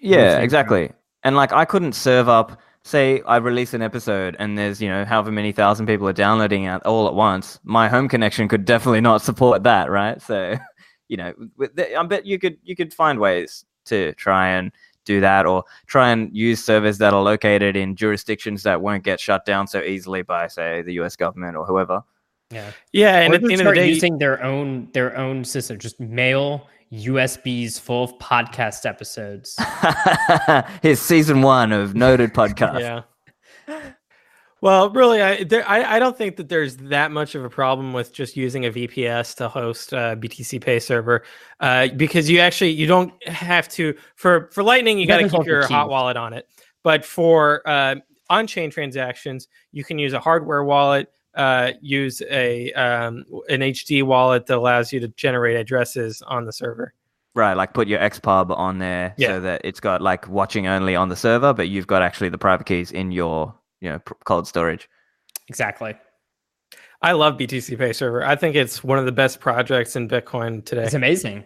[0.00, 0.92] Yeah, think, exactly.
[1.22, 5.04] And like I couldn't serve up say I release an episode and there's, you know,
[5.04, 7.58] however many thousand people are downloading it all at once.
[7.64, 10.20] My home connection could definitely not support that, right?
[10.20, 10.56] So,
[11.08, 14.70] you know, the, I bet you could you could find ways to try and
[15.04, 19.20] do that or try and use servers that are located in jurisdictions that won't get
[19.20, 22.02] shut down so easily by, say, the US government or whoever.
[22.50, 22.70] Yeah.
[22.92, 25.44] Yeah, and Or at the end of the start day, using their own their own
[25.44, 29.58] system, just mail USBs full of podcast episodes.
[30.82, 32.80] Here's season one of Noded Podcast.
[33.68, 33.80] yeah.
[34.60, 37.92] Well, really, I, there, I I don't think that there's that much of a problem
[37.92, 41.22] with just using a VPS to host a BTC Pay server,
[41.60, 45.34] uh, because you actually you don't have to for for Lightning you got to keep
[45.34, 46.48] all your hot wallet on it,
[46.82, 47.96] but for uh,
[48.30, 54.46] on-chain transactions you can use a hardware wallet, uh, use a um, an HD wallet
[54.46, 56.94] that allows you to generate addresses on the server.
[57.34, 59.28] Right, like put your XPub on there Yeah.
[59.28, 62.38] so that it's got like watching only on the server, but you've got actually the
[62.38, 64.88] private keys in your you know cold storage.
[65.48, 65.94] exactly.
[67.02, 68.24] I love BTC Pay server.
[68.24, 70.84] I think it's one of the best projects in Bitcoin today.
[70.84, 71.44] It's amazing.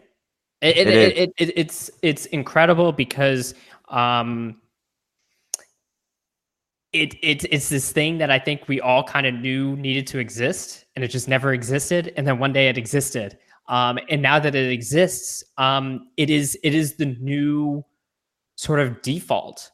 [0.60, 1.19] It, it, It it, is.
[1.19, 3.55] it, it- it's it's incredible because
[3.89, 4.60] um,
[6.93, 10.19] it, it it's this thing that I think we all kind of knew needed to
[10.19, 12.12] exist, and it just never existed.
[12.16, 13.39] And then one day it existed,
[13.69, 17.85] um, and now that it exists, um, it is it is the new
[18.56, 19.70] sort of default.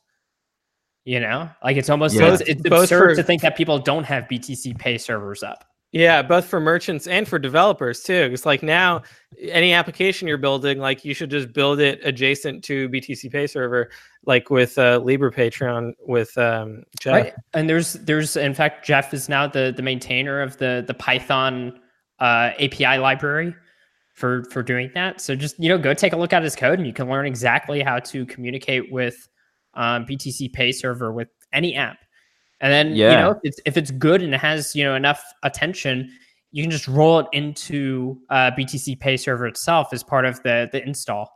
[1.05, 2.32] You know, like it's almost Yeah.
[2.32, 5.65] it's, it's Both absurd for- to think that people don't have BTC Pay servers up.
[5.94, 8.28] Yeah, both for merchants and for developers too.
[8.32, 9.02] It's like now
[9.40, 13.90] any application you're building, like you should just build it adjacent to BTC Pay server,
[14.26, 17.12] like with uh, Libre Patron with um, Jeff.
[17.12, 17.34] Right.
[17.52, 21.78] And there's there's in fact Jeff is now the the maintainer of the the Python
[22.18, 23.54] uh, API library
[24.14, 25.20] for for doing that.
[25.20, 27.24] So just you know go take a look at his code and you can learn
[27.24, 29.28] exactly how to communicate with
[29.74, 31.98] um, BTC Pay server with any app.
[32.65, 35.23] And then you know if it's if it's good and it has you know enough
[35.43, 36.11] attention,
[36.51, 40.70] you can just roll it into uh, BTC Pay server itself as part of the
[40.73, 41.31] the install.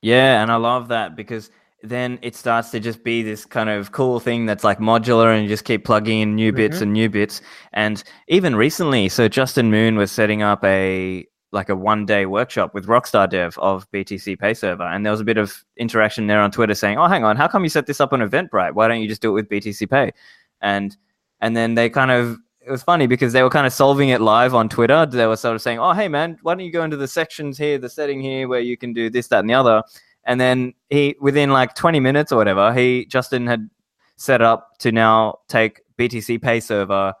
[0.00, 1.50] Yeah, and I love that because
[1.82, 5.42] then it starts to just be this kind of cool thing that's like modular and
[5.42, 6.82] you just keep plugging in new bits Mhm.
[6.82, 7.40] and new bits.
[7.72, 12.74] And even recently, so Justin Moon was setting up a like a one day workshop
[12.74, 14.84] with Rockstar Dev of BTC Pay Server.
[14.84, 17.48] And there was a bit of interaction there on Twitter saying, Oh, hang on, how
[17.48, 18.74] come you set this up on Eventbrite?
[18.74, 20.12] Why don't you just do it with BTC Pay?
[20.60, 20.96] And
[21.40, 24.20] and then they kind of it was funny because they were kind of solving it
[24.20, 25.06] live on Twitter.
[25.06, 27.56] They were sort of saying, "Oh, hey man, why don't you go into the sections
[27.58, 29.82] here, the setting here, where you can do this, that, and the other."
[30.24, 33.68] And then he, within like 20 minutes or whatever, he Justin had
[34.16, 37.14] set up to now take BTC Pay Server,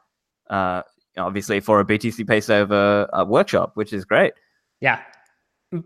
[0.50, 0.82] uh,
[1.16, 4.34] obviously for a BTC Pay Server uh, workshop, which is great.
[4.80, 5.00] Yeah.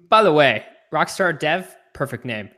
[0.08, 2.50] By the way, Rockstar Dev, perfect name,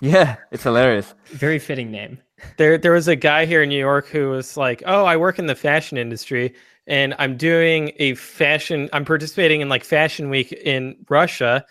[0.00, 1.14] Yeah, it's hilarious.
[1.26, 2.18] very fitting name.
[2.56, 5.38] There, there was a guy here in New York who was like, "Oh, I work
[5.38, 6.54] in the fashion industry,
[6.86, 8.88] and I'm doing a fashion.
[8.92, 11.64] I'm participating in like Fashion Week in Russia,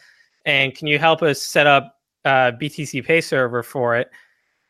[0.46, 4.10] and can you help us set up uh, BTC Pay server for it?"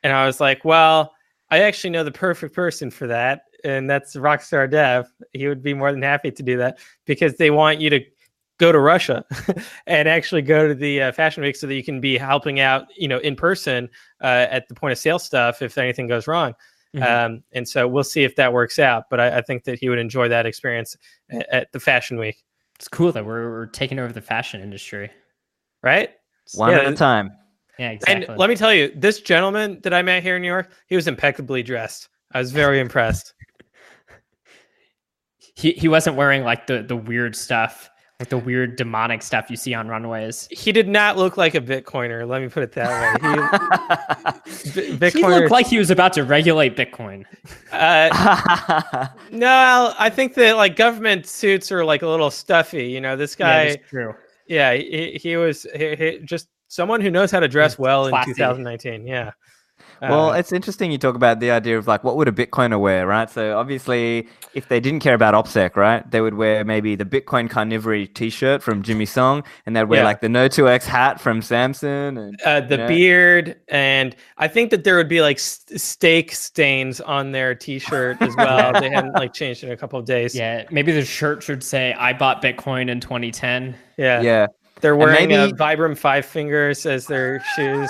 [0.04, 1.14] And I was like, "Well,
[1.50, 5.08] I actually know the perfect person for that, and that's Rockstar Dev.
[5.32, 8.02] He would be more than happy to do that because they want you to
[8.58, 9.24] go to Russia
[9.88, 12.88] and actually go to the uh, Fashion Week so that you can be helping out,
[12.98, 13.90] you know, in person."
[14.22, 16.54] uh, at the point of sale stuff if anything goes wrong.
[16.96, 17.04] Mhm.
[17.26, 19.04] Um, and so we'll see if that works out.
[19.10, 20.96] But I, I think that he would enjoy that experience
[21.30, 22.44] at, at the Fashion Week,
[22.76, 25.12] It's cool that we're, we're taking over the fashion industry.
[25.84, 26.10] right?
[26.56, 27.32] One Yeah, at a time.
[27.78, 28.26] Yeah, exactly.
[28.28, 30.96] And let me tell you, this gentleman that I met here in New York, he
[30.96, 32.08] was impeccably dressed.
[32.34, 33.34] I was very impressed.
[35.56, 37.90] he he wasn't wearing like the the weird stuff,
[38.20, 40.48] like the weird demonic stuff you see on runways.
[40.50, 42.26] He did not look like a Bitcoiner.
[42.26, 42.90] Let me put it that
[44.42, 44.42] way.
[44.74, 47.26] He, B- He looked like he was about to regulate Bitcoin.
[47.74, 52.88] uh, no, I think that like government suits are like a little stuffy.
[52.88, 53.70] You know, this guy.
[53.72, 54.14] that's true.
[54.48, 58.14] Yeah, he, he was he, he, just someone who knows how to dress well in
[58.26, 59.06] 2019.
[59.06, 59.32] Yeah.
[60.02, 62.80] Well, Uh, it's interesting you talk about the idea of like what would a Bitcoiner
[62.80, 63.30] wear, right?
[63.30, 67.50] So obviously, if they didn't care about OPSEC, right, they would wear maybe the Bitcoin
[67.50, 70.06] carnivory T-shirt from Jimmy Song, and they'd wear Yeah.
[70.06, 72.88] like the No 2X hat from Samson, and uh, the yeah.
[72.88, 78.22] beard, and I think that there would be like st- steak stains on their T-shirt
[78.22, 78.74] as well.
[78.82, 80.36] they hadn't like changed in a couple of days.
[80.36, 84.22] Yeah, maybe the shirt should say "I bought Bitcoin in 2010." yeah.
[84.22, 84.48] yeah,
[84.82, 87.90] They're wearing uh, maybe- Vibram Five Fingers as their shoes.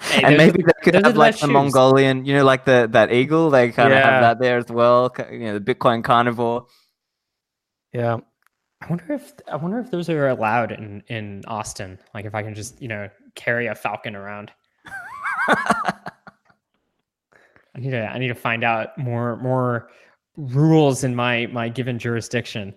[0.00, 1.50] Hey, and maybe they could have the like the shoes.
[1.50, 3.50] Mongolian, you know, like the that eagle.
[3.50, 4.10] They kind of Yeah.
[4.10, 5.12] have that there as well.
[5.30, 6.66] You know, the Bitcoin carnivore.
[7.92, 8.18] Yeah.
[8.82, 11.98] I wonder if I wonder if those are allowed in in Austin.
[12.14, 14.52] Like if I can just you know carry a falcon around.
[15.48, 15.92] I
[17.78, 19.90] need to I need to find out more more
[20.36, 22.74] rules in my my given jurisdiction.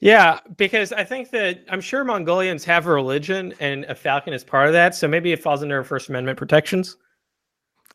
[0.00, 4.44] Yeah, because I think that I'm sure Mongolians have a religion and a falcon is
[4.44, 4.94] part of that.
[4.94, 6.96] So maybe it falls under First Amendment protections.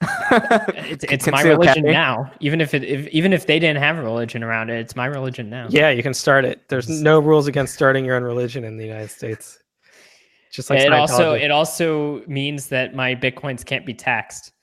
[0.01, 1.93] it's it's my religion carry.
[1.93, 2.31] now.
[2.39, 5.05] Even if it if, even if they didn't have a religion around it, it's my
[5.05, 5.67] religion now.
[5.69, 6.67] Yeah, you can start it.
[6.69, 9.59] There's no rules against starting your own religion in the United States.
[10.51, 14.53] Just like it also it also means that my bitcoins can't be taxed.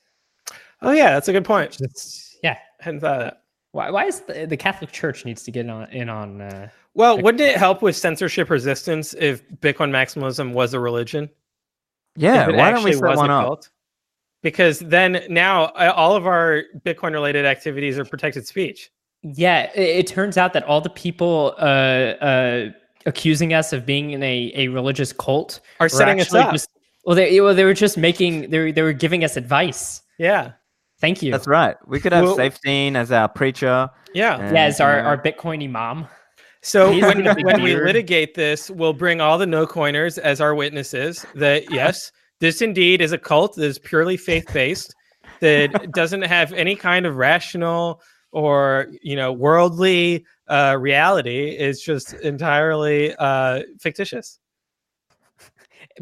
[0.83, 1.81] oh yeah, that's a good point.
[1.81, 2.59] It's, yeah.
[2.81, 3.43] hadn't thought of that.
[3.73, 6.69] Why why is the, the Catholic Church needs to get on in on uh,
[6.99, 11.31] Well, Like- wouldn't it help with censorship resistance if Bitcoin maximalism was a religion?
[12.17, 13.45] Yeah, If it why don't we set one up?
[13.45, 13.71] cult?
[14.43, 18.91] Because then now uh, all of our Bitcoin related activities are protected speech.
[19.23, 22.71] Yeah, it, it turns out that all the people uh, uh,
[23.07, 26.51] accusing us of being in a, a religious cult Are were setting us up.
[26.53, 26.69] Just,
[27.05, 30.03] well, they well they were just making they were, they were giving us advice.
[30.19, 30.53] Yeah.
[31.01, 31.31] Thank you.
[31.31, 31.77] That's right.
[31.87, 33.89] We could have Well- Saifedean as our preacher.
[34.15, 34.39] Yeah.
[34.39, 36.09] and, yeah, as our, you know, our Bitcoin imam.
[36.63, 41.25] So when, when we litigate this, we'll bring all the no coiners as our witnesses
[41.35, 42.11] that yes,
[42.41, 44.95] this indeed is a cult that is purely faith based,
[45.41, 48.03] that doesn't have any kind of rational
[48.33, 51.51] or you know worldly uh, reality.
[51.51, 54.39] It's just entirely uh, fictitious.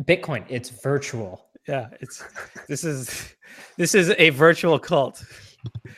[0.00, 1.46] Bitcoin, it's virtual.
[1.68, 2.24] Yeah, it's
[2.68, 3.34] this is
[3.76, 5.24] this is a virtual cult.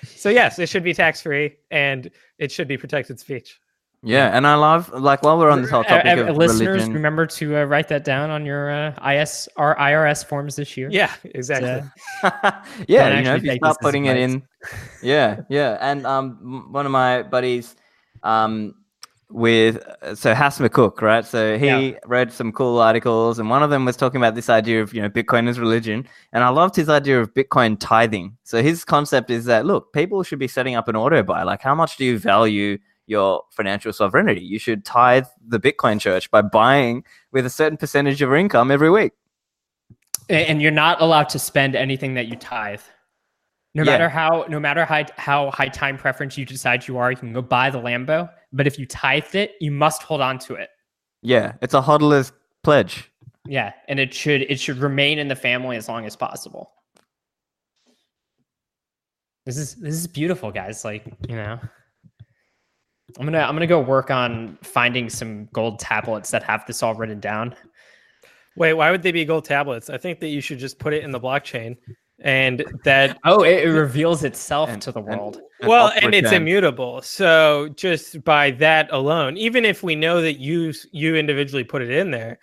[0.05, 3.59] So yes, it should be tax free and it should be protected speech.
[4.03, 6.95] Yeah, and I love like while we're on this whole topic uh, of listeners, religion.
[6.95, 10.89] remember to uh, write that down on your uh, IS or IRS forms this year.
[10.91, 11.83] Yeah, exactly.
[12.23, 12.31] Uh,
[12.89, 14.43] yeah, you know, if you start putting it in,
[15.03, 15.79] yeah, yeah.
[15.81, 17.75] And um, one of my buddies,
[18.23, 18.75] um,
[19.31, 21.25] with uh, so Hass McCook, right?
[21.25, 21.99] So he Yeah.
[22.07, 25.03] read some cool articles, and one of them was talking about this idea of you
[25.03, 28.37] know Bitcoin as religion, and I loved his idea of Bitcoin tithing.
[28.45, 31.43] So his concept is that look, people should be setting up an auto buy.
[31.43, 32.79] Like, how much do you value?
[33.09, 34.41] Your financial sovereignty.
[34.41, 38.71] You should tithe the Bitcoin church by buying with a certain percentage of your income
[38.71, 39.13] every week.
[40.29, 42.83] And you're not allowed to spend anything that you tithe.
[43.75, 43.93] No Yeah.
[43.93, 47.33] matter how no matter how, how high time preference you decide you are, you can
[47.33, 48.31] go buy the Lambo.
[48.53, 50.69] But if you tithe it, you must hold on to it.
[51.23, 52.33] Yeah, it's a hodler's
[52.63, 53.11] pledge.
[53.47, 56.73] Yeah, and it should it should remain in the family as long as possible.
[59.47, 60.85] This is this is beautiful, guys.
[60.85, 61.59] Like you know,
[63.19, 66.95] I'm gonna I'm gonna go work on finding some gold tablets that have this all
[66.95, 67.55] written down.
[68.57, 69.89] Wait, why would they be gold tablets?
[69.89, 71.77] I think that you should just put it in the blockchain
[72.21, 75.41] and that Oh, it, it reveals itself And- to the and- world.
[75.63, 76.43] well, and it's return.
[76.43, 77.01] immutable.
[77.03, 81.91] So just by that alone, even if we know that you you individually put it
[81.91, 82.39] in there,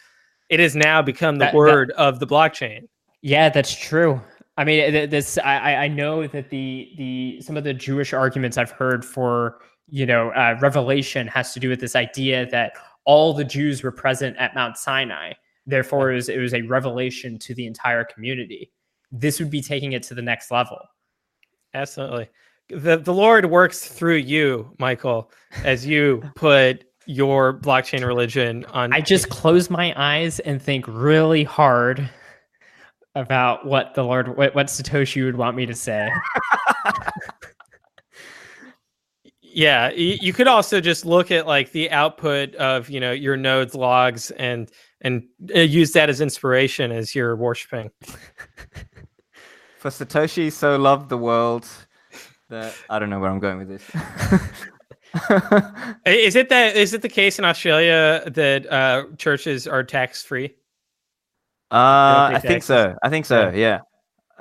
[0.49, 2.87] it has now become the That- that- word of the blockchain.
[3.21, 4.21] Yeah, that's true.
[4.57, 8.57] I mean, this I I I know that the the some of the Jewish arguments
[8.57, 12.73] I've heard for you know uh, revelation has to do with this idea that
[13.05, 15.33] all the Jews were present at Mount Sinai.
[15.67, 18.71] Therefore, it was, it was a revelation to the entire community.
[19.11, 20.79] This would be taking it to the next level.
[21.73, 22.29] Absolutely.
[22.69, 25.31] The the Lord works through you, Michael,
[25.63, 31.43] as you put your blockchain religion on I just close my eyes and think really
[31.43, 32.09] hard
[33.13, 36.09] about what the Lord, what, what Satoshi would want me to say.
[39.55, 43.73] Yeah, you could also just look at like the output of you know your nodes
[43.73, 44.69] logs and
[44.99, 45.23] and
[45.55, 47.89] uh, use that as inspiration as you're worshiping.
[49.79, 51.65] For Satoshi so loved the world
[52.49, 53.83] that I don't know where I'm going with this.
[56.05, 60.53] Is it that is it the case in Australia that uh, churches are tax free?
[61.71, 62.97] uh, I think so.
[63.01, 63.51] I think so.
[63.51, 63.79] Yeah.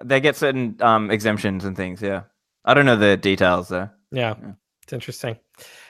[0.02, 2.02] They get certain um, exemptions and things.
[2.02, 2.22] Yeah.
[2.64, 3.90] I don't know the details though.
[4.10, 4.52] Yeah, Yeah.
[4.84, 5.36] It's interesting.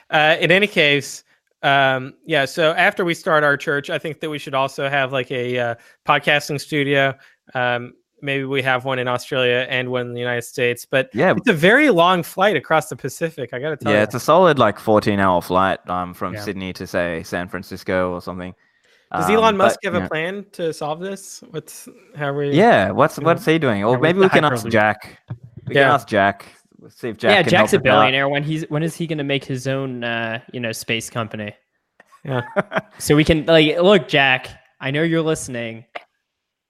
[0.09, 1.23] Uh, in any case,
[1.63, 2.45] um, yeah.
[2.45, 5.57] So after we start our church, I think that we should also have like a
[5.59, 7.13] uh, podcasting studio.
[7.53, 10.85] Um, maybe we have one in Australia and one in the United States.
[10.85, 11.33] But Yeah.
[11.35, 13.53] it's a very long flight across the Pacific.
[13.53, 13.99] I got to tell Yeah, you.
[13.99, 16.41] Yeah, it's a solid like 14 hour flight um, from Yeah.
[16.41, 18.53] Sydney to say San Francisco or something.
[19.11, 21.43] Does Um, Elon Musk but, have a know- plan to solve this?
[21.51, 22.51] What's how are we?
[22.51, 23.83] Yeah, what's what's he doing?
[23.83, 25.19] Or maybe we can ask Jack.
[25.67, 25.83] We Yeah.
[25.83, 26.45] can ask Jack.
[26.85, 27.99] Let's see if Jack yeah, can Jack's a help us out.
[28.01, 28.29] billionaire.
[28.29, 31.51] When he's when is he going to make his own uh, you know space company?
[32.23, 32.43] Yeah.
[32.99, 34.49] So we can like look, Jack.
[34.79, 35.85] I know you're listening.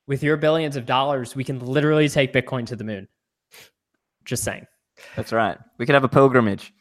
[0.08, 3.10] With your billions of dollars, we can literally take Bitcoin to the moon.
[4.24, 4.68] Just saying.
[5.18, 5.58] That's right.
[5.78, 6.72] We could have a pilgrimage.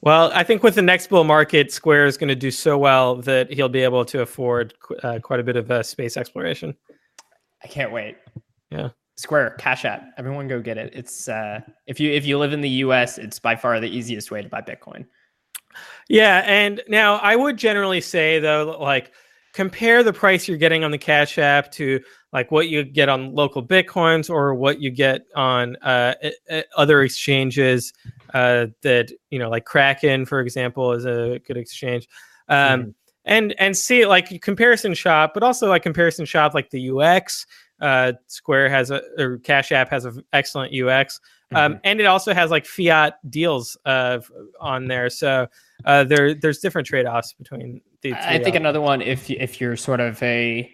[0.00, 3.16] Well, I think with the next bull market, Square is going to do so well
[3.22, 6.74] that he'll be able to afford qu- uh, quite a bit of uh, space exploration.
[7.62, 8.16] I can't wait.
[8.70, 8.88] Yeah.
[9.16, 10.12] Square, Cash App.
[10.18, 10.92] Everyone go get it.
[10.94, 14.30] It's uh if you if you live in the US, it's by far the easiest
[14.30, 15.06] way to buy Bitcoin.
[16.08, 19.12] Yeah, and now I would generally say though, like
[19.56, 21.98] compare the price you're getting on the Cash App to
[22.30, 26.12] like what you get on local bitcoins or what you get on uh,
[26.76, 27.94] other exchanges
[28.34, 32.06] uh, that you know, like Kraken, for example, is a good exchange.
[32.50, 32.94] Um, mm.
[33.24, 37.46] And and see like comparison shop, but also like comparison shop like the UX.
[37.80, 41.20] Uh, Square has a or Cash App has an excellent UX.
[41.54, 41.80] Um, mm-hmm.
[41.84, 44.18] and it also has like fiat deals uh,
[44.60, 45.08] on there.
[45.08, 45.46] So
[45.84, 48.14] uh, there there's different trade offs between the.
[48.14, 50.70] I think another one, if if you're sort of a,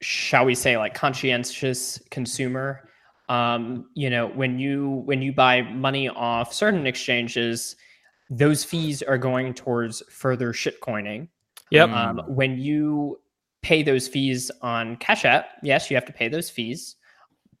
[0.00, 2.88] shall we say, like conscientious consumer,
[3.28, 7.76] um, you know, when you when you buy money off certain exchanges,
[8.30, 11.28] those fees are going towards further shitcoining.
[11.70, 11.90] Yep.
[11.90, 13.20] Um, when you
[13.62, 16.96] pay those fees on Cash App, yes, you have to pay those fees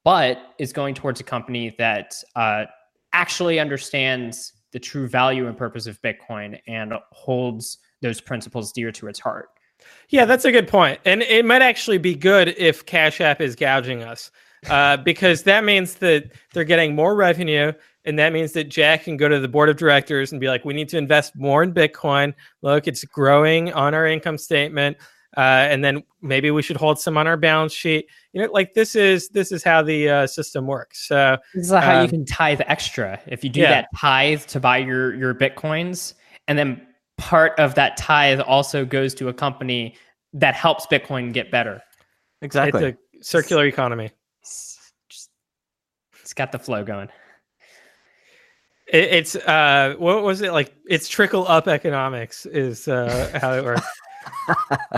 [0.08, 2.64] but is going towards a company that uh,
[3.12, 9.08] actually understands the true value and purpose of Bitcoin and holds those principles dear to
[9.08, 9.50] its heart.
[10.08, 10.98] Yeah, that's a good point.
[11.04, 14.30] And it might actually be good if Cash App is gouging us
[14.70, 17.72] uh, because that means that they're getting more revenue.
[18.06, 20.64] And that means that Jack can go to the board of directors and be like,
[20.64, 22.32] we need to invest more in Bitcoin.
[22.62, 24.96] Look, it's growing on our income statement
[25.36, 28.06] uh, and then maybe we should hold some on our balance sheet.
[28.32, 31.06] You know, like this is this is how the uh, system works.
[31.06, 33.20] So this is how um, you can tithe extra.
[33.26, 33.70] If you do yeah.
[33.70, 36.14] that tithe to buy your your bitcoins,
[36.46, 36.86] and then
[37.18, 39.96] part of that tithe also goes to a company
[40.32, 41.82] that helps Bitcoin get better.
[42.40, 44.10] Exactly, it's a circular economy.
[44.40, 45.30] It's, just,
[46.22, 47.08] it's got the flow going.
[48.90, 50.74] It's uh, what was it like?
[50.88, 53.86] It's trickle up economics is uh, how it works.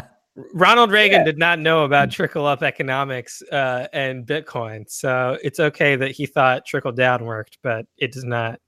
[0.37, 1.25] Ronald Reagan yeah.
[1.25, 6.27] did not know about trickle up economics uh, and Bitcoin, so it's okay that he
[6.27, 8.61] thought trickle down worked, but it does not.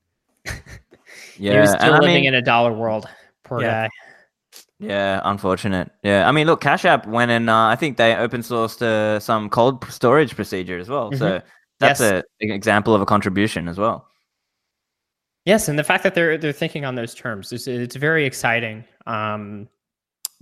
[0.45, 0.53] yeah,
[1.39, 3.09] he was still living mean, in a dollar world.
[3.45, 3.87] Poor yeah.
[3.87, 3.91] guy.
[4.81, 5.93] Yeah, unfortunate.
[6.03, 9.21] Yeah, I mean, look, Cash App went and uh, I think they open sourced uh,
[9.21, 11.11] some cold storage procedure as well.
[11.11, 11.19] Mm-hmm.
[11.19, 11.43] So
[11.79, 12.11] that's yes.
[12.11, 14.09] a, an example of a contribution as well.
[15.45, 18.85] Yes, and the fact that they're they're thinking on those terms is it's very exciting.
[19.07, 19.69] Um,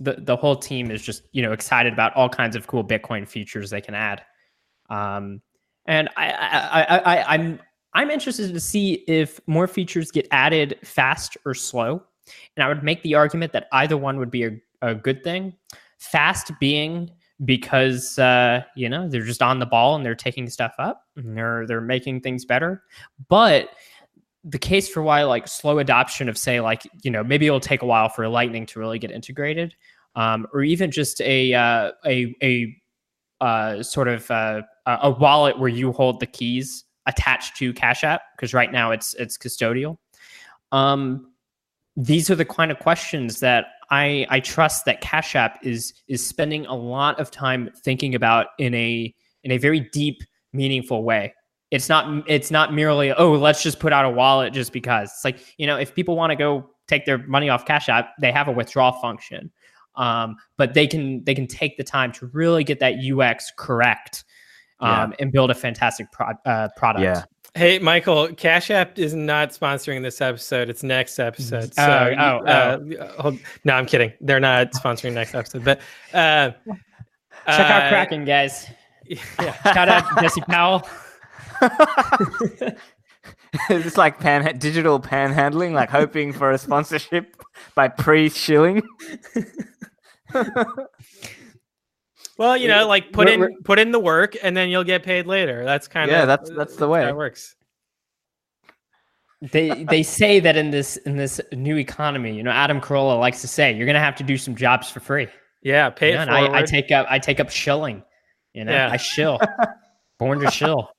[0.01, 3.27] the the whole team is just you know excited about all kinds of cool Bitcoin
[3.27, 4.23] features they can add.
[4.89, 5.41] Um,
[5.85, 7.59] and I, I, I, I I'm
[7.93, 12.03] I'm interested to see if more features get added fast or slow.
[12.55, 14.51] And I would make the argument that either one would be a,
[14.81, 15.53] a good thing.
[15.97, 17.11] Fast being
[17.45, 21.37] because uh, you know they're just on the ball and they're taking stuff up and
[21.37, 22.83] they're they're making things better.
[23.27, 23.69] But
[24.43, 27.81] the case for why like slow adoption of say like you know maybe it'll take
[27.81, 29.75] a while for lightning to really get integrated
[30.15, 32.77] um, or even just a uh, a a
[33.39, 38.21] uh, sort of uh, a wallet where you hold the keys attached to cash app
[38.35, 39.97] because right now it's it's custodial.
[40.71, 41.31] Um,
[41.95, 46.25] these are the kind of questions that I, I trust that Cash App is is
[46.25, 49.13] spending a lot of time thinking about in a
[49.43, 50.21] in a very deep,
[50.53, 51.33] meaningful way
[51.71, 55.25] it's not it's not merely oh let's just put out a wallet just because it's
[55.25, 58.31] like you know if people want to go take their money off cash app they
[58.31, 59.49] have a withdrawal function
[59.95, 64.25] um, but they can they can take the time to really get that ux correct
[64.81, 65.15] um, yeah.
[65.19, 67.23] and build a fantastic pro- uh, product yeah
[67.53, 70.69] Hey, Michael, Cash App is not sponsoring this episode.
[70.69, 71.73] It's next episode.
[71.73, 72.79] So, oh, oh, uh,
[73.19, 73.37] oh.
[73.65, 74.13] no, I'm kidding.
[74.21, 75.65] They're not sponsoring next episode.
[75.65, 75.79] But
[76.13, 76.51] uh,
[77.45, 78.67] check out uh, Kraken, guys.
[79.41, 79.73] Yeah.
[79.73, 80.87] Shout out Jesse Powell.
[83.69, 87.35] it's like pan digital panhandling, like hoping for a sponsorship
[87.75, 88.81] by pre-shilling.
[92.37, 95.27] well, you know, like put in put in the work, and then you'll get paid
[95.27, 95.63] later.
[95.63, 96.25] That's kind of yeah.
[96.25, 97.55] That's uh, that's the way it works.
[99.41, 103.41] They they say that in this in this new economy, you know, Adam Carolla likes
[103.41, 105.27] to say, you're gonna have to do some jobs for free.
[105.63, 108.03] Yeah, pay you know, I, I, take up I take up shilling.
[108.53, 108.89] You know, yeah.
[108.91, 109.39] I shill.
[110.19, 110.91] Born to shill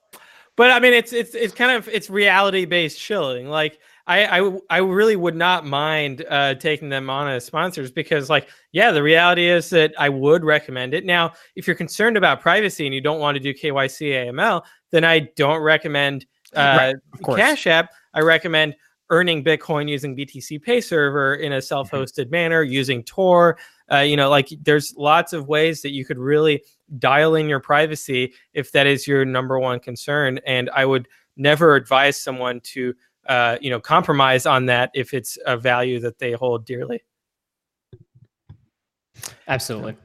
[0.56, 3.48] but I mean, it's it's it's kind of it's reality based shilling.
[3.48, 8.28] Like I, I I really would not mind uh, taking them on as sponsors because,
[8.28, 11.04] like, yeah, the reality is that I would recommend it.
[11.04, 15.04] Now, if you're concerned about privacy and you don't want to do KYC AML, then
[15.04, 16.26] I don't recommend
[16.56, 17.90] uh, right, Cash App.
[18.12, 18.74] I recommend
[19.10, 21.62] earning Bitcoin using BTC Pay Server in a mm-hmm.
[21.62, 22.30] self-hosted mm-hmm.
[22.30, 23.58] manner using Tor.
[23.90, 26.62] Uh, you know, like there's lots of ways that you could really
[26.98, 30.38] dial in your privacy if that is your number one concern.
[30.46, 32.94] And I would never advise someone to,
[33.28, 37.02] uh, you know, compromise on that if it's a value that they hold dearly.
[39.48, 39.96] Absolutely.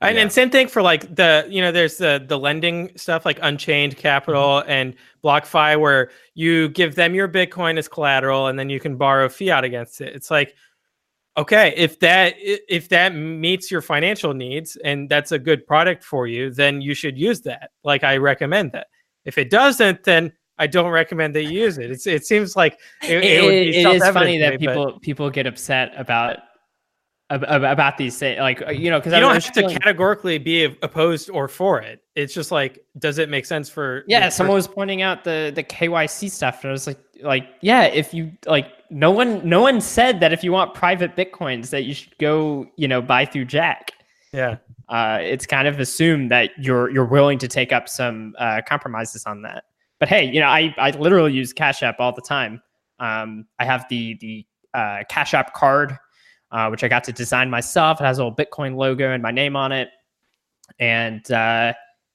[0.00, 0.22] And, yeah.
[0.22, 3.96] and same thing for like the you know there's the the lending stuff like Unchained
[3.96, 4.70] Capital mm-hmm.
[4.70, 9.28] and BlockFi where you give them your Bitcoin as collateral and then you can borrow
[9.28, 10.14] fiat against it.
[10.16, 10.56] It's like
[11.38, 16.26] okay if that if that meets your financial needs and that's a good product for
[16.26, 17.70] you then you should use that.
[17.84, 18.88] Like i recommend that.
[19.24, 21.90] If it doesn't then i don't recommend that you use it.
[21.90, 25.00] It's, it seems like it, it, would be it is funny that me, but people
[25.00, 26.38] people get upset about
[27.30, 30.38] ab- ab- about these things like uh, you know because you don't have to categorically
[30.38, 32.02] be opposed or for it.
[32.14, 35.52] It's just like does it make sense for yeah someone person- was pointing out the
[35.54, 39.60] the kyc stuff and i was like like yeah if you like no one no
[39.60, 43.24] one said that if you want private bitcoins that you should go you know buy
[43.24, 43.92] through jack
[44.32, 44.56] yeah
[44.88, 49.26] uh, it's kind of assumed that you're you're willing to take up some uh, compromises
[49.26, 49.64] on that.
[50.00, 52.62] But hey, you know, I I literally use Cash App all the time.
[52.98, 55.96] Um, I have the the uh, Cash App card,
[56.52, 58.00] uh, which I got to design myself.
[58.00, 59.90] It has a little Bitcoin logo and my name on it,
[60.78, 61.74] and uh,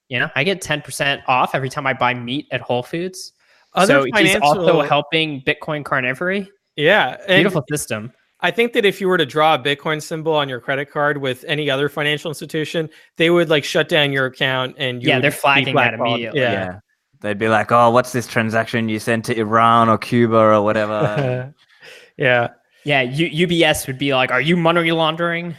[0.10, 3.34] you know, I get ten percent off every time I buy meat at Whole Foods.
[3.76, 6.48] Other so he's also helping Bitcoin carnivory.
[6.76, 8.12] Yeah and- Beautiful system.
[8.40, 11.18] I think that if you were to draw a Bitcoin symbol on your credit card
[11.20, 15.16] with any other financial institution, they would like shut down your account and you Yeah,
[15.16, 16.42] would they're flagging that immediately.
[16.42, 16.80] Yeah.
[17.22, 21.54] They'd be like, "Oh, what's this transaction you sent to Iran or Cuba or whatever?"
[22.18, 22.50] Yeah.
[22.84, 25.56] Yeah, U- UBS would be like, "Are you money laundering?"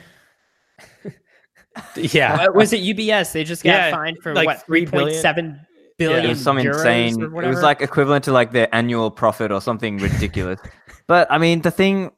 [1.97, 2.35] Yeah.
[2.49, 3.33] Uh, was it UBS?
[3.33, 5.59] They just got Yeah, fined for like what three three point seven
[5.99, 6.25] billion.
[6.25, 7.21] it was some insane.
[7.21, 10.61] It was like equivalent to like their annual profit or something ridiculous.
[11.07, 12.11] But I mean, the thing,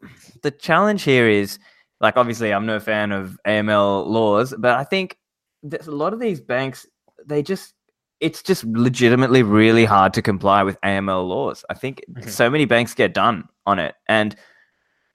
[0.43, 1.59] the challenge here is
[2.01, 5.17] like obviously I'm no fan of AML laws, but I think
[5.65, 6.87] a lot of these banks
[7.27, 7.73] they just
[8.21, 11.65] it's just legitimately really hard to comply with AML laws.
[11.69, 12.29] I think Mhm.
[12.31, 14.37] so many banks get done on it, and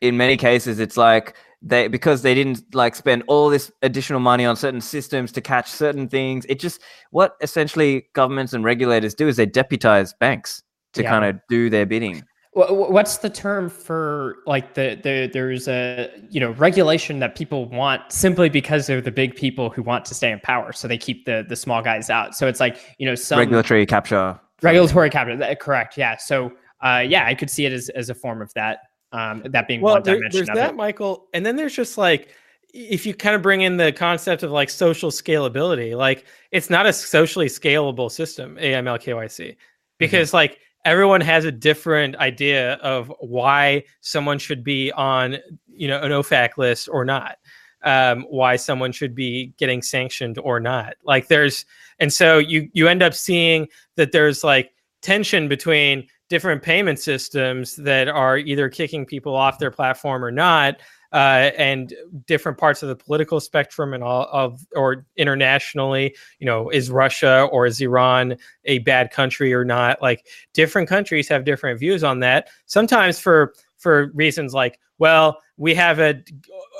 [0.01, 4.45] in many cases it's like they because they didn't like spend all this additional money
[4.45, 6.81] on certain systems to catch certain things it just
[7.11, 11.09] what essentially governments and regulators do is they deputize banks to Yeah.
[11.11, 12.23] kind of do their bidding
[12.53, 18.11] What's the term for like the, the there's a you know regulation that people want
[18.11, 21.23] simply because they're the big people who want to stay in power, so they keep
[21.23, 22.35] the the small guys out.
[22.35, 25.97] So it's like you know some regulatory capture regulatory capture that- Correct.
[25.97, 26.17] Yeah.
[26.17, 26.51] So
[26.83, 28.79] uh, yeah, I could see it as, as a form of that.
[29.13, 30.75] Um, that being Well, one there- dimension there's of that, it.
[30.75, 32.35] Michael, and then there's just like
[32.73, 36.85] if you kind of bring in the concept of like social scalability, like it's not
[36.85, 39.55] a socially scalable system, AML KYC,
[39.99, 45.37] because like everyone has a different idea of why someone should be on,
[45.67, 47.37] you know, an OFAC list or not,
[47.83, 50.95] um, why someone should be getting sanctioned or not.
[51.03, 51.65] Like there's,
[51.99, 57.75] and so you you end up seeing that there's like tension between different payment systems
[57.75, 60.77] that are either kicking people off their platform or not
[61.13, 61.93] uh, and
[62.25, 67.47] different parts of the political spectrum and all of or internationally you know is russia
[67.51, 68.35] or is iran
[68.65, 70.01] a bad country or not?
[70.01, 72.49] Like different countries have different views on that.
[72.65, 76.23] Sometimes for for reasons like well we have a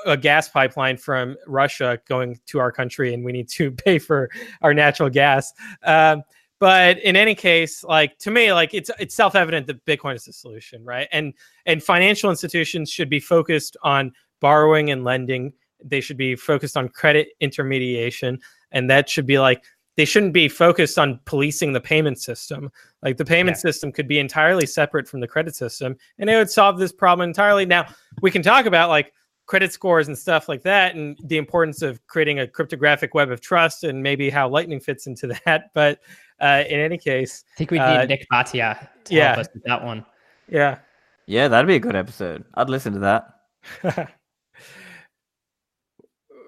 [0.06, 4.30] a gas pipeline from russia going to our country and we need to pay for
[4.62, 5.52] our natural gas.
[5.84, 6.24] Um,
[6.62, 10.32] but in any case like to me like it's it's self-evident that bitcoin is the
[10.32, 11.10] solution right?
[11.12, 11.34] And
[11.66, 15.54] and financial institutions should be focused on borrowing and lending.
[15.84, 18.40] They should be focused on credit intermediation.
[18.72, 19.64] And that should be like
[19.98, 22.72] they shouldn't be focused on policing the payment system.
[23.02, 23.62] Like the payment Yeah.
[23.62, 27.28] system could be entirely separate from the credit system and it would solve this problem
[27.28, 27.66] entirely.
[27.66, 27.88] Now
[28.22, 29.14] we can talk about like
[29.48, 33.42] credit scores and stuff like that and the importance of creating a cryptographic web of
[33.42, 36.00] trust and maybe how lightning fits into that but
[36.42, 39.28] uh, in any case I think we need uh, Nik Bhatia to yeah.
[39.28, 40.06] help us with that one.
[40.50, 40.80] yeah.
[41.28, 42.44] Yeah that'd be a good episode.
[42.56, 44.12] I'd listen to that.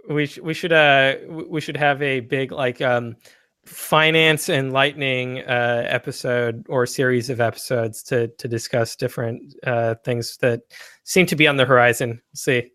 [0.10, 1.15] We sh- we should uh
[1.48, 3.15] we should have a big like um
[3.65, 10.36] finance and lightning uh episode or series of episodes to to discuss different uh things
[10.41, 10.60] that
[11.06, 12.10] seem to be on the horizon.
[12.10, 12.73] We'll see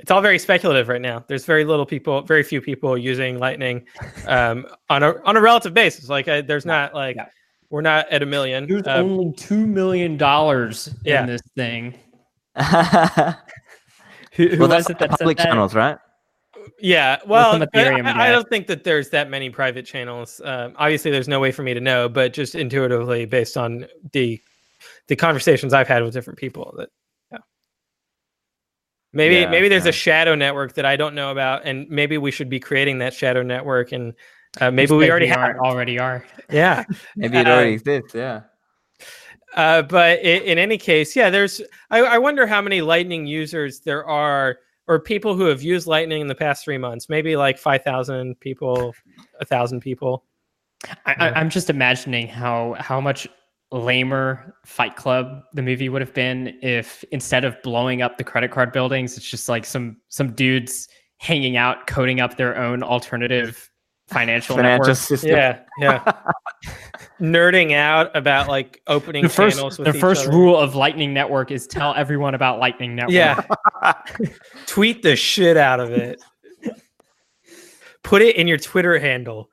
[0.00, 3.84] it's all very speculative right now there's very little people very few people using lightning
[4.26, 7.26] um on a on a relative basis like I, there's not like yeah.
[7.70, 11.22] we're not at a million There's Um, only two million dollars Yeah.
[11.22, 11.98] in this thing.
[12.56, 13.36] well
[14.34, 15.46] Who, who that's was it the that said public that?
[15.46, 15.98] channels right
[16.80, 20.40] Yeah, well, some but Ethereum I, I don't think that there's that many private channels.
[20.44, 24.40] Um, obviously, there's no way for me to know, but just intuitively, based on the
[25.08, 26.97] the conversations I've had with different people, that yeah,
[29.18, 29.90] maybe Yeah, maybe there's yeah.
[29.90, 33.12] a shadow network that I don't know about, and maybe we should be creating that
[33.12, 34.14] shadow network, and
[34.60, 35.38] uh, maybe we they already have.
[35.38, 36.24] are- already are.
[36.50, 36.84] Yeah,
[37.16, 38.42] maybe it Uh, already exists yeah
[39.56, 41.60] uh, but in, in any case, yeah, there's.
[41.90, 46.20] I, I wonder how many Lightning users there are, or people who have used Lightning
[46.20, 47.08] in the past three months.
[47.08, 48.94] Maybe like five thousand people,
[49.40, 50.24] a thousand people.
[51.06, 53.26] I, I, I'm just imagining how how much
[53.70, 58.50] lamer Fight Club the movie would have been if instead of blowing up the credit
[58.50, 60.88] card buildings, it's just like some some dudes
[61.18, 63.70] hanging out coding up their own alternative
[64.06, 64.96] financial Financial network.
[64.96, 65.30] system.
[65.30, 66.12] Yeah, yeah.
[67.20, 70.36] Nerding out about like opening The first channels with the each first other.
[70.36, 73.12] rule of Lightning Network is tell everyone about Lightning Network.
[73.12, 73.42] Yeah.
[74.66, 76.22] Tweet the shit out of it.
[78.02, 79.50] Put it in your Twitter handle.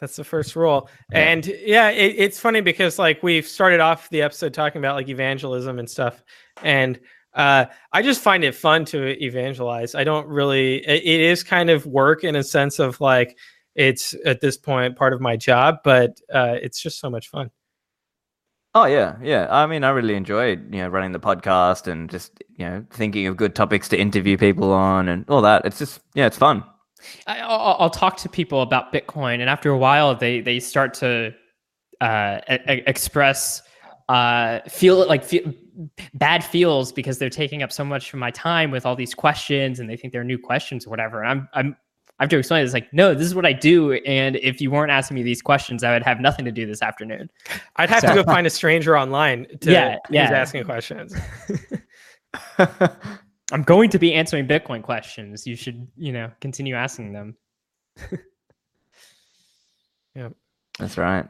[0.00, 0.88] That's the first rule.
[1.12, 5.08] And yeah, it, it's funny because like we've started off the episode talking about like
[5.08, 6.22] evangelism and stuff.
[6.62, 6.98] And
[7.34, 9.94] uh, I just find it fun to evangelize.
[9.94, 13.36] I don't really, it, it is kind of work in a sense of like,
[13.74, 17.50] it's at this point part of my job, but uh, it's just so much fun.
[18.74, 19.48] Oh yeah, yeah.
[19.50, 23.26] I mean, I really enjoyed you know running the podcast and just you know thinking
[23.26, 25.64] of good topics to interview people on and all that.
[25.64, 26.62] It's just yeah, it's fun.
[27.26, 30.94] I, I'll, I'll talk to people about Bitcoin, and after a while, they they start
[30.94, 31.34] to
[32.00, 33.62] uh, e- express
[34.08, 35.54] uh, feel like feel,
[36.14, 39.78] bad feels because they're taking up so much of my time with all these questions,
[39.78, 41.22] and they think they're new questions or whatever.
[41.22, 41.76] And I'm I'm
[42.18, 42.64] I have to explain.
[42.64, 45.40] It's like no, this is what I do, and if you weren't asking me these
[45.40, 47.30] questions, I would have nothing to do this afternoon.
[47.76, 50.30] I'd have to go find a stranger online to Yeah, who's yeah.
[50.32, 51.14] asking questions.
[53.52, 55.46] I'm going to be answering Bitcoin questions.
[55.46, 57.36] You should you know continue asking them.
[60.14, 60.32] Yep.
[60.78, 61.26] That's right.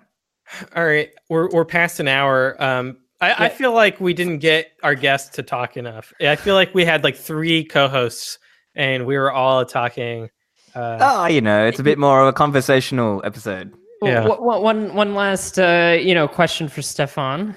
[0.75, 2.57] All right, we're we're past an hour.
[2.63, 6.13] Um, I, I feel like we didn't get our guests to talk enough.
[6.21, 8.39] I feel like we had like three co-hosts,
[8.75, 10.29] and we were all talking.
[10.75, 13.73] Uh, Oh, you know, it's a bit more of a conversational episode.
[14.03, 14.25] Yeah.
[14.27, 17.55] Well, one- one one last uh, you know question for Stephan.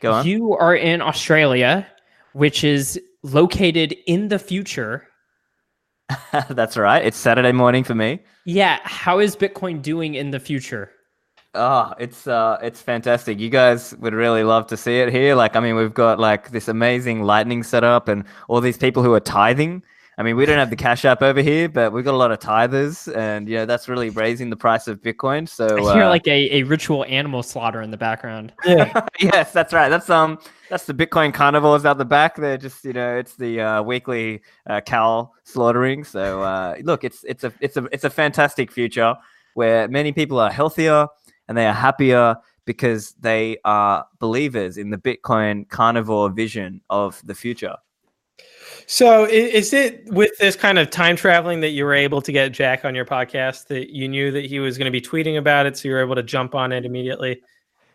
[0.00, 0.26] Go on.
[0.26, 1.86] You are in Australia,
[2.32, 5.08] which is located in the future.
[6.48, 7.04] That's right.
[7.04, 8.20] It's Saturday morning for me.
[8.44, 10.90] Yeah, how is Bitcoin doing in the future?
[11.54, 13.38] Oh, it's uh it's fantastic.
[13.38, 15.34] You guys would really love to see it here.
[15.34, 19.12] Like, I mean, we've got like this amazing lightning setup and all these people who
[19.12, 19.82] are tithing.
[20.22, 22.30] I mean, we don't have the cash app over here, but we've got a lot
[22.30, 25.48] of tithers, and you know that's really raising the price of Bitcoin.
[25.48, 28.52] So I hear uh, like a, a ritual animal slaughter in the background.
[28.64, 29.04] yeah.
[29.18, 29.88] yes, that's right.
[29.88, 30.38] That's um,
[30.70, 32.36] that's the Bitcoin carnivores out the back.
[32.36, 36.04] They're just you know, it's the uh, weekly uh, cow slaughtering.
[36.04, 39.16] So uh, look, it's it's a it's a it's a fantastic future
[39.54, 41.08] where many people are healthier
[41.48, 47.34] and they are happier because they are believers in the Bitcoin carnivore vision of the
[47.34, 47.74] future.
[48.92, 52.52] So is it with this kind of time traveling that you were able to get
[52.52, 55.64] Jack on your podcast that you knew that he was going to be tweeting about
[55.64, 57.40] it, so you were able to jump on it immediately?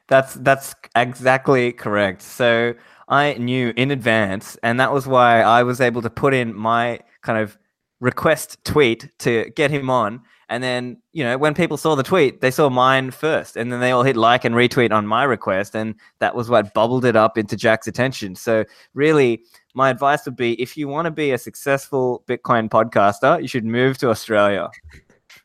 [0.08, 2.24] That's that's exactly correct.
[2.24, 2.74] So
[3.10, 7.00] I knew in advance, and that was why I was able to put in my
[7.22, 7.60] kind of
[8.00, 10.24] request tweet to get him on.
[10.50, 13.82] And then, you know, when people saw the tweet, they saw mine first, and then
[13.82, 17.18] they all hit like and retweet on my request, and that was what bubbled it
[17.18, 18.34] up into Jack's attention.
[18.34, 18.64] So
[18.94, 19.44] really,
[19.78, 23.64] my advice would be if you want to be a successful Bitcoin podcaster, you should
[23.64, 24.70] move to Australia.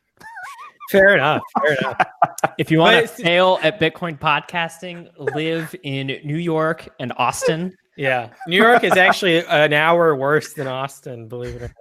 [0.91, 1.41] Fair enough.
[1.61, 1.97] Fair enough.
[2.57, 7.73] If you want to it's- fail at Bitcoin podcasting, live in New York and Austin.
[7.95, 11.27] Yeah, New York is actually an hour worse than Austin.
[11.27, 11.73] Believe it or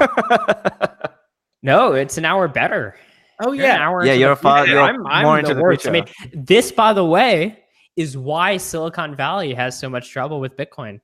[0.00, 1.14] not.
[1.62, 2.96] No, it's an hour better.
[3.40, 5.82] Oh You're an hour yeah, you're a far, you're I'm, I'm more into the worst.
[5.82, 5.96] future.
[5.96, 7.56] I mean, this, by the way,
[7.94, 10.98] is why Silicon Valley has so much trouble with Bitcoin.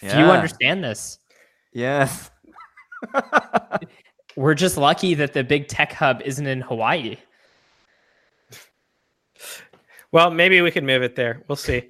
[0.00, 1.18] Do you understand this?
[1.72, 2.30] Yes.
[4.36, 7.16] We're just lucky that the big tech hub isn't in Hawaii.
[10.12, 11.42] Well, maybe we could move it there.
[11.48, 11.88] We'll see,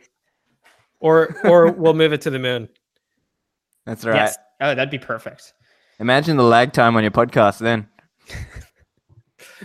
[1.00, 2.68] or or we'll move it to the moon.
[3.86, 4.16] That's right.
[4.16, 4.36] Yes.
[4.60, 5.54] Oh, that'd be perfect.
[5.98, 7.88] Imagine the lag time on your podcast then.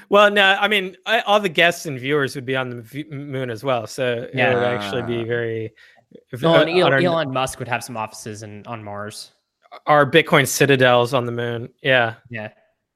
[0.10, 3.06] Well, no, I mean, I, all the guests and viewers would be on the v-
[3.10, 4.52] moon as well, so Yeah.
[4.52, 5.26] it would actually be ah.
[5.26, 5.73] very.
[6.32, 9.32] If- Well, and uh, on Elon, Elon Musk would have some offices in, on Mars.
[9.88, 11.70] our Bitcoin citadels on the moon.
[11.84, 12.50] Yeah, Yeah.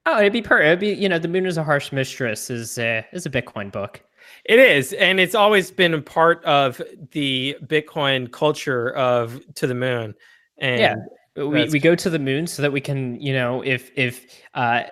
[0.06, 0.60] Oh, it'd be per.
[0.62, 3.72] It'd be you know, the moon is a harsh mistress is a is a Bitcoin
[3.72, 4.02] book.
[4.46, 6.82] it is, and it's always been a part of
[7.12, 10.16] the Bitcoin culture of to the moon.
[10.58, 10.96] And Yeah.
[11.36, 14.84] We, we go to the moon so that we can you know if if uh,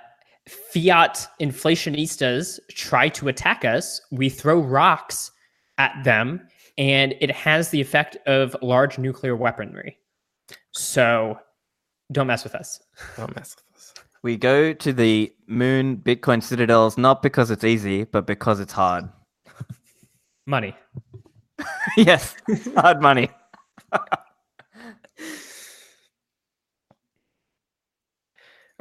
[0.72, 5.32] fiat inflationistas try to attack us, we throw rocks
[5.78, 6.48] at them,
[6.78, 9.98] and it has the effect of large nuclear weaponry.
[10.72, 11.40] So,
[12.12, 12.80] don't mess with us.
[13.18, 13.94] don't mess with us.
[14.24, 19.10] We go to the moon Bitcoin citadels not because it's easy, but because it's hard.
[20.46, 20.76] Money.
[21.98, 22.36] yes,
[22.76, 23.30] hard money.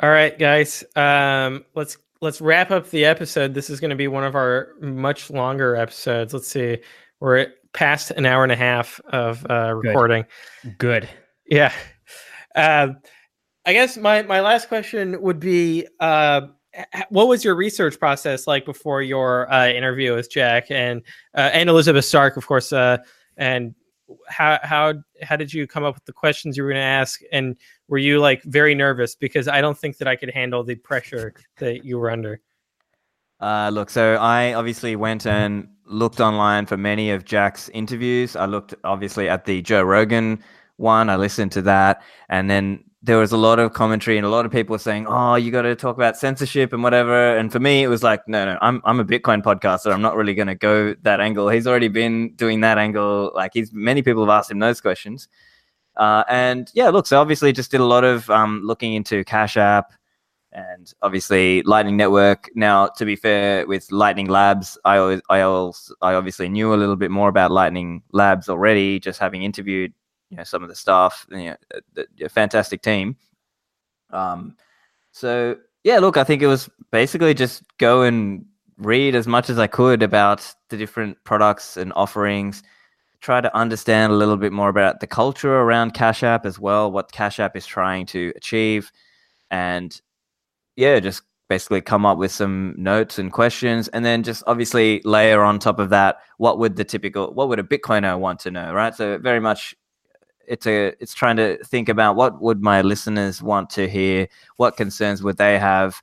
[0.03, 0.85] All right, guys.
[0.95, 3.55] Um, let's let's wrap up the episode.
[3.55, 6.35] This is going to be one of our much longer episodes.
[6.35, 6.79] Let's see,
[7.21, 10.25] we're at past an hour and a half of uh, recording.
[10.79, 11.09] Good.
[11.47, 11.73] Yeah.
[12.57, 12.89] Uh,
[13.65, 16.41] I guess my my last question would be, uh,
[17.11, 21.03] what was your research process like before your uh, interview with Jack and
[21.35, 22.99] uh, and Elizabeth Stark, of course, uh,
[23.37, 23.75] and
[24.29, 27.21] how how how did you come up with the questions you were going to ask
[27.33, 27.57] and
[27.89, 31.35] were you like very nervous because i don't think that i could handle the pressure
[31.59, 32.41] that you were under
[33.41, 38.37] Uh, look, so I obviously went and looked online for many of Jack's interviews.
[38.37, 40.43] I looked obviously at the Joe Rogan
[40.77, 41.09] one.
[41.11, 44.45] I listened to that, and then there was a lot of commentary and a lot
[44.45, 47.83] of people saying, "Oh, you got to talk about censorship and whatever." And for me,
[47.83, 49.93] it was like, "No, no, I'm I'm a Bitcoin podcaster.
[49.93, 51.49] I'm not really going to go that angle.
[51.49, 53.33] He's already been doing that angle.
[53.35, 55.29] Like he's many people have asked him those questions."
[55.97, 59.57] Uh, and yeah, look, so obviously just did a lot of um, looking into Cash
[59.57, 59.93] App
[60.57, 62.49] and obviously Lightning Network.
[62.55, 66.77] Now, to be fair, with Lightning Labs, I always, I also, I obviously knew a
[66.77, 69.93] little bit more about Lightning Labs already, just having interviewed
[70.31, 71.27] you know some of the staff.
[71.31, 71.57] You know,
[71.93, 73.17] the, the fantastic team.
[74.11, 74.57] Um,
[75.13, 78.47] so yeah, look, I think it was basically just go and
[78.79, 82.63] read as much as I could about the different products and offerings.
[83.21, 86.91] Try to understand a little bit more about the culture around Cash App as well,
[86.91, 88.91] what Cash App is trying to achieve,
[89.51, 90.01] and
[90.77, 95.43] yeah, just basically come up with some notes and questions, and then just obviously layer
[95.43, 98.73] on top of that what would the typical, what would a Bitcoiner want to know,
[98.73, 98.95] right?
[98.95, 99.75] So very much
[100.47, 104.77] it's a it's trying to think about what would my listeners want to hear what
[104.77, 106.01] concerns would they have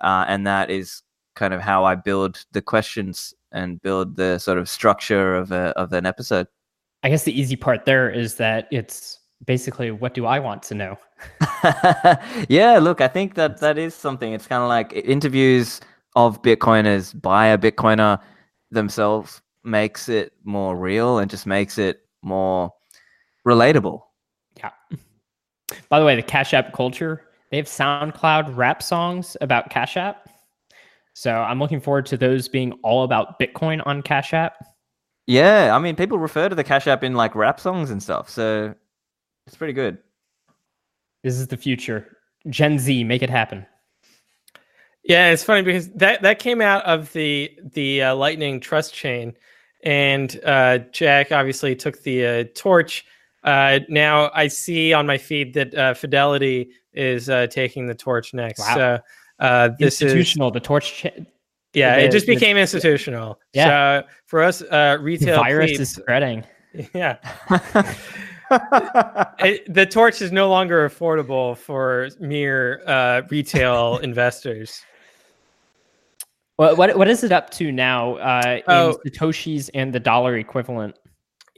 [0.00, 1.02] uh, and that is
[1.34, 5.76] kind of how i build the questions and build the sort of structure of a
[5.76, 6.46] of an episode
[7.02, 10.74] I guess the easy part there is that it's basically what do I want to
[10.74, 10.98] know?
[12.48, 15.80] yeah look i think that that is something it's kind of like interviews
[16.16, 18.18] of bitcoiners by a bitcoiner
[18.72, 22.72] themselves makes it more real and just makes it more
[23.46, 24.02] relatable
[24.58, 24.70] Yeah.
[25.88, 30.28] By the way, the Cash App culture, they have SoundCloud rap songs about Cash App.
[31.14, 34.56] So I'm looking forward to those being all about Bitcoin on Cash App.
[35.26, 38.28] Yeah, I mean, people refer to the Cash App in like rap songs and stuff,
[38.28, 38.74] so
[39.46, 39.98] it's pretty good.
[41.22, 42.16] This is the future.
[42.48, 43.66] Gen Z, make it happen.
[45.04, 49.34] yeah it's funny because that that came out of the the uh, lightning trust chain
[49.84, 53.04] and uh, jack obviously took the uh, torch
[53.42, 58.32] uh, now i see on my feed that uh, fidelity is uh, taking the torch
[58.32, 58.74] next Wow.
[58.76, 58.98] so
[59.40, 60.92] uh, this is Institutional, the torch.
[61.02, 61.06] Ch-
[61.74, 63.40] Yeah, The- it just the- became institutional.
[63.54, 64.02] Yeah.
[64.02, 66.44] So for us, uh, the retail virus plebes- is spreading.
[66.94, 67.16] yeah,
[69.40, 74.82] it, the torch is no longer affordable for mere uh, retail investors.
[76.56, 78.98] What, what what is it up to now uh, in Oh.
[79.06, 80.96] satoshis and the dollar equivalent?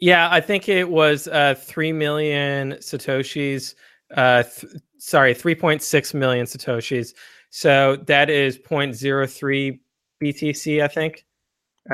[0.01, 3.75] Yeah, I think it was uh, three million satoshis.
[4.17, 7.15] Uh, th- sorry, three point six million satoshis.
[7.51, 9.79] So that is 0.03
[10.21, 11.25] BTC, I think,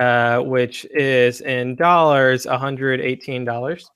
[0.00, 3.90] uh, which is in dollars, one hundred eighteen dollars.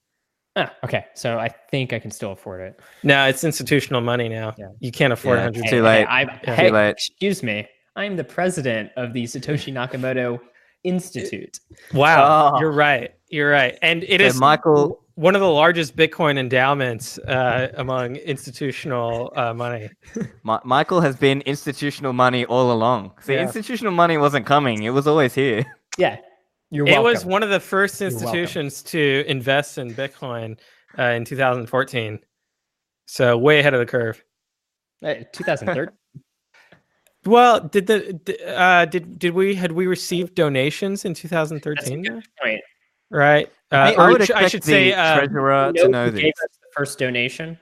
[0.56, 2.80] Ah, okay, so I think I can still afford it.
[3.02, 4.54] No, it's institutional money now.
[4.56, 4.68] Yeah.
[4.78, 5.68] You can't afford Yeah, 100.
[5.70, 6.04] Too late.
[6.04, 6.54] I, Yeah.
[6.54, 6.90] hey, Too late.
[6.90, 7.66] excuse me.
[7.96, 10.38] I'm the president of the Satoshi Nakamoto
[10.84, 11.58] Institute.
[11.92, 12.60] Wow, Oh.
[12.60, 13.12] you're right.
[13.28, 18.16] You're right, and it So is Michael- one of the largest Bitcoin endowments uh, among
[18.16, 19.88] institutional uh, money.
[20.44, 23.12] Mi- Michael has been institutional money all along.
[23.22, 23.42] See, Yeah.
[23.42, 25.64] institutional money wasn't coming; it was always here.
[25.98, 26.16] Yeah,
[26.74, 30.58] you're It was one of the first institutions to invest in Bitcoin
[30.98, 32.18] uh, in 2014.
[33.06, 34.22] So way ahead of the curve.
[35.04, 35.94] Uh, 2013.
[37.26, 38.20] Well, did the
[38.54, 42.02] uh, did did we had we received donations in That's a 2013?
[42.02, 42.60] good point.
[43.10, 43.48] Right.
[43.72, 46.10] Uh, I, I would sh- I should the say uh, treasurer You to know know
[46.12, 46.44] gave this.
[46.44, 47.58] us the first donation?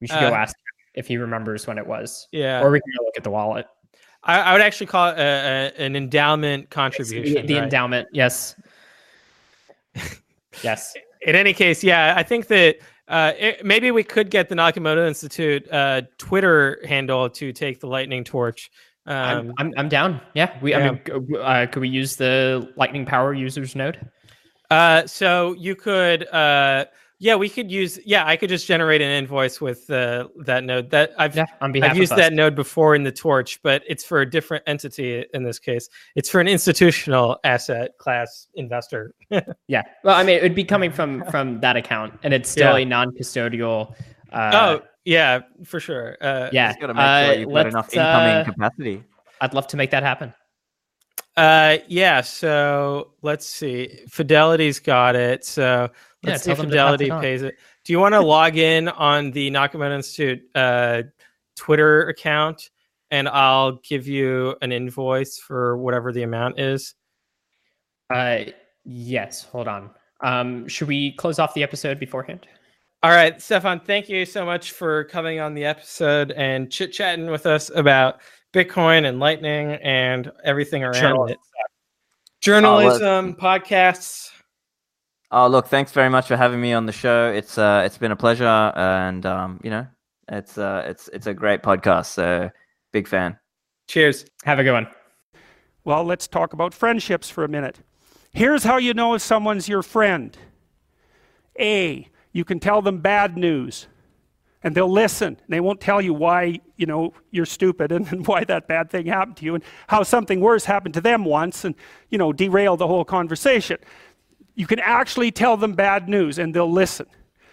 [0.00, 0.62] We should go Uh, ask him
[0.94, 2.60] if he remembers when it was, yeah.
[2.60, 3.66] or we can go look at the wallet.
[4.24, 7.46] I, I would actually call it a, a, an endowment The, contribution.
[7.46, 7.62] the right?
[7.64, 8.56] endowment, yes,
[10.62, 10.94] yes.
[11.22, 12.76] in any case, yeah, I think that
[13.08, 17.86] uh, it, maybe we could get the Nakamoto Institute uh, Twitter handle to take the
[17.86, 18.70] lightning torch.
[19.06, 20.20] I'm, Um, I'm, I'm down.
[20.34, 20.70] Yeah, we.
[20.70, 20.78] yeah.
[20.78, 23.98] I mean, uh, could we use the Lightning Power users node?
[24.70, 26.86] uh, so you could, uh,
[27.18, 30.90] yeah, we could use, yeah, I could just generate an invoice with uh, that node.
[30.90, 32.18] That I've Yeah, on behalf I've used us.
[32.18, 35.88] that node before in the torch, but it's for a different entity in this case.
[36.16, 39.14] It's for an institutional asset class investor.
[39.66, 39.82] Yeah.
[40.02, 42.82] Well, I mean, it would be coming from from that account, and it's still Yeah.
[42.82, 43.94] a non-custodial.
[44.32, 46.16] Uh, oh, yeah, for sure.
[46.20, 46.68] Uh, yeah.
[46.68, 49.04] Just got to make uh, you've got let's, enough incoming uh, capacity.
[49.40, 50.32] I'd love to make that happen.
[51.36, 52.20] Uh, yeah.
[52.20, 54.00] So let's see.
[54.08, 55.44] Fidelity's got it.
[55.44, 55.90] So
[56.22, 57.56] Yeah, let's tell see if them to pass Fidelity it pays it.
[57.84, 61.02] Do you want to log in on the Nakamoto Institute uh,
[61.56, 62.70] Twitter account,
[63.10, 66.94] and I'll give you an invoice for whatever the amount is?
[68.08, 68.44] Uh,
[68.84, 69.42] yes.
[69.44, 69.90] Hold on.
[70.22, 72.46] Um, should we close off the episode beforehand?
[73.02, 77.26] All right, Stephan, thank you so much for coming on the episode and chit chatting
[77.26, 78.22] with us about
[78.54, 81.30] Bitcoin and Lightning and everything around Journalism.
[81.30, 81.38] it.
[82.40, 84.30] Journalism, podcasts.
[85.30, 87.32] Oh, look, thanks very much for having me on the show.
[87.32, 89.86] It's uh, it's been a pleasure, and um, you know,
[90.28, 92.06] it's uh, it's it's a great podcast.
[92.06, 92.50] So,
[92.92, 93.36] big fan.
[93.88, 94.26] Cheers.
[94.44, 94.86] Have a good one.
[95.82, 97.80] Well, let's talk about friendships for a minute.
[98.32, 100.36] Here's how you know if someone's your friend.
[101.58, 103.86] A, you can tell them bad news
[104.64, 105.38] and they'll listen.
[105.46, 109.06] They won't tell you why, you know, you're stupid and, and why that bad thing
[109.06, 111.76] happened to you and how something worse happened to them once and,
[112.08, 113.76] you know, derail the whole conversation.
[114.56, 117.06] You can actually tell them bad news and they'll listen.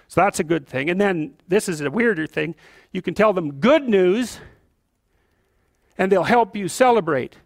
[0.07, 0.89] So that's a good thing.
[0.89, 2.55] And then this is a weirder thing.
[2.91, 4.39] You can tell them good news
[5.97, 7.37] and they'll help you celebrate.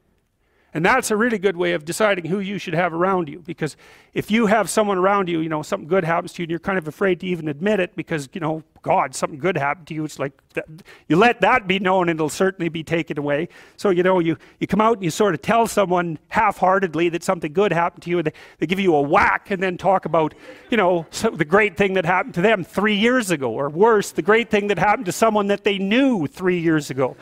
[0.75, 3.39] And that's a really good way of deciding who you should have around you.
[3.39, 3.77] Because
[4.13, 6.59] if you have someone around you, you know, something good happens to you and you're
[6.59, 9.93] kind of afraid to even admit it because, you know, God, something good happened to
[9.93, 10.03] you.
[10.03, 10.65] It's like, that,
[11.07, 13.47] you let that be known and it'll certainly be taken away.
[13.77, 17.07] So, you know, you, you come out and you sort of tell someone half heartedly
[17.07, 19.77] that something good happened to you and they, they give you a whack and then
[19.77, 20.33] talk about,
[20.69, 23.49] you know, so the great thing that happened to them three years ago.
[23.49, 27.15] Or worse, the great thing that happened to someone that they knew three years ago.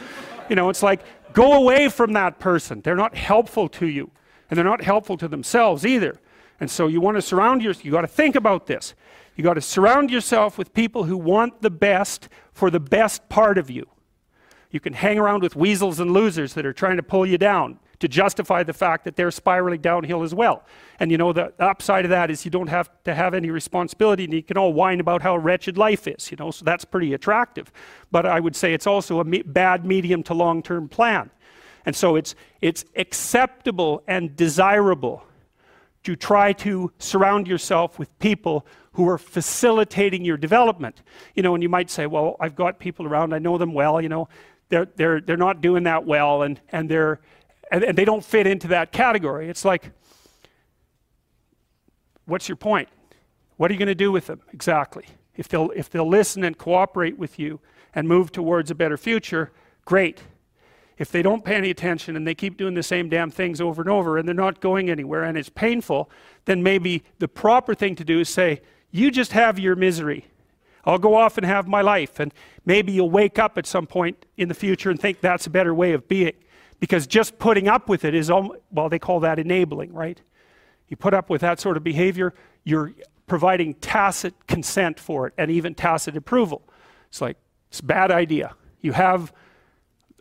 [0.49, 1.01] You know, it's like,
[1.33, 2.81] Go away from that person.
[2.81, 4.11] They're not helpful to you,
[4.49, 6.19] and they're not helpful to themselves either.
[6.59, 8.93] And so you want to surround yourself, you got to think about this.
[9.35, 13.57] You got to surround yourself with people who want the best for the best part
[13.57, 13.87] of you.
[14.69, 17.79] You can hang around with weasels and losers that are trying to pull you down
[18.03, 20.65] to justify the fact that they're spiraling downhill as well.
[20.99, 24.25] And you know, the upside of that is you don't have to have any responsibility
[24.25, 27.13] and you can all whine about how wretched life is, you know, so that's pretty
[27.13, 27.71] attractive.
[28.11, 31.29] But I would say it's also a me- bad medium to long term plan.
[31.85, 35.23] And so it's, it's acceptable and desirable
[36.03, 41.03] to try to surround yourself with people who are facilitating your development.
[41.35, 44.01] You know, and you might say, well, I've got people around, I know them well,
[44.01, 44.27] you know,
[44.67, 47.21] they're, they're, they're not doing that well and, and, they're,
[47.73, 49.49] and, and they don't fit into that category.
[49.49, 49.89] It's like,
[52.25, 52.87] what's your point?
[53.57, 55.05] What are you going to do with them exactly?
[55.35, 57.59] If they'll, if they'll listen and cooperate with you
[57.95, 59.51] and move towards a better future,
[59.85, 60.21] great.
[60.99, 63.81] If they don't pay any attention and they keep doing the same damn things over
[63.81, 66.11] and over and they're not going anywhere and it's painful,
[66.45, 70.27] then maybe the proper thing to do is say, You just have your misery.
[70.85, 72.19] I'll go off and have my life.
[72.19, 72.31] And
[72.65, 75.73] maybe you'll wake up at some point in the future and think that's a better
[75.73, 76.33] way of being.
[76.83, 80.21] Because just putting up with it is, well, they call that enabling, right?
[80.89, 82.33] You put up with that sort of behavior,
[82.65, 82.91] you're
[83.25, 86.61] providing tacit consent for it and even tacit approval.
[87.07, 87.37] It's like,
[87.69, 88.55] it's a bad idea.
[88.81, 89.31] You have,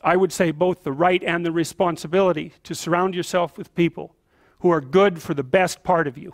[0.05, 4.15] I would say, both the right and the responsibility to surround yourself with people
[4.61, 6.33] who are good for the best part of you.